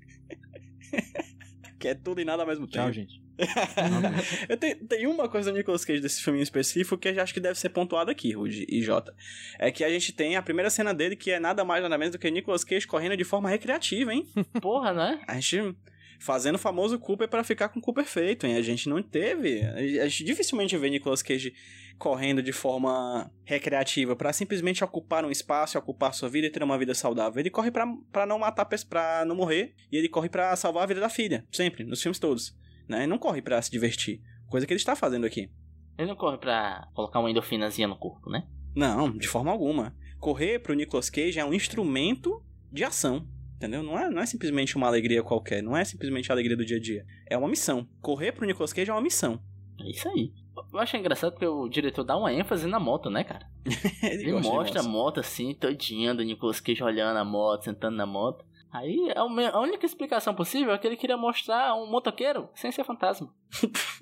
Que 1.79 1.87
é 1.87 1.95
tudo 1.95 2.19
e 2.19 2.25
nada 2.25 2.43
ao 2.43 2.47
mesmo 2.47 2.67
tempo. 2.67 2.83
Tchau, 2.83 2.91
gente. 2.91 3.21
Eu 4.49 4.57
tenho, 4.57 4.85
tem 4.85 5.07
uma 5.07 5.29
coisa 5.29 5.49
do 5.49 5.57
Nicolas 5.57 5.85
Cage 5.85 6.01
desse 6.01 6.21
filme 6.21 6.39
em 6.39 6.41
específico 6.41 6.97
que 6.97 7.07
eu 7.07 7.23
acho 7.23 7.33
que 7.33 7.39
deve 7.39 7.57
ser 7.57 7.69
pontuada 7.69 8.11
aqui, 8.11 8.33
Rudy 8.33 8.65
e 8.67 8.81
Jota. 8.81 9.15
É 9.57 9.71
que 9.71 9.81
a 9.81 9.89
gente 9.89 10.11
tem 10.11 10.35
a 10.35 10.41
primeira 10.41 10.69
cena 10.69 10.93
dele 10.93 11.15
que 11.15 11.31
é 11.31 11.39
nada 11.39 11.63
mais 11.63 11.81
nada 11.81 11.97
menos 11.97 12.11
do 12.11 12.19
que 12.19 12.29
Nicolas 12.29 12.65
Cage 12.65 12.85
correndo 12.85 13.15
de 13.15 13.23
forma 13.23 13.49
recreativa, 13.49 14.13
hein? 14.13 14.27
Porra, 14.61 14.91
né? 14.91 15.21
A 15.25 15.35
gente 15.35 15.73
fazendo 16.19 16.55
o 16.55 16.59
famoso 16.59 16.99
Cooper 16.99 17.27
para 17.27 17.43
ficar 17.43 17.69
com 17.69 17.79
o 17.79 17.81
Cooper 17.81 18.05
feito, 18.05 18.45
hein? 18.45 18.55
A 18.55 18.61
gente 18.61 18.87
não 18.89 19.01
teve. 19.01 19.63
A 19.63 20.07
gente 20.07 20.23
dificilmente 20.23 20.77
vê 20.77 20.89
Nicolas 20.89 21.21
Cage 21.21 21.53
correndo 21.97 22.43
de 22.43 22.51
forma 22.51 23.31
recreativa 23.43 24.15
para 24.15 24.31
simplesmente 24.31 24.83
ocupar 24.83 25.25
um 25.25 25.31
espaço, 25.31 25.77
ocupar 25.77 26.13
sua 26.13 26.29
vida 26.29 26.47
e 26.47 26.49
ter 26.49 26.61
uma 26.61 26.77
vida 26.77 26.93
saudável. 26.93 27.39
Ele 27.39 27.49
corre 27.49 27.71
pra 27.71 27.85
pra 28.11 28.25
não 28.25 28.39
matar, 28.39 28.65
pra 28.65 29.23
não 29.25 29.35
morrer, 29.35 29.73
e 29.91 29.97
ele 29.97 30.09
corre 30.09 30.29
pra 30.29 30.55
salvar 30.55 30.83
a 30.83 30.87
vida 30.87 30.99
da 30.99 31.09
filha, 31.09 31.45
sempre, 31.51 31.83
nos 31.83 32.01
filmes 32.01 32.19
todos. 32.19 32.55
Né? 32.87 32.99
Ele 32.99 33.07
não 33.07 33.17
corre 33.17 33.41
pra 33.41 33.61
se 33.61 33.71
divertir. 33.71 34.21
Coisa 34.47 34.65
que 34.65 34.73
ele 34.73 34.79
está 34.79 34.95
fazendo 34.95 35.25
aqui. 35.25 35.49
Ele 35.97 36.07
não 36.07 36.15
corre 36.15 36.37
pra 36.37 36.87
colocar 36.93 37.19
uma 37.19 37.29
endorfinazinha 37.29 37.87
no 37.87 37.97
corpo, 37.97 38.29
né? 38.29 38.47
Não, 38.75 39.11
de 39.11 39.27
forma 39.27 39.51
alguma. 39.51 39.95
Correr 40.19 40.59
pro 40.59 40.73
Nicolas 40.73 41.09
Cage 41.09 41.39
é 41.39 41.45
um 41.45 41.53
instrumento 41.53 42.43
de 42.71 42.83
ação. 42.83 43.27
Entendeu? 43.59 43.83
Não 43.83 43.99
é, 43.99 44.09
não 44.09 44.21
é 44.21 44.25
simplesmente 44.25 44.77
uma 44.77 44.87
alegria 44.87 45.21
qualquer. 45.21 45.61
Não 45.61 45.75
é 45.75 45.83
simplesmente 45.83 46.31
a 46.31 46.33
alegria 46.33 46.55
do 46.55 46.63
dia 46.63 46.77
a 46.77 46.79
dia. 46.79 47.05
É 47.29 47.37
uma 47.37 47.49
missão. 47.49 47.85
Correr 48.01 48.31
pro 48.31 48.45
Nicolas 48.45 48.71
Cage 48.71 48.89
é 48.89 48.93
uma 48.93 49.01
missão. 49.01 49.37
É 49.81 49.89
isso 49.89 50.07
aí. 50.07 50.31
Eu 50.71 50.79
acho 50.79 50.95
engraçado 50.95 51.33
porque 51.33 51.45
o 51.45 51.67
diretor 51.67 52.05
dá 52.05 52.15
uma 52.15 52.31
ênfase 52.31 52.65
na 52.67 52.79
moto, 52.79 53.09
né, 53.09 53.21
cara? 53.25 53.45
ele 54.01 54.29
Ele 54.29 54.31
mostra 54.39 54.79
a 54.79 54.83
moto 54.83 55.19
assim, 55.19 55.53
todinha, 55.53 56.15
do 56.15 56.23
Nicolas 56.23 56.61
Cage 56.61 56.81
olhando 56.81 57.17
a 57.17 57.25
moto, 57.25 57.65
sentando 57.65 57.97
na 57.97 58.05
moto. 58.05 58.45
Aí 58.71 59.09
é 59.09 59.19
a 59.19 59.59
única 59.59 59.85
explicação 59.85 60.33
possível 60.33 60.73
é 60.73 60.77
que 60.77 60.87
ele 60.87 60.95
queria 60.95 61.17
mostrar 61.17 61.75
um 61.75 61.91
motoqueiro 61.91 62.47
sem 62.55 62.71
ser 62.71 62.85
fantasma. 62.85 63.29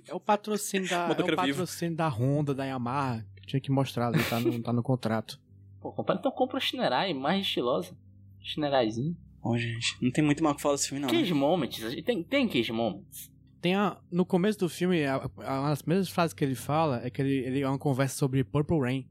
É 0.07 0.13
o 0.13 0.19
patrocínio 0.19 0.87
da, 0.87 1.07
é 1.07 1.11
o 1.23 1.35
patrocínio 1.35 1.95
da 1.95 2.07
Honda, 2.07 2.53
da 2.53 2.63
Yamaha. 2.63 3.25
Tinha 3.47 3.59
que 3.59 3.71
mostrar 3.71 4.07
ali, 4.07 4.23
tá 4.23 4.39
no, 4.39 4.61
tá 4.61 4.71
no 4.71 4.83
contrato. 4.83 5.39
Pô, 5.81 5.91
compara 5.91 6.19
então 6.19 6.31
compra 6.31 6.57
o 6.57 6.61
Shinerai 6.61 7.13
mais 7.13 7.41
estilosa. 7.41 7.97
Shineraizinho. 8.41 9.17
Ô, 9.41 9.57
gente, 9.57 9.95
não 10.01 10.11
tem 10.11 10.23
muito 10.23 10.43
mal 10.43 10.53
o 10.53 10.55
que 10.55 10.61
falar 10.61 10.75
desse 10.75 10.89
filme, 10.89 11.01
não. 11.05 11.09
né? 11.11 11.19
Cage 11.19 11.33
Moments, 11.33 11.83
a 11.83 11.89
gente 11.89 12.03
tem, 12.03 12.23
tem 12.23 12.47
Cage 12.47 12.71
Moments. 12.71 13.31
Tem 13.61 13.75
a, 13.75 13.97
no 14.11 14.25
começo 14.25 14.59
do 14.59 14.69
filme, 14.69 15.03
a, 15.05 15.15
a, 15.15 15.59
uma 15.59 15.69
das 15.69 15.81
primeiras 15.81 16.09
frases 16.09 16.33
que 16.33 16.43
ele 16.43 16.55
fala 16.55 17.01
é 17.05 17.09
que 17.09 17.21
ele, 17.21 17.37
ele 17.39 17.61
é 17.61 17.67
uma 17.67 17.77
conversa 17.79 18.15
sobre 18.17 18.43
Purple 18.43 18.79
Rain. 18.79 19.07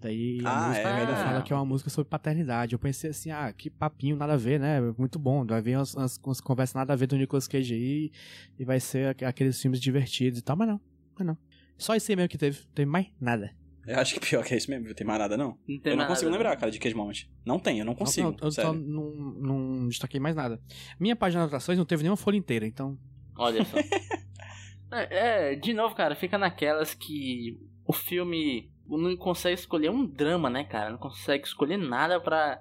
Daí 0.00 0.38
a 0.42 0.48
Ah, 0.50 0.68
música 0.68 0.88
é 0.88 0.92
ele 0.92 0.96
verdade. 1.06 1.22
fala 1.22 1.42
que 1.42 1.52
é 1.52 1.56
uma 1.56 1.64
música 1.66 1.90
sobre 1.90 2.08
paternidade. 2.08 2.72
Eu 2.72 2.78
pensei 2.78 3.10
assim, 3.10 3.30
ah, 3.30 3.52
que 3.52 3.68
papinho, 3.68 4.16
nada 4.16 4.32
a 4.32 4.36
ver, 4.38 4.58
né? 4.58 4.80
Muito 4.96 5.18
bom. 5.18 5.44
Vai 5.44 5.60
vir 5.60 5.76
umas, 5.76 5.94
umas, 5.94 6.18
umas 6.24 6.40
conversas 6.40 6.74
nada 6.74 6.94
a 6.94 6.96
ver 6.96 7.06
do 7.06 7.16
Nicolas 7.18 7.46
Cage 7.46 7.74
aí 7.74 8.10
e 8.58 8.64
vai 8.64 8.80
ser 8.80 9.08
aqu- 9.08 9.24
aqueles 9.26 9.60
filmes 9.60 9.78
divertidos 9.80 10.38
e 10.38 10.42
tal, 10.42 10.56
mas 10.56 10.68
não. 10.68 10.80
Mas 11.18 11.26
não. 11.26 11.36
Só 11.76 11.94
esse 11.94 12.10
aí 12.12 12.16
mesmo 12.16 12.30
que 12.30 12.38
teve, 12.38 12.58
não 12.60 12.72
teve 12.74 12.90
mais 12.90 13.06
nada. 13.20 13.54
Eu 13.86 13.98
acho 13.98 14.14
que 14.14 14.20
pior 14.20 14.44
que 14.44 14.54
é 14.54 14.56
isso 14.56 14.70
mesmo, 14.70 14.86
viu? 14.86 14.94
Tem 14.94 15.06
mais 15.06 15.18
nada, 15.18 15.36
não. 15.36 15.58
Não 15.66 15.80
tem 15.80 15.92
eu 15.92 15.96
não 15.96 15.96
mais 15.98 16.08
consigo 16.08 16.30
nada, 16.30 16.42
lembrar, 16.42 16.56
cara, 16.56 16.70
de 16.70 16.78
Cage 16.78 16.94
Moment. 16.94 17.28
Não 17.44 17.58
tem, 17.58 17.78
eu 17.78 17.84
não 17.84 17.94
consigo. 17.94 18.30
Não, 18.30 18.36
eu 18.42 18.50
só 18.50 18.62
sério. 18.62 18.74
não, 18.74 19.10
não 19.14 19.88
destaquei 19.88 20.20
mais 20.20 20.36
nada. 20.36 20.60
Minha 20.98 21.16
página 21.16 21.40
de 21.40 21.44
anotações 21.44 21.78
não 21.78 21.84
teve 21.84 22.02
nenhuma 22.02 22.16
folha 22.16 22.36
inteira, 22.36 22.66
então. 22.66 22.98
Olha 23.36 23.64
só. 23.64 23.78
é, 24.92 25.52
é, 25.52 25.54
de 25.54 25.72
novo, 25.72 25.94
cara, 25.94 26.14
fica 26.14 26.36
naquelas 26.36 26.94
que 26.94 27.58
o 27.86 27.92
filme 27.92 28.70
não 28.86 29.16
consegue 29.16 29.54
escolher 29.54 29.90
um 29.90 30.06
drama, 30.06 30.50
né, 30.50 30.64
cara? 30.64 30.90
Não 30.90 30.98
consegue 30.98 31.46
escolher 31.46 31.76
nada 31.76 32.20
pra 32.20 32.60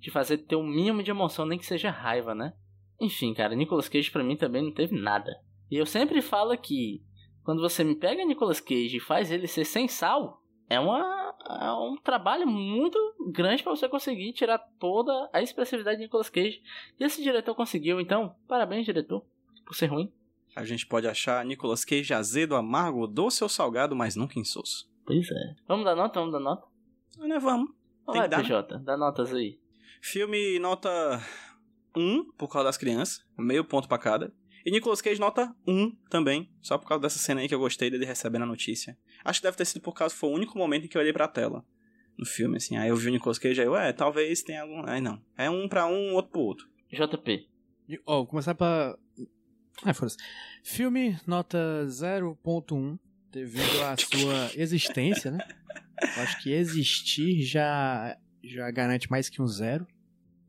te 0.00 0.10
fazer 0.10 0.38
ter 0.38 0.56
o 0.56 0.62
mínimo 0.62 1.02
de 1.02 1.10
emoção, 1.10 1.46
nem 1.46 1.58
que 1.58 1.66
seja 1.66 1.90
raiva, 1.90 2.34
né? 2.34 2.52
Enfim, 3.00 3.34
cara, 3.34 3.54
Nicolas 3.54 3.88
Cage 3.88 4.10
pra 4.10 4.24
mim 4.24 4.36
também 4.36 4.62
não 4.62 4.72
teve 4.72 4.98
nada. 4.98 5.30
E 5.70 5.76
eu 5.76 5.86
sempre 5.86 6.22
falo 6.22 6.56
que 6.56 7.02
quando 7.42 7.60
você 7.60 7.82
me 7.82 7.94
pega 7.94 8.24
Nicolas 8.24 8.60
Cage 8.60 8.96
e 8.96 9.00
faz 9.00 9.30
ele 9.30 9.46
ser 9.46 9.64
sem 9.64 9.88
sal, 9.88 10.40
é, 10.68 10.80
uma, 10.80 11.34
é 11.60 11.72
um 11.72 11.96
trabalho 11.96 12.46
muito 12.46 12.98
grande 13.32 13.62
pra 13.62 13.74
você 13.74 13.88
conseguir 13.88 14.32
tirar 14.32 14.58
toda 14.78 15.28
a 15.32 15.42
expressividade 15.42 15.98
de 15.98 16.04
Nicolas 16.04 16.30
Cage. 16.30 16.62
E 16.98 17.04
esse 17.04 17.22
diretor 17.22 17.54
conseguiu, 17.54 18.00
então, 18.00 18.34
parabéns, 18.48 18.84
diretor, 18.84 19.24
por 19.64 19.74
ser 19.74 19.86
ruim. 19.86 20.12
A 20.56 20.64
gente 20.64 20.86
pode 20.86 21.06
achar 21.08 21.44
Nicolas 21.44 21.84
Cage 21.84 22.14
azedo, 22.14 22.54
amargo, 22.54 23.06
doce 23.06 23.42
ou 23.42 23.48
salgado, 23.48 23.96
mas 23.96 24.14
nunca 24.14 24.38
insosso. 24.38 24.88
Pois 25.04 25.30
é. 25.30 25.54
Vamos 25.66 25.84
dar 25.84 25.96
nota? 25.96 26.20
Vamos 26.20 26.32
dar 26.32 26.40
nota? 26.40 26.66
Ah, 27.20 27.26
né, 27.26 27.38
vamos. 27.38 27.70
Tem 28.06 28.20
Vai, 28.20 28.22
que 28.22 28.28
dar? 28.28 28.42
PJ, 28.42 28.78
dá 28.78 28.96
notas 28.96 29.32
aí. 29.32 29.58
Filme 30.00 30.58
nota 30.58 31.20
1 31.96 32.32
por 32.36 32.48
causa 32.48 32.66
das 32.66 32.76
crianças, 32.76 33.24
meio 33.36 33.64
ponto 33.64 33.88
pra 33.88 33.98
cada. 33.98 34.32
E 34.64 34.70
Nicolas 34.70 35.02
Cage 35.02 35.20
nota 35.20 35.54
1 35.66 35.90
também, 36.08 36.50
só 36.62 36.78
por 36.78 36.88
causa 36.88 37.02
dessa 37.02 37.18
cena 37.18 37.40
aí 37.40 37.48
que 37.48 37.54
eu 37.54 37.58
gostei 37.58 37.90
dele 37.90 38.06
recebendo 38.06 38.42
a 38.42 38.46
notícia. 38.46 38.96
Acho 39.22 39.40
que 39.40 39.46
deve 39.46 39.56
ter 39.56 39.66
sido 39.66 39.82
por 39.82 39.92
causa, 39.92 40.14
foi 40.14 40.30
o 40.30 40.32
único 40.32 40.56
momento 40.56 40.86
em 40.86 40.88
que 40.88 40.96
eu 40.96 41.02
olhei 41.02 41.12
pra 41.12 41.28
tela 41.28 41.64
no 42.16 42.24
filme, 42.24 42.56
assim. 42.56 42.76
Aí 42.76 42.88
eu 42.88 42.96
vi 42.96 43.08
o 43.08 43.10
Nicolas 43.10 43.38
Cage, 43.38 43.60
aí, 43.60 43.68
ué, 43.68 43.92
talvez 43.92 44.42
tenha 44.42 44.62
algum. 44.62 44.86
Aí 44.86 45.00
não. 45.00 45.20
É 45.36 45.50
um 45.50 45.68
pra 45.68 45.86
um, 45.86 46.14
outro 46.14 46.32
pro 46.32 46.40
outro. 46.40 46.68
JP. 46.90 47.48
Ó, 48.06 48.16
vou 48.18 48.26
começar 48.26 48.54
pra. 48.54 48.96
Ah, 49.82 49.92
foda-se. 49.92 50.16
Filme, 50.62 51.18
nota 51.26 51.84
0.1, 51.86 52.98
devido 53.30 53.82
à 53.82 53.96
sua 53.96 54.50
existência, 54.54 55.30
né? 55.30 55.38
Eu 56.16 56.22
acho 56.22 56.42
que 56.42 56.52
existir 56.52 57.42
já, 57.42 58.16
já 58.42 58.70
garante 58.70 59.10
mais 59.10 59.28
que 59.28 59.42
um 59.42 59.46
zero, 59.46 59.86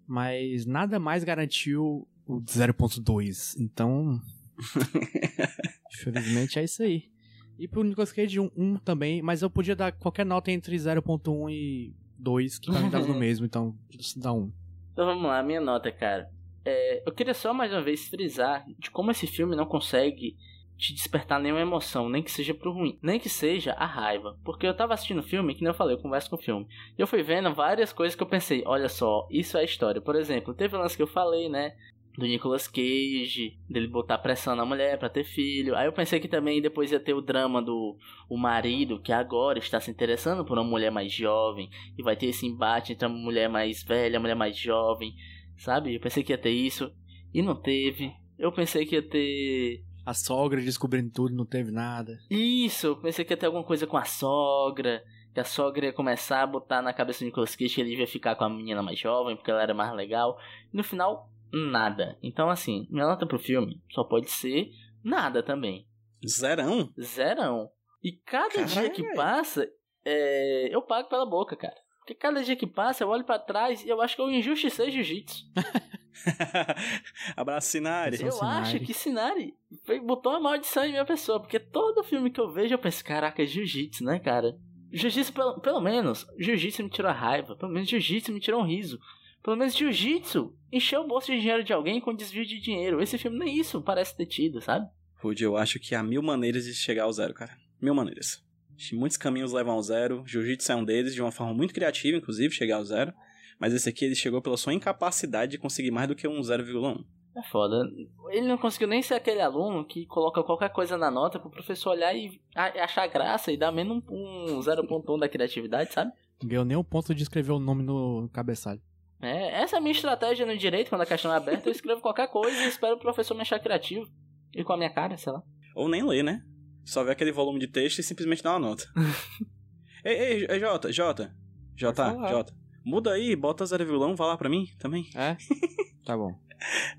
mas 0.08 0.65
nada 0.65 0.99
mais 0.99 1.23
garantiu 1.23 2.08
0.2. 2.29 3.55
Então. 3.59 4.21
infelizmente 5.93 6.59
é 6.59 6.63
isso 6.63 6.83
aí. 6.83 7.09
E 7.57 7.67
pro 7.67 7.83
Nicolas 7.83 8.11
Cage, 8.11 8.39
um, 8.39 8.51
um 8.55 8.75
também, 8.77 9.21
mas 9.21 9.41
eu 9.41 9.49
podia 9.49 9.75
dar 9.75 9.91
qualquer 9.91 10.25
nota 10.25 10.51
entre 10.51 10.75
0.1 10.75 11.49
e 11.49 11.93
2, 12.19 12.59
que 12.59 12.71
pra 12.71 12.81
mim 12.81 12.89
dava 12.89 13.07
no 13.07 13.15
mesmo, 13.19 13.45
então 13.45 13.75
dá 14.17 14.33
um. 14.33 14.51
Então 14.91 15.05
vamos 15.05 15.23
lá, 15.23 15.41
minha 15.41 15.61
nota, 15.61 15.91
cara. 15.91 16.29
É, 16.65 17.03
eu 17.07 17.13
queria 17.13 17.33
só 17.33 17.53
mais 17.53 17.71
uma 17.71 17.81
vez 17.81 18.07
frisar 18.07 18.65
de 18.79 18.89
como 18.89 19.11
esse 19.11 19.27
filme 19.27 19.55
não 19.55 19.65
consegue 19.65 20.35
te 20.77 20.93
despertar 20.93 21.39
nenhuma 21.39 21.61
emoção, 21.61 22.09
nem 22.09 22.21
que 22.21 22.31
seja 22.31 22.53
pro 22.53 22.73
ruim, 22.73 22.99
nem 23.01 23.19
que 23.19 23.29
seja 23.29 23.71
a 23.73 23.85
raiva. 23.85 24.38
Porque 24.43 24.67
eu 24.67 24.75
tava 24.75 24.93
assistindo 24.93 25.19
o 25.19 25.23
filme, 25.23 25.55
que 25.55 25.61
nem 25.61 25.69
eu 25.69 25.75
falei, 25.75 25.95
eu 25.95 26.01
converso 26.01 26.29
com 26.29 26.35
o 26.35 26.41
filme. 26.41 26.67
E 26.97 27.01
eu 27.01 27.07
fui 27.07 27.23
vendo 27.23 27.53
várias 27.53 27.93
coisas 27.93 28.15
que 28.15 28.23
eu 28.23 28.27
pensei, 28.27 28.63
olha 28.65 28.89
só, 28.89 29.27
isso 29.31 29.57
é 29.57 29.63
história. 29.63 30.01
Por 30.01 30.15
exemplo, 30.15 30.53
teve 30.53 30.75
um 30.75 30.79
lance 30.79 30.97
que 30.97 31.03
eu 31.03 31.07
falei, 31.07 31.47
né? 31.47 31.75
Do 32.17 32.25
Nicolas 32.25 32.67
Cage, 32.67 33.58
dele 33.69 33.88
botar 33.88 34.17
pressão 34.17 34.56
na 34.56 34.65
mulher 34.65 34.97
pra 34.97 35.10
ter 35.10 35.25
filho. 35.25 35.75
Aí 35.75 35.86
eu 35.86 35.91
pensei 35.91 36.19
que 36.19 36.30
também 36.30 36.62
depois 36.62 36.91
ia 36.91 36.99
ter 36.99 37.13
o 37.13 37.21
drama 37.21 37.62
do 37.62 37.97
o 38.30 38.38
marido, 38.38 39.01
que 39.01 39.12
agora 39.12 39.60
está 39.60 39.82
se 39.82 39.91
interessando 39.91 40.45
por 40.45 40.58
uma 40.58 40.63
mulher 40.63 40.91
mais 40.91 41.12
jovem. 41.12 41.69
E 41.97 42.01
vai 42.01 42.15
ter 42.15 42.28
esse 42.28 42.45
embate 42.45 42.93
entre 42.93 43.06
a 43.06 43.10
mulher 43.10 43.49
mais 43.49 43.84
velha 43.84 44.13
e 44.13 44.17
a 44.17 44.19
mulher 44.19 44.36
mais 44.36 44.58
jovem. 44.58 45.13
Sabe? 45.58 45.95
Eu 45.95 45.99
pensei 45.99 46.23
que 46.23 46.32
ia 46.32 46.38
ter 46.38 46.51
isso. 46.51 46.89
E 47.34 47.41
não 47.41 47.56
teve. 47.56 48.13
Eu 48.39 48.51
pensei 48.51 48.86
que 48.86 48.95
ia 48.95 49.01
ter 49.01 49.84
A 50.06 50.13
sogra 50.13 50.62
descobrindo 50.62 51.12
tudo, 51.12 51.36
não 51.36 51.45
teve 51.45 51.71
nada. 51.71 52.19
Isso, 52.30 52.88
eu 52.88 52.95
pensei 52.97 53.25
que 53.25 53.34
ia 53.34 53.38
ter 53.38 53.47
alguma 53.47 53.63
coisa 53.63 53.88
com 53.88 53.97
a 53.97 54.06
sogra. 54.06 55.04
Que 55.34 55.39
a 55.39 55.43
sogra 55.43 55.88
ia 55.88 55.93
começar 55.93 56.43
a 56.43 56.47
botar 56.47 56.82
na 56.82 56.93
cabeça 56.93 57.19
do 57.19 57.25
Nicolas 57.25 57.56
Cage 57.56 57.75
que 57.75 57.82
ele 57.82 57.95
ia 57.95 58.08
ficar 58.08 58.36
com 58.36 58.45
a 58.45 58.49
menina 58.49 58.82
mais 58.82 58.97
jovem, 58.97 59.36
porque 59.36 59.51
ela 59.51 59.62
era 59.62 59.73
mais 59.73 59.93
legal. 59.93 60.38
E 60.71 60.78
no 60.78 60.84
final, 60.84 61.30
nada. 61.56 62.18
Então, 62.22 62.50
assim, 62.50 62.88
minha 62.89 63.06
nota 63.08 63.26
pro 63.26 63.39
filme 63.39 63.82
só 63.91 64.04
pode 64.04 64.30
ser 64.30 64.70
nada 65.04 65.41
também. 65.41 65.88
Zerão? 66.28 66.91
Zerão. 67.00 67.70
E 68.04 68.12
cada 68.12 68.50
Caralho, 68.50 68.68
dia 68.70 68.89
que 68.89 69.04
passa, 69.15 69.68
é, 70.04 70.70
eu 70.76 70.82
pago 70.82 71.10
pela 71.10 71.26
boca, 71.26 71.56
cara. 71.56 71.76
Porque 72.00 72.13
cada 72.13 72.44
dia 72.44 72.56
que 72.56 72.68
passa, 72.68 73.04
eu 73.04 73.08
olho 73.10 73.24
pra 73.24 73.39
trás 73.39 73.84
e 73.84 73.89
eu 73.89 74.00
acho 74.02 74.15
que 74.15 74.22
eu 74.22 74.30
injusticei 74.30 74.91
jiu-jitsu. 74.91 75.44
Abraço, 77.36 77.70
Sinari. 77.70 78.22
Eu 78.22 78.32
Sinari. 78.32 78.62
acho 78.62 78.80
que 78.80 78.94
Sinari 78.94 79.54
foi- 79.86 80.00
botou 80.00 80.32
uma 80.32 80.39
maldição 80.39 80.86
em 80.86 80.91
minha 80.91 81.06
pessoa. 81.06 81.39
Porque 81.39 81.60
todo 81.60 82.04
filme 82.04 82.30
que 82.30 82.39
eu 82.39 82.52
vejo, 82.52 82.74
eu 82.74 82.80
penso, 82.80 83.04
caraca, 83.04 83.41
é 83.41 83.46
jiu-jitsu, 83.46 84.04
né, 84.04 84.20
cara? 84.20 84.56
Jiu-jitsu, 84.91 85.34
pelo, 85.34 85.60
pelo 85.60 85.82
menos, 85.82 86.26
jiu-jitsu 86.38 86.84
me 86.84 86.89
tirou 86.89 87.10
a 87.10 87.13
raiva. 87.13 87.56
Pelo 87.56 87.72
menos 87.72 87.89
jiu-jitsu 87.89 88.32
me 88.32 88.39
tirou 88.39 88.62
um 88.62 88.65
riso. 88.65 89.00
Pelo 89.45 89.58
menos 89.58 89.75
jiu-jitsu 89.75 90.51
encheu 90.71 91.01
o 91.01 91.08
bolso 91.08 91.31
de 91.31 91.39
dinheiro 91.39 91.63
de 91.63 91.71
alguém 91.71 92.01
com 92.01 92.15
desvio 92.15 92.43
de 92.43 92.60
dinheiro. 92.60 92.99
Esse 92.99 93.15
filme 93.15 93.38
nem 93.38 93.55
isso 93.60 93.79
parece 93.79 94.17
ter 94.17 94.25
tido, 94.25 94.60
sabe? 94.60 94.89
Rude, 95.21 95.43
eu 95.43 95.55
acho 95.55 95.79
que 95.79 95.93
há 95.93 96.01
mil 96.01 96.23
maneiras 96.23 96.65
de 96.65 96.73
chegar 96.73 97.03
ao 97.03 97.13
zero, 97.13 97.31
cara. 97.31 97.55
Mil 97.79 97.93
maneiras. 97.93 98.43
Muitos 98.91 99.17
caminhos 99.17 99.53
levam 99.53 99.75
ao 99.75 99.84
zero. 99.84 100.23
Jiu-jitsu 100.25 100.71
é 100.71 100.75
um 100.75 100.84
deles, 100.84 101.13
de 101.13 101.21
uma 101.21 101.31
forma 101.31 101.53
muito 101.53 101.75
criativa, 101.75 102.17
inclusive, 102.17 102.55
chegar 102.55 102.77
ao 102.77 102.84
zero. 102.84 103.13
Mas 103.60 103.71
esse 103.71 103.88
aqui 103.88 104.05
ele 104.05 104.15
chegou 104.15 104.41
pela 104.41 104.58
sua 104.58 104.73
incapacidade 104.73 105.51
de 105.51 105.58
conseguir 105.60 105.91
mais 105.91 106.08
do 106.08 106.15
que 106.15 106.27
um 106.27 106.39
0,1. 106.39 107.05
É 107.38 107.43
foda. 107.43 107.88
Ele 108.31 108.47
não 108.47 108.58
conseguiu 108.58 108.88
nem 108.88 109.03
ser 109.03 109.13
aquele 109.13 109.41
aluno 109.41 109.86
que 109.86 110.08
coloca 110.08 110.41
qualquer 110.41 110.69
coisa 110.69 110.97
na 110.97 111.12
nota 111.12 111.39
pro 111.39 111.51
professor 111.51 111.91
olhar 111.91 112.15
e 112.15 112.41
achar 112.55 113.05
graça 113.05 113.51
e 113.51 113.58
dar 113.58 113.71
menos 113.71 114.03
um, 114.10 114.55
um 114.55 114.60
0.1 114.60 115.19
da 115.19 115.29
criatividade, 115.29 115.93
sabe? 115.93 116.12
Não 116.41 116.49
ganhou 116.49 116.65
nem 116.65 116.75
o 116.75 116.84
ponto 116.84 117.13
de 117.13 117.21
escrever 117.21 117.51
o 117.51 117.60
nome 117.60 117.84
no 117.84 118.27
cabeçalho. 118.34 118.81
É, 119.21 119.62
essa 119.62 119.75
é 119.75 119.80
a 119.80 119.82
minha 119.82 119.93
estratégia 119.93 120.45
no 120.45 120.58
direito, 120.58 120.89
quando 120.89 121.01
a 121.01 121.06
questão 121.06 121.34
é 121.34 121.38
aberta, 121.38 121.69
eu 121.69 121.71
escrevo 121.71 122.01
qualquer 122.01 122.28
coisa 122.30 122.58
e 122.63 122.67
espero 122.67 122.95
o 122.95 122.99
professor 122.99 123.34
me 123.34 123.41
achar 123.41 123.60
criativo. 123.60 124.06
E 124.54 124.63
com 124.63 124.73
a 124.73 124.78
minha 124.78 124.89
cara, 124.89 125.17
sei 125.17 125.32
lá. 125.34 125.41
Ou 125.75 125.89
nem 125.89 126.06
ler, 126.06 126.23
né? 126.23 126.41
Só 126.84 127.04
ver 127.04 127.12
aquele 127.12 127.32
volume 127.32 127.60
de 127.60 127.67
texto 127.67 127.99
e 127.99 128.04
simplesmente 128.04 128.43
dar 128.43 128.51
uma 128.51 128.69
nota. 128.69 128.86
ei, 130.06 130.15
ei, 130.15 130.47
ei, 130.49 130.60
Jota, 130.60 130.91
Jota. 130.91 131.36
Jota. 131.75 132.15
Jota. 132.30 132.54
Muda 132.86 133.13
aí, 133.13 133.36
bota 133.36 133.63
0,1, 133.63 134.15
vai 134.15 134.28
lá 134.28 134.38
pra 134.38 134.49
mim 134.49 134.67
também. 134.78 135.10
É? 135.15 135.36
tá 136.06 136.15
bom. 136.15 136.39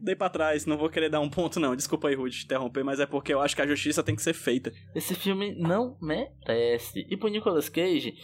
Dei 0.00 0.14
pra 0.14 0.28
trás, 0.28 0.66
não 0.66 0.76
vou 0.76 0.90
querer 0.90 1.08
dar 1.08 1.20
um 1.20 1.30
ponto 1.30 1.58
não. 1.58 1.74
Desculpa 1.74 2.08
aí, 2.08 2.14
Rude, 2.14 2.38
te 2.38 2.44
interromper, 2.44 2.84
mas 2.84 3.00
é 3.00 3.06
porque 3.06 3.32
eu 3.32 3.40
acho 3.40 3.54
que 3.54 3.62
a 3.62 3.66
justiça 3.66 4.02
tem 4.02 4.14
que 4.14 4.22
ser 4.22 4.34
feita. 4.34 4.72
Esse 4.94 5.14
filme 5.14 5.54
não 5.54 5.96
merece. 6.00 7.06
E 7.08 7.16
pro 7.16 7.28
Nicolas 7.28 7.68
Cage, 7.68 8.14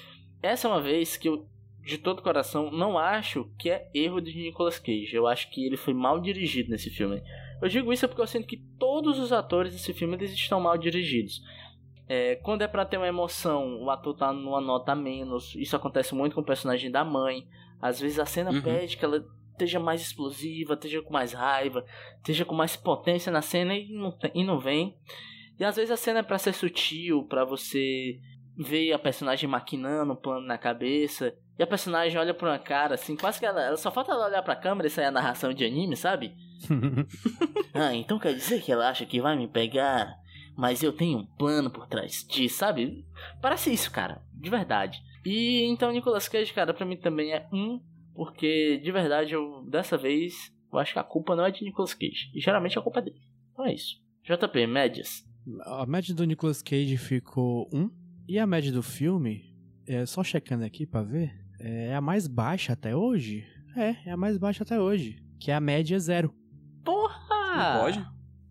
essa 0.43 0.67
é 0.67 0.71
uma 0.71 0.83
vez 0.83 1.17
que 1.17 1.29
eu, 1.29 1.49
de 1.85 1.99
todo 1.99 2.23
coração, 2.23 2.71
não 2.71 2.97
acho 2.99 3.51
que 3.59 3.69
é 3.71 3.91
erro 3.95 4.21
de 4.21 4.35
Nicolas 4.37 4.79
Cage. 4.79 5.15
Eu 5.15 5.27
acho 5.27 5.51
que 5.51 5.65
ele 5.67 5.77
foi 5.77 5.93
mal 5.95 6.21
dirigido 6.21 6.71
nesse 6.71 6.91
filme. 6.91 7.23
Eu 7.61 7.69
digo 7.69 7.93
isso 7.93 8.07
porque 8.09 8.23
eu 8.23 8.27
sinto 8.27 8.47
que 8.47 8.57
todos 8.79 9.19
os 9.19 9.33
atores 9.33 9.73
desse 9.73 9.93
filme 9.93 10.15
eles 10.15 10.33
estão 10.33 10.61
mal 10.61 10.77
dirigidos. 10.79 11.41
É, 12.09 12.37
quando 12.37 12.63
é 12.63 12.69
pra 12.69 12.85
ter 12.85 12.97
uma 12.99 13.07
emoção, 13.09 13.83
o 13.83 13.91
ator 13.91 14.15
tá 14.17 14.33
numa 14.33 14.61
nota 14.61 14.93
a 14.93 14.97
menos. 14.97 15.55
Isso 15.57 15.75
acontece 15.77 16.15
muito 16.15 16.35
com 16.35 16.41
o 16.41 16.45
personagem 16.45 16.91
da 16.91 17.05
mãe. 17.05 17.47
Às 17.81 18.01
vezes 18.01 18.19
a 18.19 18.27
cena 18.27 18.51
Uhum. 18.51 18.61
pede 18.63 18.97
que 18.97 19.05
ela 19.05 19.25
esteja 19.53 19.79
mais 19.81 20.01
explosiva, 20.03 20.75
esteja 20.75 21.03
com 21.03 21.13
mais 21.13 21.33
raiva, 21.33 21.85
esteja 22.19 22.45
com 22.45 22.55
mais 22.55 22.75
potência 22.77 23.31
na 23.33 23.43
cena 23.43 23.75
e 23.75 23.89
não, 23.93 24.11
tem- 24.13 24.33
e 24.35 24.45
não 24.45 24.59
vem. 24.59 24.97
E 25.59 25.65
às 25.65 25.77
vezes 25.77 25.91
a 25.91 25.97
cena 25.97 26.21
é 26.21 26.23
pra 26.23 26.39
ser 26.39 26.53
sutil, 26.53 27.25
pra 27.25 27.45
você 27.45 28.19
ver 28.57 28.93
a 28.93 28.99
personagem 28.99 29.49
maquinando 29.49 30.13
um 30.13 30.17
plano 30.17 30.47
na 30.47 30.59
cabeça. 30.59 31.35
E 31.63 31.65
a 31.65 31.67
personagem 31.69 32.19
olha 32.19 32.35
pra 32.35 32.51
uma 32.51 32.59
cara 32.59 32.97
assim, 32.97 33.15
quase 33.15 33.39
que 33.39 33.47
ela, 33.47 33.63
ela 33.63 33.77
só 33.77 33.89
falta 33.89 34.11
ela 34.11 34.27
olhar 34.27 34.43
pra 34.43 34.57
câmera 34.57 34.89
e 34.89 34.91
sair 34.91 35.05
a 35.05 35.13
narração 35.13 35.55
de 35.55 35.65
anime, 35.65 35.95
sabe? 35.97 36.35
Ah, 37.73 37.95
então 37.95 38.19
quer 38.19 38.35
dizer 38.35 38.61
que 38.61 38.73
ela 38.73 38.89
acha 38.91 39.07
que 39.07 39.21
vai 39.21 39.37
me 39.37 39.47
pegar, 39.47 40.13
mas 40.57 40.83
eu 40.83 40.93
tenho 40.93 41.19
um 41.19 41.25
plano 41.25 41.71
por 41.71 41.87
trás 41.87 42.27
disso, 42.29 42.59
sabe? 42.59 43.07
Parece 43.41 43.73
isso, 43.73 43.93
cara, 43.93 44.21
de 44.35 44.51
verdade. 44.51 45.01
E 45.25 45.63
então 45.67 45.93
Nicolas 45.93 46.29
Cage, 46.29 46.53
cara, 46.53 46.75
pra 46.75 46.85
mim 46.85 46.97
também 46.97 47.33
é 47.33 47.47
um, 47.53 47.81
porque 48.13 48.79
de 48.79 48.91
verdade 48.91 49.33
eu 49.33 49.65
dessa 49.71 49.97
vez 49.97 50.53
eu 50.73 50.81
acho 50.81 50.93
que 50.93 50.99
a 50.99 51.05
culpa 51.05 51.37
não 51.37 51.47
é 51.47 51.53
de 51.53 51.65
Nicolas 51.65 51.95
Cage. 51.95 52.33
E 52.35 52.41
geralmente 52.41 52.77
a 52.77 52.83
culpa 52.83 52.99
é 52.99 53.03
dele. 53.03 53.23
Então 53.53 53.65
é 53.65 53.73
isso. 53.73 54.03
JP, 54.25 54.67
médias. 54.67 55.25
A 55.65 55.87
média 55.87 56.13
do 56.13 56.25
Nicolas 56.25 56.61
Cage 56.61 56.97
ficou 56.97 57.71
1. 57.73 57.89
E 58.29 58.39
a 58.39 58.47
média 58.47 58.73
do 58.73 58.83
filme, 58.83 59.57
é, 59.87 60.05
só 60.05 60.23
checando 60.23 60.65
aqui 60.65 60.87
pra 60.87 61.03
ver, 61.03 61.42
é 61.63 61.95
a 61.95 62.01
mais 62.01 62.27
baixa 62.27 62.73
até 62.73 62.95
hoje. 62.97 63.47
É, 63.77 63.97
é 64.07 64.13
a 64.13 64.17
mais 64.17 64.37
baixa 64.37 64.63
até 64.65 64.81
hoje. 64.81 65.23
Que 65.41 65.51
é 65.51 65.55
a 65.55 65.61
média 65.61 65.99
zero. 65.99 66.35
Porra! 66.85 67.75
Não 67.75 67.81
pode? 67.81 68.07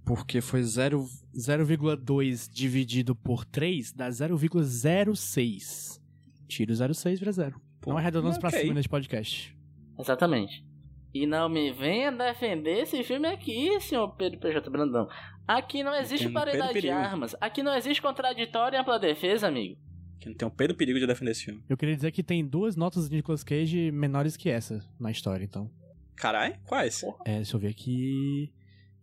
Porque 0.06 0.42
foi 0.42 0.64
zero- 0.64 1.06
0,2 1.36 2.50
dividido 2.52 3.16
por 3.16 3.46
3 3.46 3.94
dá 3.94 4.10
0,06. 4.10 6.00
Tira 6.48 6.72
o 6.72 6.76
0,6 6.76 7.20
vira 7.20 7.32
0. 7.32 7.62
Pô, 7.80 7.92
Não 7.92 7.98
arredondamos 7.98 8.38
pra 8.38 8.50
ok. 8.50 8.62
cima 8.62 8.74
nesse 8.74 8.90
podcast. 8.90 9.58
Exatamente. 9.98 10.66
E 11.14 11.26
não 11.26 11.50
me 11.50 11.72
venha 11.72 12.12
defender 12.12 12.82
esse 12.84 13.04
filme 13.04 13.28
aqui, 13.28 13.80
senhor 13.82 14.10
Pedro 14.16 14.40
PJ 14.40 14.70
Brandão. 14.70 15.08
Aqui 15.48 15.84
não 15.84 15.94
existe 15.96 16.30
paridade 16.30 16.80
de 16.80 16.90
armas. 16.90 17.36
Aqui 17.42 17.62
não 17.64 17.76
existe 17.76 18.02
contraditório 18.02 18.78
e 18.78 18.80
ampla 18.80 18.98
defesa, 19.00 19.48
amigo. 19.48 19.78
Que 20.22 20.30
não 20.30 20.36
tem 20.36 20.48
o 20.48 20.52
Pedro 20.52 20.78
perigo 20.78 21.00
de 21.00 21.08
defender 21.08 21.32
esse 21.32 21.46
filme. 21.46 21.64
Eu 21.68 21.76
queria 21.76 21.96
dizer 21.96 22.12
que 22.12 22.22
tem 22.22 22.46
duas 22.46 22.76
notas 22.76 23.10
de 23.10 23.16
Nicolas 23.16 23.44
Cage 23.44 23.92
menores 23.92 24.38
que 24.38 24.50
essa 24.50 24.80
na 25.00 25.10
história, 25.10 25.44
então. 25.44 25.70
Carai, 26.16 26.60
quais? 26.68 27.04
É, 27.26 27.38
deixa 27.38 27.56
eu 27.56 27.60
ver 27.60 27.70
aqui. 27.70 28.54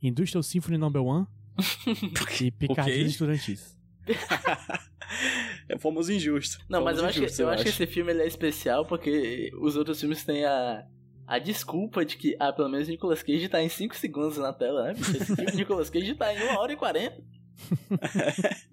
Industrial 0.00 0.42
Symphony 0.44 0.78
No. 0.78 0.86
1 0.88 1.26
e 2.40 2.50
Picardias 2.52 2.96
Ok. 2.96 3.06
Estudantis. 3.06 3.76
É, 5.66 5.78
Fomos 5.78 6.10
injustos. 6.10 6.58
Não, 6.68 6.82
mas 6.84 6.98
eu 6.98 7.04
acho, 7.06 7.18
que, 7.18 7.42
eu 7.42 7.48
acho 7.48 7.62
que 7.62 7.70
esse 7.70 7.86
filme 7.86 8.12
ele 8.12 8.22
é 8.22 8.26
especial 8.26 8.84
porque 8.84 9.50
os 9.58 9.74
outros 9.74 9.98
filmes 9.98 10.22
têm 10.22 10.44
a, 10.44 10.86
a 11.26 11.38
desculpa 11.38 12.04
de 12.04 12.16
que, 12.16 12.36
ah, 12.38 12.52
pelo 12.52 12.68
menos 12.68 12.88
Nicolas 12.88 13.22
Cage 13.22 13.48
tá 13.48 13.62
em 13.62 13.70
5 13.70 13.96
segundos 13.96 14.36
na 14.36 14.52
tela, 14.52 14.84
né? 14.84 14.92
Esse 14.92 15.34
filme 15.34 15.52
Nicolas 15.52 15.88
Cage 15.88 16.14
tá 16.14 16.32
em 16.34 16.42
1 16.42 16.56
hora 16.58 16.72
e 16.72 16.76
40. 16.76 17.22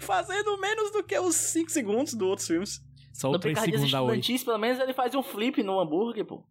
Fazendo 0.00 0.58
menos 0.58 0.90
do 0.92 1.02
que 1.02 1.18
os 1.18 1.34
5 1.34 1.70
segundos 1.70 2.14
dos 2.14 2.28
outros 2.28 2.46
filmes. 2.46 2.82
Só 3.12 3.28
o 3.28 3.32
No 3.32 3.38
3 3.38 3.54
Picardias 3.58 3.80
segundos 3.80 3.94
8. 4.10 4.20
Estudantis, 4.20 4.44
pelo 4.44 4.58
menos 4.58 4.78
ele 4.80 4.92
faz 4.94 5.14
um 5.14 5.22
flip 5.22 5.62
no 5.62 5.80
hambúrguer, 5.80 6.24
pô. 6.24 6.42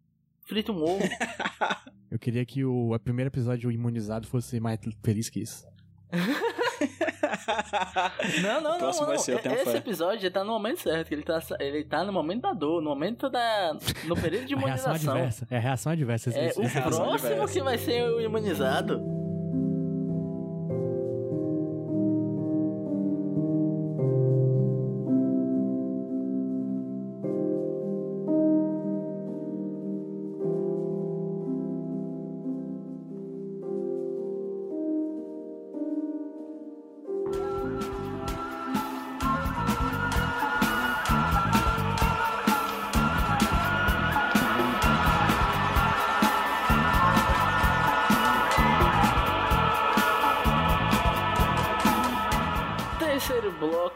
frita 0.46 0.72
um 0.72 0.82
ovo. 0.84 1.00
Eu 2.12 2.18
queria 2.18 2.44
que 2.44 2.66
o 2.66 2.94
a 2.94 3.00
primeiro 3.00 3.30
episódio 3.30 3.70
o 3.70 3.72
imunizado 3.72 4.26
fosse 4.28 4.60
mais 4.60 4.80
feliz 5.04 5.30
que 5.30 5.42
isso. 5.42 5.68
Não, 8.42 8.62
não, 8.62 8.80
não, 8.80 8.92
não. 8.92 9.18
ser, 9.18 9.46
Esse 9.46 9.78
episódio 9.78 10.26
ele 10.26 10.32
tá 10.32 10.44
no 10.44 10.52
momento 10.54 10.80
certo. 10.82 11.12
Ele 11.12 11.24
tá, 11.24 11.40
ele 11.60 11.84
tá 11.84 12.04
no 12.04 12.12
momento 12.14 12.42
da 12.42 12.54
dor, 12.54 12.82
no 12.82 12.90
momento 12.90 13.30
da. 13.30 13.74
No 14.06 14.16
período 14.16 14.46
de 14.46 14.54
A 14.56 14.58
reação 14.60 14.86
imunização. 14.94 15.14
adversa. 15.14 15.48
É 15.50 15.58
a 15.58 15.60
reação 15.60 15.92
adversa. 15.92 16.30
É 16.32 16.48
esse- 16.48 16.60
o 16.60 16.70
próximo 16.82 17.14
adversa. 17.14 17.54
que 17.54 17.62
vai 17.62 17.78
ser 17.78 18.04
o 18.10 18.22
imunizado. 18.22 19.02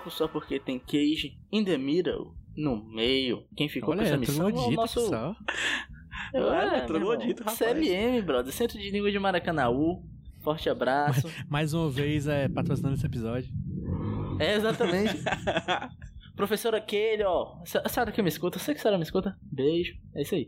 Bloco, 0.04 0.12
só 0.12 0.28
porque 0.28 0.60
tem 0.60 0.80
Cage 0.80 1.38
in 1.52 1.64
the 1.64 1.78
middle, 1.78 2.34
no 2.56 2.84
meio. 2.84 3.46
Quem 3.56 3.70
ficou 3.70 3.92
Olha, 3.92 4.00
com 4.00 4.06
essa 4.06 4.16
é 4.16 4.18
missão 4.18 4.50
é 4.50 4.52
o 4.54 4.72
nosso... 4.72 5.08
só. 5.08 5.36
Olha, 6.36 6.78
É, 6.78 6.86
irmão. 6.86 7.18
rapaz. 7.40 7.58
CLM, 7.58 8.22
brother. 8.24 8.54
Centro 8.54 8.80
de 8.80 8.90
Língua 8.90 9.12
de 9.12 9.20
Maracanaú. 9.20 10.04
Forte 10.42 10.70
abraço. 10.70 11.28
Mais 11.50 11.74
uma 11.74 11.90
vez 11.90 12.28
é, 12.28 12.50
patrocinando 12.50 12.96
esse 12.96 13.06
episódio. 13.06 13.50
É, 14.40 14.56
exatamente. 14.56 15.16
Professora 16.36 16.82
Kelly, 16.82 17.24
ó. 17.24 17.56
A 17.84 17.90
senhora 17.90 18.12
que 18.12 18.22
me 18.22 18.30
escuta, 18.30 18.58
eu 18.58 18.62
sei 18.62 18.74
que 18.74 18.80
a 18.80 18.82
senhora 18.82 18.98
me 18.98 19.04
escuta. 19.04 19.38
Beijo. 19.42 19.96
É 20.16 20.22
isso 20.24 20.36
aí. 20.36 20.48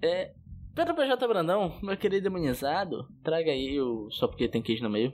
É. 0.00 0.32
Pedro 0.74 0.94
PJ 0.94 1.28
Brandão, 1.28 1.78
meu 1.82 1.96
querido 1.98 2.28
imunizado, 2.28 3.06
traga 3.22 3.50
aí 3.50 3.78
o 3.78 4.10
Só 4.10 4.26
Porque 4.26 4.48
Tem 4.48 4.62
Queijo 4.62 4.82
no 4.82 4.88
Meio. 4.88 5.12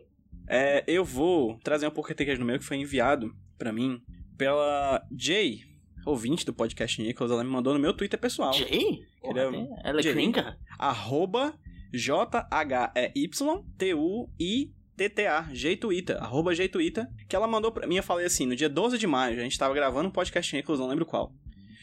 É, 0.49 0.83
eu 0.87 1.05
vou 1.05 1.59
trazer 1.59 1.87
um 1.87 1.91
porquê 1.91 2.15
tem 2.15 2.25
queijo 2.27 2.41
no 2.41 2.47
meio 2.47 2.59
que 2.59 2.65
foi 2.65 2.79
enviado 2.79 3.35
pra 3.59 3.73
mim 3.73 4.01
pela 4.37 5.03
Jay, 5.17 5.63
ouvinte 6.07 6.47
do 6.47 6.55
podcast 6.55 7.03
Nicholas. 7.03 7.31
Ela 7.33 7.43
me 7.45 7.51
mandou 7.51 7.75
no 7.75 7.81
meu 7.81 7.93
Twitter 7.93 8.19
pessoal. 8.19 8.53
Jay? 8.53 9.01
Porra, 9.21 9.41
é- 9.41 9.51
tem- 9.51 9.69
Ela 9.85 10.01
é 10.01 10.03
Jay. 10.03 10.13
gringa? 10.15 10.57
Arroba 10.79 11.55
J-H-E-Y-T-U-I-T-T-A. 13.99 15.49
Jeituita. 15.53 16.19
Arroba 16.19 16.55
Jeituita. 16.55 17.09
Que 17.29 17.37
ela 17.37 17.47
mandou 17.47 17.71
pra 17.73 17.87
mim. 17.87 17.97
Eu 17.97 18.03
falei 18.03 18.27
assim: 18.27 18.47
no 18.47 18.57
dia 18.57 18.69
12 18.69 18.99
de 18.99 19.07
maio, 19.07 19.39
a 19.39 19.43
gente 19.43 19.59
tava 19.59 19.75
gravando 19.75 20.09
um 20.09 20.13
podcast 20.13 20.55
Nicholas, 20.55 20.81
não 20.81 20.89
lembro 20.89 21.07
qual. 21.07 21.33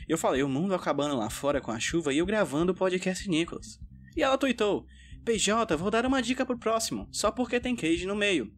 E 0.08 0.12
eu 0.12 0.18
falei: 0.18 0.44
o 0.44 0.50
mundo 0.50 0.74
acabando 0.74 1.16
lá 1.18 1.30
fora 1.30 1.60
com 1.62 1.72
a 1.72 1.80
chuva 1.80 2.14
e 2.14 2.18
eu 2.20 2.26
gravando 2.26 2.72
o 2.72 2.76
podcast 2.76 3.28
Nicholas. 3.30 3.80
E 4.16 4.22
ela 4.24 4.38
tweetou: 4.38 4.86
PJ, 5.24 5.76
vou 5.78 5.90
dar 5.92 6.06
uma 6.06 6.22
dica 6.22 6.46
pro 6.46 6.58
próximo, 6.58 7.08
só 7.12 7.32
porque 7.32 7.60
tem 7.60 7.76
queijo 7.76 8.08
no 8.08 8.16
meio. 8.16 8.52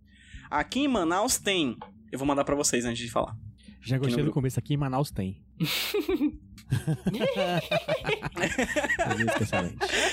Aqui 0.49 0.79
em 0.81 0.87
Manaus 0.87 1.37
tem. 1.37 1.77
Eu 2.11 2.19
vou 2.19 2.27
mandar 2.27 2.43
pra 2.43 2.55
vocês 2.55 2.85
antes 2.85 3.03
de 3.03 3.11
falar. 3.11 3.35
Já 3.81 3.97
gostei 3.97 4.23
do 4.23 4.31
começo 4.31 4.59
aqui 4.59 4.73
em 4.73 4.77
Manaus 4.77 5.11
tem. 5.11 5.41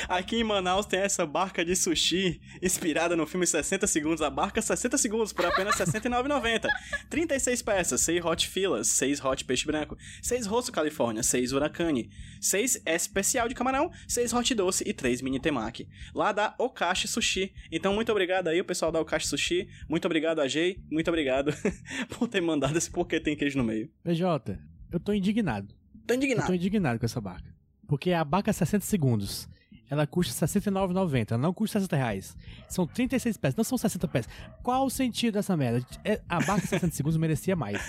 Aqui 0.08 0.36
em 0.36 0.44
Manaus 0.44 0.86
tem 0.86 1.00
essa 1.00 1.26
barca 1.26 1.64
de 1.64 1.74
sushi 1.74 2.40
inspirada 2.62 3.16
no 3.16 3.26
filme 3.26 3.44
60 3.46 3.86
Segundos. 3.86 4.22
A 4.22 4.30
barca 4.30 4.62
60 4.62 4.96
Segundos 4.96 5.32
por 5.32 5.44
apenas 5.46 5.76
R$ 5.76 5.86
69,90. 5.86 6.68
36 7.10 7.62
peças, 7.62 8.00
6 8.02 8.24
hot 8.24 8.48
filas, 8.48 8.88
6 8.88 9.24
hot 9.24 9.44
peixe 9.44 9.66
branco, 9.66 9.96
6 10.22 10.46
rosto 10.46 10.72
Califórnia, 10.72 11.22
6 11.22 11.52
huracane, 11.52 12.10
6 12.40 12.82
especial 12.86 13.48
de 13.48 13.54
camarão, 13.54 13.90
6 14.06 14.32
hot 14.32 14.54
doce 14.54 14.84
e 14.86 14.92
3 14.92 15.22
mini 15.22 15.40
temaki. 15.40 15.88
Lá 16.14 16.32
da 16.32 16.54
Okashi 16.58 17.08
Sushi. 17.08 17.52
Então 17.70 17.94
muito 17.94 18.12
obrigado 18.12 18.48
aí 18.48 18.60
o 18.60 18.64
pessoal 18.64 18.92
da 18.92 19.00
Okashi 19.00 19.26
Sushi. 19.26 19.68
Muito 19.88 20.04
obrigado 20.06 20.40
a. 20.40 20.44
Muito 20.90 21.08
obrigado 21.08 21.52
por 22.16 22.28
ter 22.28 22.40
mandado 22.40 22.78
esse 22.78 22.90
porque 22.90 23.18
tem 23.18 23.34
queijo 23.34 23.58
no 23.58 23.64
meio. 23.64 23.90
PJ, 24.04 24.56
eu 24.94 25.00
tô 25.00 25.12
indignado. 25.12 25.68
Tá 26.06 26.14
Eu 26.14 26.16
indignado. 26.16 26.46
tô 26.46 26.54
indignado 26.54 26.98
com 26.98 27.06
essa 27.06 27.20
barca. 27.20 27.54
Porque 27.86 28.12
a 28.12 28.24
barca 28.24 28.50
é 28.50 28.52
60 28.52 28.84
segundos. 28.84 29.48
Ela 29.90 30.06
custa 30.06 30.46
R$ 30.46 30.50
69,90. 30.52 31.32
Ela 31.32 31.38
não 31.42 31.52
custa 31.52 31.78
60 31.78 31.96
reais. 31.96 32.36
São 32.68 32.86
36 32.86 33.36
peças, 33.36 33.56
não 33.56 33.64
são 33.64 33.76
60 33.76 34.08
peças. 34.08 34.32
Qual 34.62 34.86
o 34.86 34.90
sentido 34.90 35.34
dessa 35.34 35.56
merda? 35.56 35.86
É- 36.04 36.20
A 36.28 36.40
barca 36.40 36.66
60 36.66 36.90
segundos 36.96 37.16
merecia 37.18 37.54
mais. 37.54 37.80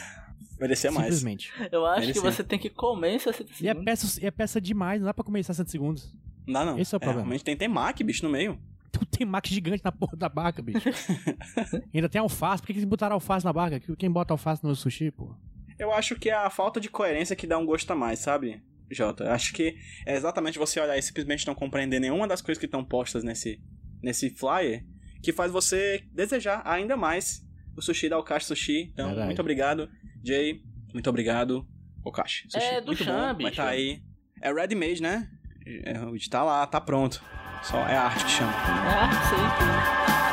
Merecia 0.59 0.91
mais. 0.91 1.05
Simplesmente. 1.07 1.51
Eu 1.71 1.85
acho 1.85 2.01
que 2.01 2.07
Merecia. 2.07 2.31
você 2.31 2.43
tem 2.43 2.59
que 2.59 2.69
comer 2.69 3.15
em 3.15 3.19
60 3.19 3.43
E 3.43 3.67
é, 3.67 3.71
segundos. 3.73 3.83
peça, 3.85 4.21
e 4.21 4.25
é 4.25 4.31
peça 4.31 4.59
demais, 4.61 4.99
não 5.01 5.05
dá 5.05 5.13
pra 5.13 5.23
comer 5.23 5.39
em 5.39 5.43
60 5.43 5.69
segundos. 5.69 6.13
Não 6.45 6.53
dá 6.53 6.65
não. 6.65 6.77
Esse 6.79 6.93
é 6.93 6.97
o 6.97 6.99
problema. 6.99 7.21
realmente 7.23 7.43
tem 7.43 7.55
temaki, 7.57 8.03
bicho, 8.03 8.23
no 8.25 8.29
meio. 8.31 8.59
Tem 9.11 9.25
mac 9.27 9.45
gigante 9.47 9.83
na 9.83 9.91
porra 9.91 10.15
da 10.15 10.29
barca, 10.29 10.61
bicho. 10.61 10.79
Ainda 11.93 12.07
tem 12.09 12.19
alface. 12.19 12.61
Por 12.61 12.67
que 12.67 12.73
que 12.73 12.79
eles 12.79 12.87
botaram 12.89 13.13
alface 13.15 13.45
na 13.45 13.51
barca? 13.51 13.79
Quem 13.97 14.09
bota 14.11 14.33
alface 14.33 14.63
no 14.63 14.75
sushi, 14.75 15.11
pô? 15.11 15.33
Eu 15.77 15.91
acho 15.91 16.15
que 16.15 16.29
é 16.29 16.33
a 16.33 16.49
falta 16.49 16.79
de 16.79 16.89
coerência 16.89 17.35
que 17.35 17.47
dá 17.47 17.57
um 17.57 17.65
gosto 17.65 17.91
a 17.91 17.95
mais, 17.95 18.19
sabe, 18.19 18.61
Jota? 18.89 19.31
Acho 19.31 19.53
que 19.53 19.75
é 20.05 20.15
exatamente 20.15 20.57
você 20.57 20.79
olhar 20.79 20.97
e 20.97 21.01
simplesmente 21.01 21.45
não 21.45 21.55
compreender 21.55 21.99
nenhuma 21.99 22.27
das 22.27 22.41
coisas 22.41 22.59
que 22.59 22.65
estão 22.65 22.83
postas 22.83 23.23
nesse, 23.23 23.59
nesse 24.01 24.29
flyer 24.29 24.85
que 25.21 25.33
faz 25.33 25.51
você 25.51 26.03
desejar 26.13 26.61
ainda 26.65 26.95
mais 26.95 27.43
o 27.75 27.81
sushi 27.81 28.07
da 28.07 28.17
Okashi 28.17 28.45
Sushi. 28.45 28.89
Então, 28.93 29.07
Verdade. 29.07 29.25
muito 29.27 29.41
obrigado, 29.41 29.89
Jay. 30.23 30.61
Muito 30.93 31.09
obrigado, 31.09 31.67
Okashi 32.03 32.47
Sushi. 32.49 32.65
É 32.65 32.79
do 32.79 32.87
muito 32.87 33.03
chão, 33.03 33.33
bom, 33.33 33.37
bicho. 33.37 33.55
tá 33.55 33.67
aí. 33.67 34.01
É 34.41 34.53
ready 34.53 34.75
made, 34.75 35.01
né? 35.01 35.29
É, 35.65 35.93
tá 36.29 36.43
lá, 36.43 36.65
tá 36.67 36.79
pronto. 36.79 37.21
Só 37.63 37.79
é 37.87 37.97
a 37.97 38.03
arte 38.03 38.23
que 38.23 38.31
chama. 38.31 38.51
Ah, 38.53 39.09
sei. 39.29 40.24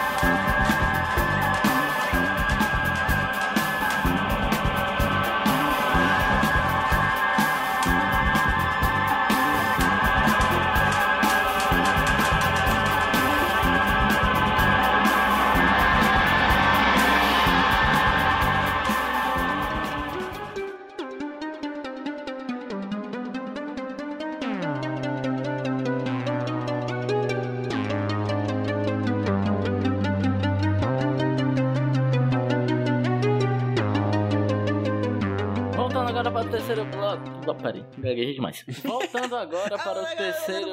Gaguejei 38.02 38.34
demais. 38.34 38.64
Voltando 38.84 39.36
agora 39.36 39.78
para 39.78 40.02
o 40.02 40.06
terceiro. 40.16 40.70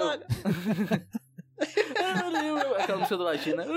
Aquela 2.78 2.98
música 3.00 3.18
do 3.18 3.24
Latina. 3.24 3.66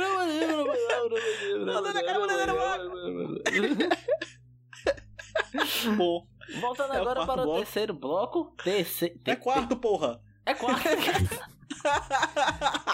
Voltando 6.61 6.93
É 6.95 6.99
o 6.99 7.01
agora 7.03 7.15
quarto 7.15 7.27
para 7.27 7.43
o 7.43 7.45
bloco. 7.45 7.59
terceiro 7.61 7.95
bloco. 7.95 8.53
Terce... 8.63 9.21
é 9.25 9.37
quarto, 9.37 9.77
porra. 9.77 10.21
É 10.45 10.55
quarto. 10.55 10.83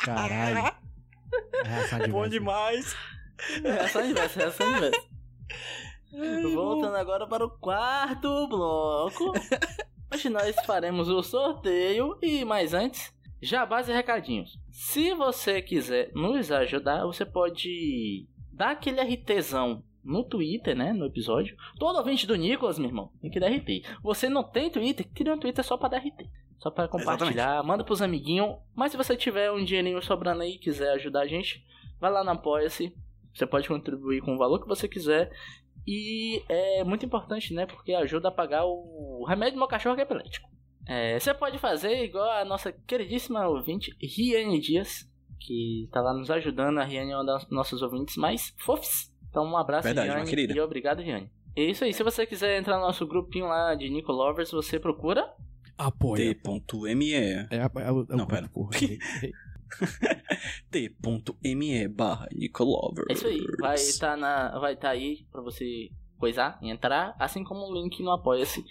Caralho. 0.04 0.58
É 1.64 1.68
reação 1.68 1.98
É 1.98 2.08
bom 2.08 2.28
demais. 2.28 2.96
Reação 3.62 4.04
inversa, 4.04 4.40
reação 4.40 4.76
inversa. 4.76 5.02
Voltando 6.54 6.96
agora 6.96 7.26
para 7.26 7.44
o 7.44 7.50
quarto 7.50 8.48
bloco. 8.48 9.32
Hoje 10.18 10.30
nós 10.30 10.56
faremos 10.66 11.08
o 11.08 11.22
sorteio 11.22 12.18
e 12.20 12.44
mais 12.44 12.74
antes, 12.74 13.14
jabás 13.40 13.88
e 13.88 13.92
recadinhos. 13.92 14.58
Se 14.68 15.14
você 15.14 15.62
quiser 15.62 16.10
nos 16.12 16.50
ajudar, 16.50 17.06
você 17.06 17.24
pode 17.24 18.26
dar 18.52 18.72
aquele 18.72 19.00
RTzão 19.00 19.84
no 20.02 20.24
Twitter, 20.24 20.76
né, 20.76 20.92
no 20.92 21.06
episódio. 21.06 21.56
Todo 21.78 21.98
ouvinte 21.98 22.26
do 22.26 22.34
Nicolas, 22.34 22.80
meu 22.80 22.88
irmão, 22.88 23.12
tem 23.20 23.30
que 23.30 23.38
dar 23.38 23.46
RT. 23.46 23.84
Você 24.02 24.28
não 24.28 24.42
tem 24.42 24.68
Twitter, 24.68 25.06
cria 25.14 25.32
um 25.32 25.38
Twitter 25.38 25.64
só 25.64 25.76
para 25.76 25.90
dar 25.90 25.98
RT. 25.98 26.28
Só 26.58 26.68
para 26.68 26.88
compartilhar, 26.88 27.62
manda 27.62 27.84
pros 27.84 28.02
amiguinhos. 28.02 28.56
Mas 28.74 28.90
se 28.90 28.96
você 28.96 29.16
tiver 29.16 29.52
um 29.52 29.62
dinheirinho 29.62 30.02
sobrando 30.02 30.42
aí 30.42 30.54
e 30.54 30.58
quiser 30.58 30.94
ajudar 30.94 31.20
a 31.20 31.28
gente, 31.28 31.64
vai 32.00 32.10
lá 32.10 32.24
na 32.24 32.32
Apoia-se. 32.32 32.92
Você 33.32 33.46
pode 33.46 33.68
contribuir 33.68 34.20
com 34.20 34.34
o 34.34 34.38
valor 34.38 34.60
que 34.60 34.66
você 34.66 34.88
quiser. 34.88 35.30
E 35.90 36.42
é 36.50 36.84
muito 36.84 37.06
importante, 37.06 37.54
né? 37.54 37.64
Porque 37.64 37.94
ajuda 37.94 38.28
a 38.28 38.30
pagar 38.30 38.66
o 38.66 39.24
remédio 39.26 39.54
do 39.54 39.60
meu 39.60 39.66
cachorro 39.66 39.94
que 39.94 40.02
é 40.02 40.04
epilético. 40.04 40.46
É, 40.86 41.18
você 41.18 41.32
pode 41.32 41.58
fazer 41.58 42.04
igual 42.04 42.30
a 42.30 42.44
nossa 42.44 42.70
queridíssima 42.70 43.48
ouvinte, 43.48 43.96
Riane 43.98 44.60
Dias, 44.60 45.10
que 45.40 45.88
tá 45.90 46.02
lá 46.02 46.12
nos 46.12 46.30
ajudando. 46.30 46.76
A 46.76 46.84
Riane 46.84 47.12
é 47.12 47.16
uma 47.16 47.24
das 47.24 47.48
nossas 47.48 47.80
ouvintes 47.80 48.16
mais 48.16 48.54
fofs. 48.58 49.10
Então, 49.30 49.46
um 49.46 49.56
abraço, 49.56 49.84
Verdade, 49.84 50.10
Riane, 50.10 50.28
querida. 50.28 50.52
e 50.52 50.60
obrigado, 50.60 51.00
Riane. 51.00 51.30
É 51.56 51.62
isso 51.62 51.84
aí. 51.84 51.94
Se 51.94 52.02
você 52.02 52.26
quiser 52.26 52.58
entrar 52.58 52.76
no 52.76 52.82
nosso 52.82 53.06
grupinho 53.06 53.46
lá 53.46 53.74
de 53.74 53.88
Nico 53.88 54.12
Lovers, 54.12 54.50
você 54.50 54.78
procura. 54.78 55.26
Apoia. 55.78 56.34
T.me 56.34 57.14
É, 57.14 57.48
é, 57.50 57.56
é, 57.56 57.62
é 57.62 58.16
Não, 58.16 58.26
pera. 58.26 58.50
T.me 60.70 61.88
barra 61.88 62.28
Nicolovers. 62.32 63.06
É 63.08 63.12
isso 63.12 63.26
aí. 63.26 63.44
Vai 63.60 63.74
estar 63.74 64.16
na, 64.16 64.58
vai 64.58 64.76
tá 64.76 64.90
aí 64.90 65.26
pra 65.30 65.42
você 65.42 65.90
coisar 66.18 66.58
entrar, 66.62 67.14
assim 67.18 67.44
como 67.44 67.60
o 67.60 67.72
link 67.72 68.02
no 68.02 68.10
Apoia-se. 68.10 68.64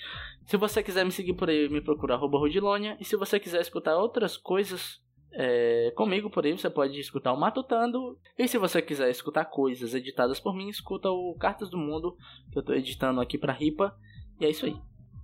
Se 0.45 0.57
você 0.57 0.83
quiser 0.83 1.03
me 1.03 1.11
seguir 1.11 1.33
por 1.33 1.49
aí, 1.49 1.67
me 1.69 1.81
procura 1.81 2.15
arroba 2.15 2.37
Rudilônia. 2.37 2.97
E 2.99 3.05
se 3.05 3.15
você 3.15 3.39
quiser 3.39 3.61
escutar 3.61 3.97
outras 3.97 4.37
coisas 4.37 5.01
é, 5.33 5.91
comigo 5.95 6.29
por 6.29 6.45
aí, 6.45 6.57
você 6.57 6.69
pode 6.69 6.99
escutar 6.99 7.33
o 7.33 7.39
Matutando. 7.39 8.17
E 8.37 8.47
se 8.47 8.57
você 8.57 8.81
quiser 8.81 9.09
escutar 9.09 9.45
coisas 9.45 9.93
editadas 9.93 10.39
por 10.39 10.55
mim, 10.55 10.69
escuta 10.69 11.09
o 11.09 11.35
Cartas 11.39 11.69
do 11.69 11.77
Mundo, 11.77 12.15
que 12.51 12.57
eu 12.57 12.63
tô 12.63 12.73
editando 12.73 13.19
aqui 13.19 13.37
pra 13.37 13.53
Ripa. 13.53 13.95
E 14.39 14.45
é 14.45 14.49
isso 14.49 14.65
aí. 14.65 14.75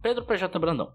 Pedro 0.02 0.26
PJ 0.26 0.60
Brandão. 0.60 0.94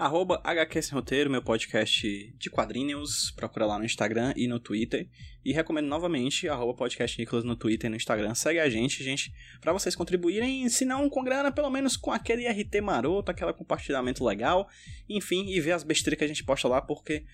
Arroba 0.00 0.40
HQ 0.42 0.80
Sem 0.80 0.94
Roteiro, 0.94 1.28
meu 1.28 1.42
podcast 1.42 2.34
de 2.38 2.48
quadrinhos. 2.48 3.30
Procura 3.32 3.66
lá 3.66 3.78
no 3.78 3.84
Instagram 3.84 4.32
e 4.34 4.48
no 4.48 4.58
Twitter. 4.58 5.06
E 5.44 5.52
recomendo 5.52 5.88
novamente, 5.88 6.48
arroba 6.48 6.72
podcast 6.72 7.20
Nicolas 7.20 7.44
no 7.44 7.54
Twitter 7.54 7.86
e 7.86 7.90
no 7.90 7.96
Instagram. 7.96 8.34
Segue 8.34 8.60
a 8.60 8.70
gente, 8.70 9.04
gente, 9.04 9.30
pra 9.60 9.74
vocês 9.74 9.94
contribuírem, 9.94 10.66
se 10.70 10.86
não 10.86 11.10
com 11.10 11.22
grana, 11.22 11.52
pelo 11.52 11.68
menos 11.68 11.98
com 11.98 12.10
aquele 12.10 12.48
RT 12.48 12.80
maroto, 12.80 13.30
aquele 13.30 13.52
compartilhamento 13.52 14.24
legal. 14.24 14.66
Enfim, 15.06 15.50
e 15.50 15.60
ver 15.60 15.72
as 15.72 15.82
besteiras 15.82 16.16
que 16.16 16.24
a 16.24 16.28
gente 16.28 16.44
posta 16.44 16.66
lá, 16.66 16.80
porque 16.80 17.26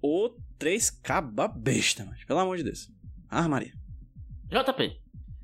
o 0.00 0.30
3 0.56 0.90
caba 0.90 1.48
besta, 1.48 2.04
mas 2.04 2.24
pelo 2.24 2.38
amor 2.38 2.58
de 2.58 2.62
Deus. 2.62 2.92
Ah, 3.28 3.48
Maria. 3.48 3.72
JP. 4.48 5.00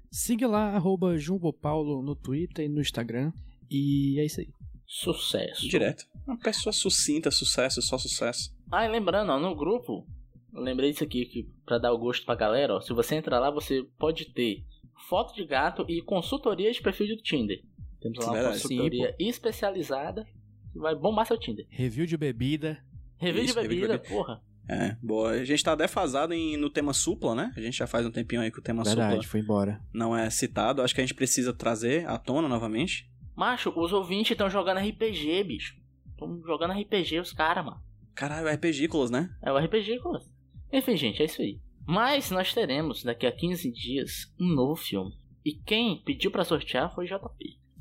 Siga 0.09 0.47
lá, 0.47 0.69
arroba 0.77 1.19
Jumbo 1.19 1.53
Paulo 1.53 2.01
no 2.01 2.15
Twitter 2.15 2.65
e 2.65 2.69
no 2.69 2.81
Instagram. 2.81 3.33
E 3.69 4.21
é 4.21 4.25
isso 4.25 4.39
aí. 4.39 4.60
Sucesso. 4.93 5.69
Direto. 5.69 6.05
Uma 6.27 6.37
pessoa 6.37 6.73
sucinta, 6.73 7.31
sucesso, 7.31 7.81
só 7.81 7.97
sucesso. 7.97 8.53
Ah, 8.73 8.85
e 8.85 8.89
lembrando, 8.89 9.31
ó, 9.31 9.39
no 9.39 9.55
grupo, 9.55 10.05
eu 10.53 10.61
lembrei 10.61 10.91
disso 10.91 11.05
aqui 11.05 11.27
que 11.27 11.49
pra 11.65 11.79
dar 11.79 11.93
o 11.93 11.99
gosto 11.99 12.27
pra 12.27 12.35
galera, 12.35 12.75
ó, 12.75 12.81
se 12.81 12.93
você 12.93 13.15
entrar 13.15 13.39
lá, 13.39 13.53
você 13.53 13.85
pode 13.97 14.33
ter 14.33 14.65
foto 15.09 15.33
de 15.33 15.45
gato 15.47 15.87
e 15.89 16.03
consultoria 16.03 16.73
de 16.73 16.83
perfil 16.83 17.07
do 17.07 17.23
Tinder. 17.23 17.63
Temos 18.01 18.19
lá 18.19 18.25
uma 18.27 18.33
Verdade. 18.35 18.63
consultoria 18.63 19.15
especializada 19.17 20.27
que 20.73 20.79
vai 20.81 20.97
bombar 20.97 21.25
seu 21.25 21.39
Tinder. 21.39 21.67
Review 21.71 22.05
de 22.05 22.17
bebida. 22.17 22.85
Review 23.17 23.45
Isso, 23.45 23.55
de 23.55 23.61
review 23.61 23.81
de 23.83 23.87
bebida, 23.87 23.99
bebida. 23.99 24.13
porra. 24.15 24.43
É, 24.69 24.97
boa. 25.03 25.31
A 25.31 25.45
gente 25.45 25.63
tá 25.63 25.75
defasado 25.77 26.33
em, 26.33 26.57
no 26.57 26.69
tema 26.71 26.93
supla, 26.93 27.35
né? 27.35 27.53
A 27.57 27.61
gente 27.61 27.77
já 27.79 27.87
faz 27.87 28.07
um 28.07 28.11
tempinho 28.11 28.41
aí 28.41 28.51
que 28.51 28.59
o 28.59 28.63
tema 28.63 28.83
Verdade, 28.85 29.15
supla 29.15 29.29
foi 29.29 29.41
embora. 29.41 29.81
não 29.93 30.17
é 30.17 30.29
citado. 30.31 30.83
Acho 30.83 30.95
que 30.95 31.01
a 31.01 31.05
gente 31.05 31.15
precisa 31.15 31.53
trazer 31.53 32.09
à 32.09 32.19
tona 32.19 32.49
novamente. 32.49 33.10
Macho, 33.41 33.73
os 33.75 33.91
ouvintes 33.91 34.33
estão 34.33 34.51
jogando 34.51 34.87
RPG, 34.87 35.45
bicho. 35.45 35.75
Estão 36.11 36.43
jogando 36.45 36.79
RPG 36.79 37.21
os 37.21 37.33
caras, 37.33 37.65
mano. 37.65 37.83
Caralho, 38.15 38.47
é 38.47 38.53
RPGícolas, 38.53 39.11
né? 39.11 39.35
É 39.43 39.51
o 39.51 39.57
RPG, 39.57 39.99
Colas. 40.01 40.31
Enfim, 40.71 40.95
gente, 40.95 41.23
é 41.23 41.25
isso 41.25 41.41
aí. 41.41 41.59
Mas 41.87 42.31
nós 42.31 42.53
teremos, 42.53 43.03
daqui 43.03 43.27
a 43.27 43.33
15 43.33 43.73
dias, 43.73 44.31
um 44.39 44.47
novo 44.47 44.77
filme. 44.77 45.19
E 45.43 45.55
quem 45.55 46.03
pediu 46.05 46.31
pra 46.31 46.45
sortear 46.45 46.95
foi 46.95 47.07
JP. 47.07 47.17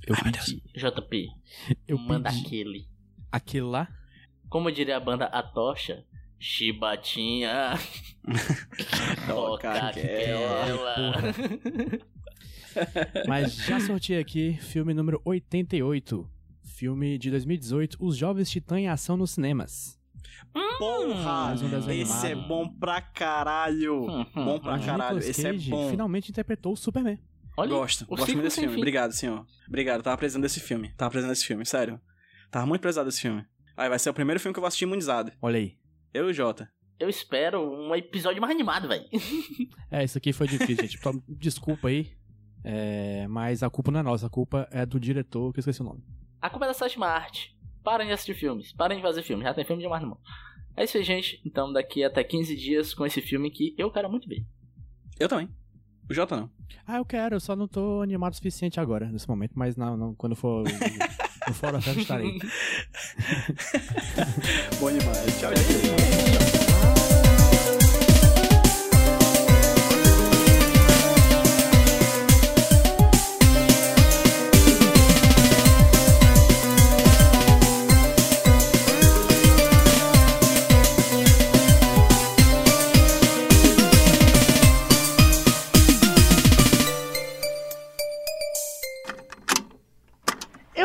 Eu 0.07 0.15
Ai, 0.15 0.23
meu 0.23 0.31
pedi. 0.31 0.63
JP, 0.77 1.27
Eu 1.85 1.97
manda 1.97 2.29
pedi. 2.29 2.45
aquele. 2.45 2.87
Aquele 3.29 3.65
lá? 3.65 3.89
Como 4.47 4.71
diria 4.71 4.95
a 4.95 4.99
banda 5.01 5.25
A 5.25 5.43
Tocha, 5.43 6.05
Chibatinha. 6.39 7.73
Toca 9.27 9.73
aquela. 9.73 11.33
Mas 13.27 13.55
já 13.55 13.79
sorteei 13.79 14.19
aqui 14.19 14.53
filme 14.61 14.93
número 14.93 15.21
88. 15.25 16.29
Filme 16.63 17.17
de 17.17 17.29
2018, 17.31 17.97
Os 17.99 18.15
Jovens 18.15 18.49
Titãs 18.49 18.79
em 18.79 18.87
Ação 18.87 19.17
nos 19.17 19.31
Cinemas. 19.31 19.99
Porra! 20.77 21.23
Mais 21.23 21.61
um 21.61 21.91
esse 21.91 22.27
é 22.27 22.35
bom 22.35 22.69
pra 22.69 23.01
caralho! 23.01 24.05
bom 24.33 24.59
pra 24.59 24.73
Onde 24.75 24.85
caralho. 24.85 25.19
Esse 25.19 25.45
é 25.45 25.53
bom. 25.53 25.89
finalmente 25.89 26.29
interpretou 26.29 26.73
o 26.73 26.77
Superman. 26.77 27.19
Olha, 27.57 27.69
Gosto, 27.69 28.03
o 28.05 28.15
gosto 28.15 28.27
muito 28.27 28.43
desse 28.43 28.59
filme. 28.61 28.75
fim. 28.75 28.79
Obrigado, 28.79 29.11
senhor. 29.11 29.45
Obrigado, 29.67 30.01
tava 30.01 30.17
precisando 30.17 30.43
desse 30.43 30.61
filme. 30.61 30.93
Tava 30.95 31.11
precisando 31.11 31.31
desse 31.31 31.45
filme, 31.45 31.65
sério. 31.65 31.99
Tava 32.49 32.65
muito 32.65 32.79
precisado 32.81 33.07
desse 33.07 33.19
filme. 33.21 33.45
Aí 33.75 33.89
vai 33.89 33.99
ser 33.99 34.09
o 34.09 34.13
primeiro 34.13 34.39
filme 34.39 34.53
que 34.53 34.59
eu 34.59 34.61
vou 34.61 34.67
assistir 34.67 34.85
imunizado. 34.85 35.31
Olha 35.41 35.57
aí. 35.57 35.75
Eu 36.13 36.27
e 36.27 36.31
o 36.31 36.33
Jota. 36.33 36.71
Eu 36.97 37.09
espero 37.09 37.61
um 37.61 37.93
episódio 37.95 38.41
mais 38.41 38.53
animado, 38.53 38.87
velho. 38.87 39.05
É, 39.91 40.03
isso 40.03 40.17
aqui 40.17 40.31
foi 40.31 40.47
difícil, 40.47 40.87
gente. 40.87 40.99
Desculpa 41.27 41.87
aí. 41.87 42.11
É, 42.63 43.27
mas 43.27 43.63
a 43.63 43.69
culpa 43.69 43.91
não 43.91 43.99
é 43.99 44.03
nossa, 44.03 44.27
a 44.27 44.29
culpa 44.29 44.67
é 44.71 44.85
do 44.85 44.99
diretor, 44.99 45.53
que 45.53 45.59
eu 45.59 45.61
esqueci 45.61 45.81
o 45.81 45.85
nome. 45.85 46.03
A 46.41 46.49
culpa 46.49 46.65
é 46.65 46.69
da 46.69 46.73
sétima 46.73 47.07
arte. 47.07 47.57
Parem 47.83 48.07
de 48.07 48.13
assistir 48.13 48.33
filmes. 48.33 48.71
Parem 48.73 48.97
de 48.97 49.03
fazer 49.03 49.23
filmes. 49.23 49.45
Já 49.45 49.53
tem 49.53 49.65
filme 49.65 49.81
demais 49.81 50.01
no 50.01 50.09
mundo. 50.09 50.21
É 50.75 50.83
isso 50.83 50.97
aí, 50.97 51.03
gente. 51.03 51.41
Então, 51.45 51.71
daqui 51.71 52.03
até 52.03 52.23
15 52.23 52.55
dias 52.55 52.93
com 52.93 53.05
esse 53.05 53.21
filme 53.21 53.51
que 53.51 53.73
eu 53.77 53.91
quero 53.91 54.09
muito 54.09 54.27
ver. 54.27 54.45
Eu 55.19 55.27
também. 55.27 55.49
O 56.09 56.13
Jota 56.13 56.35
não. 56.35 56.49
Ah, 56.87 56.97
eu 56.97 57.05
quero, 57.05 57.35
eu 57.35 57.39
só 57.39 57.55
não 57.55 57.67
tô 57.67 58.01
animado 58.01 58.33
o 58.33 58.35
suficiente 58.35 58.79
agora, 58.79 59.11
nesse 59.11 59.29
momento, 59.29 59.51
mas 59.55 59.75
não, 59.75 59.95
não 59.95 60.15
quando 60.15 60.35
for 60.35 60.63
no 61.47 61.53
Fora 61.53 61.79
Festa 61.79 62.01
estarei. 62.01 62.39
Bom 64.79 64.91
demais. 64.91 65.39
Tchau, 65.39 65.51
gente. 65.55 66.49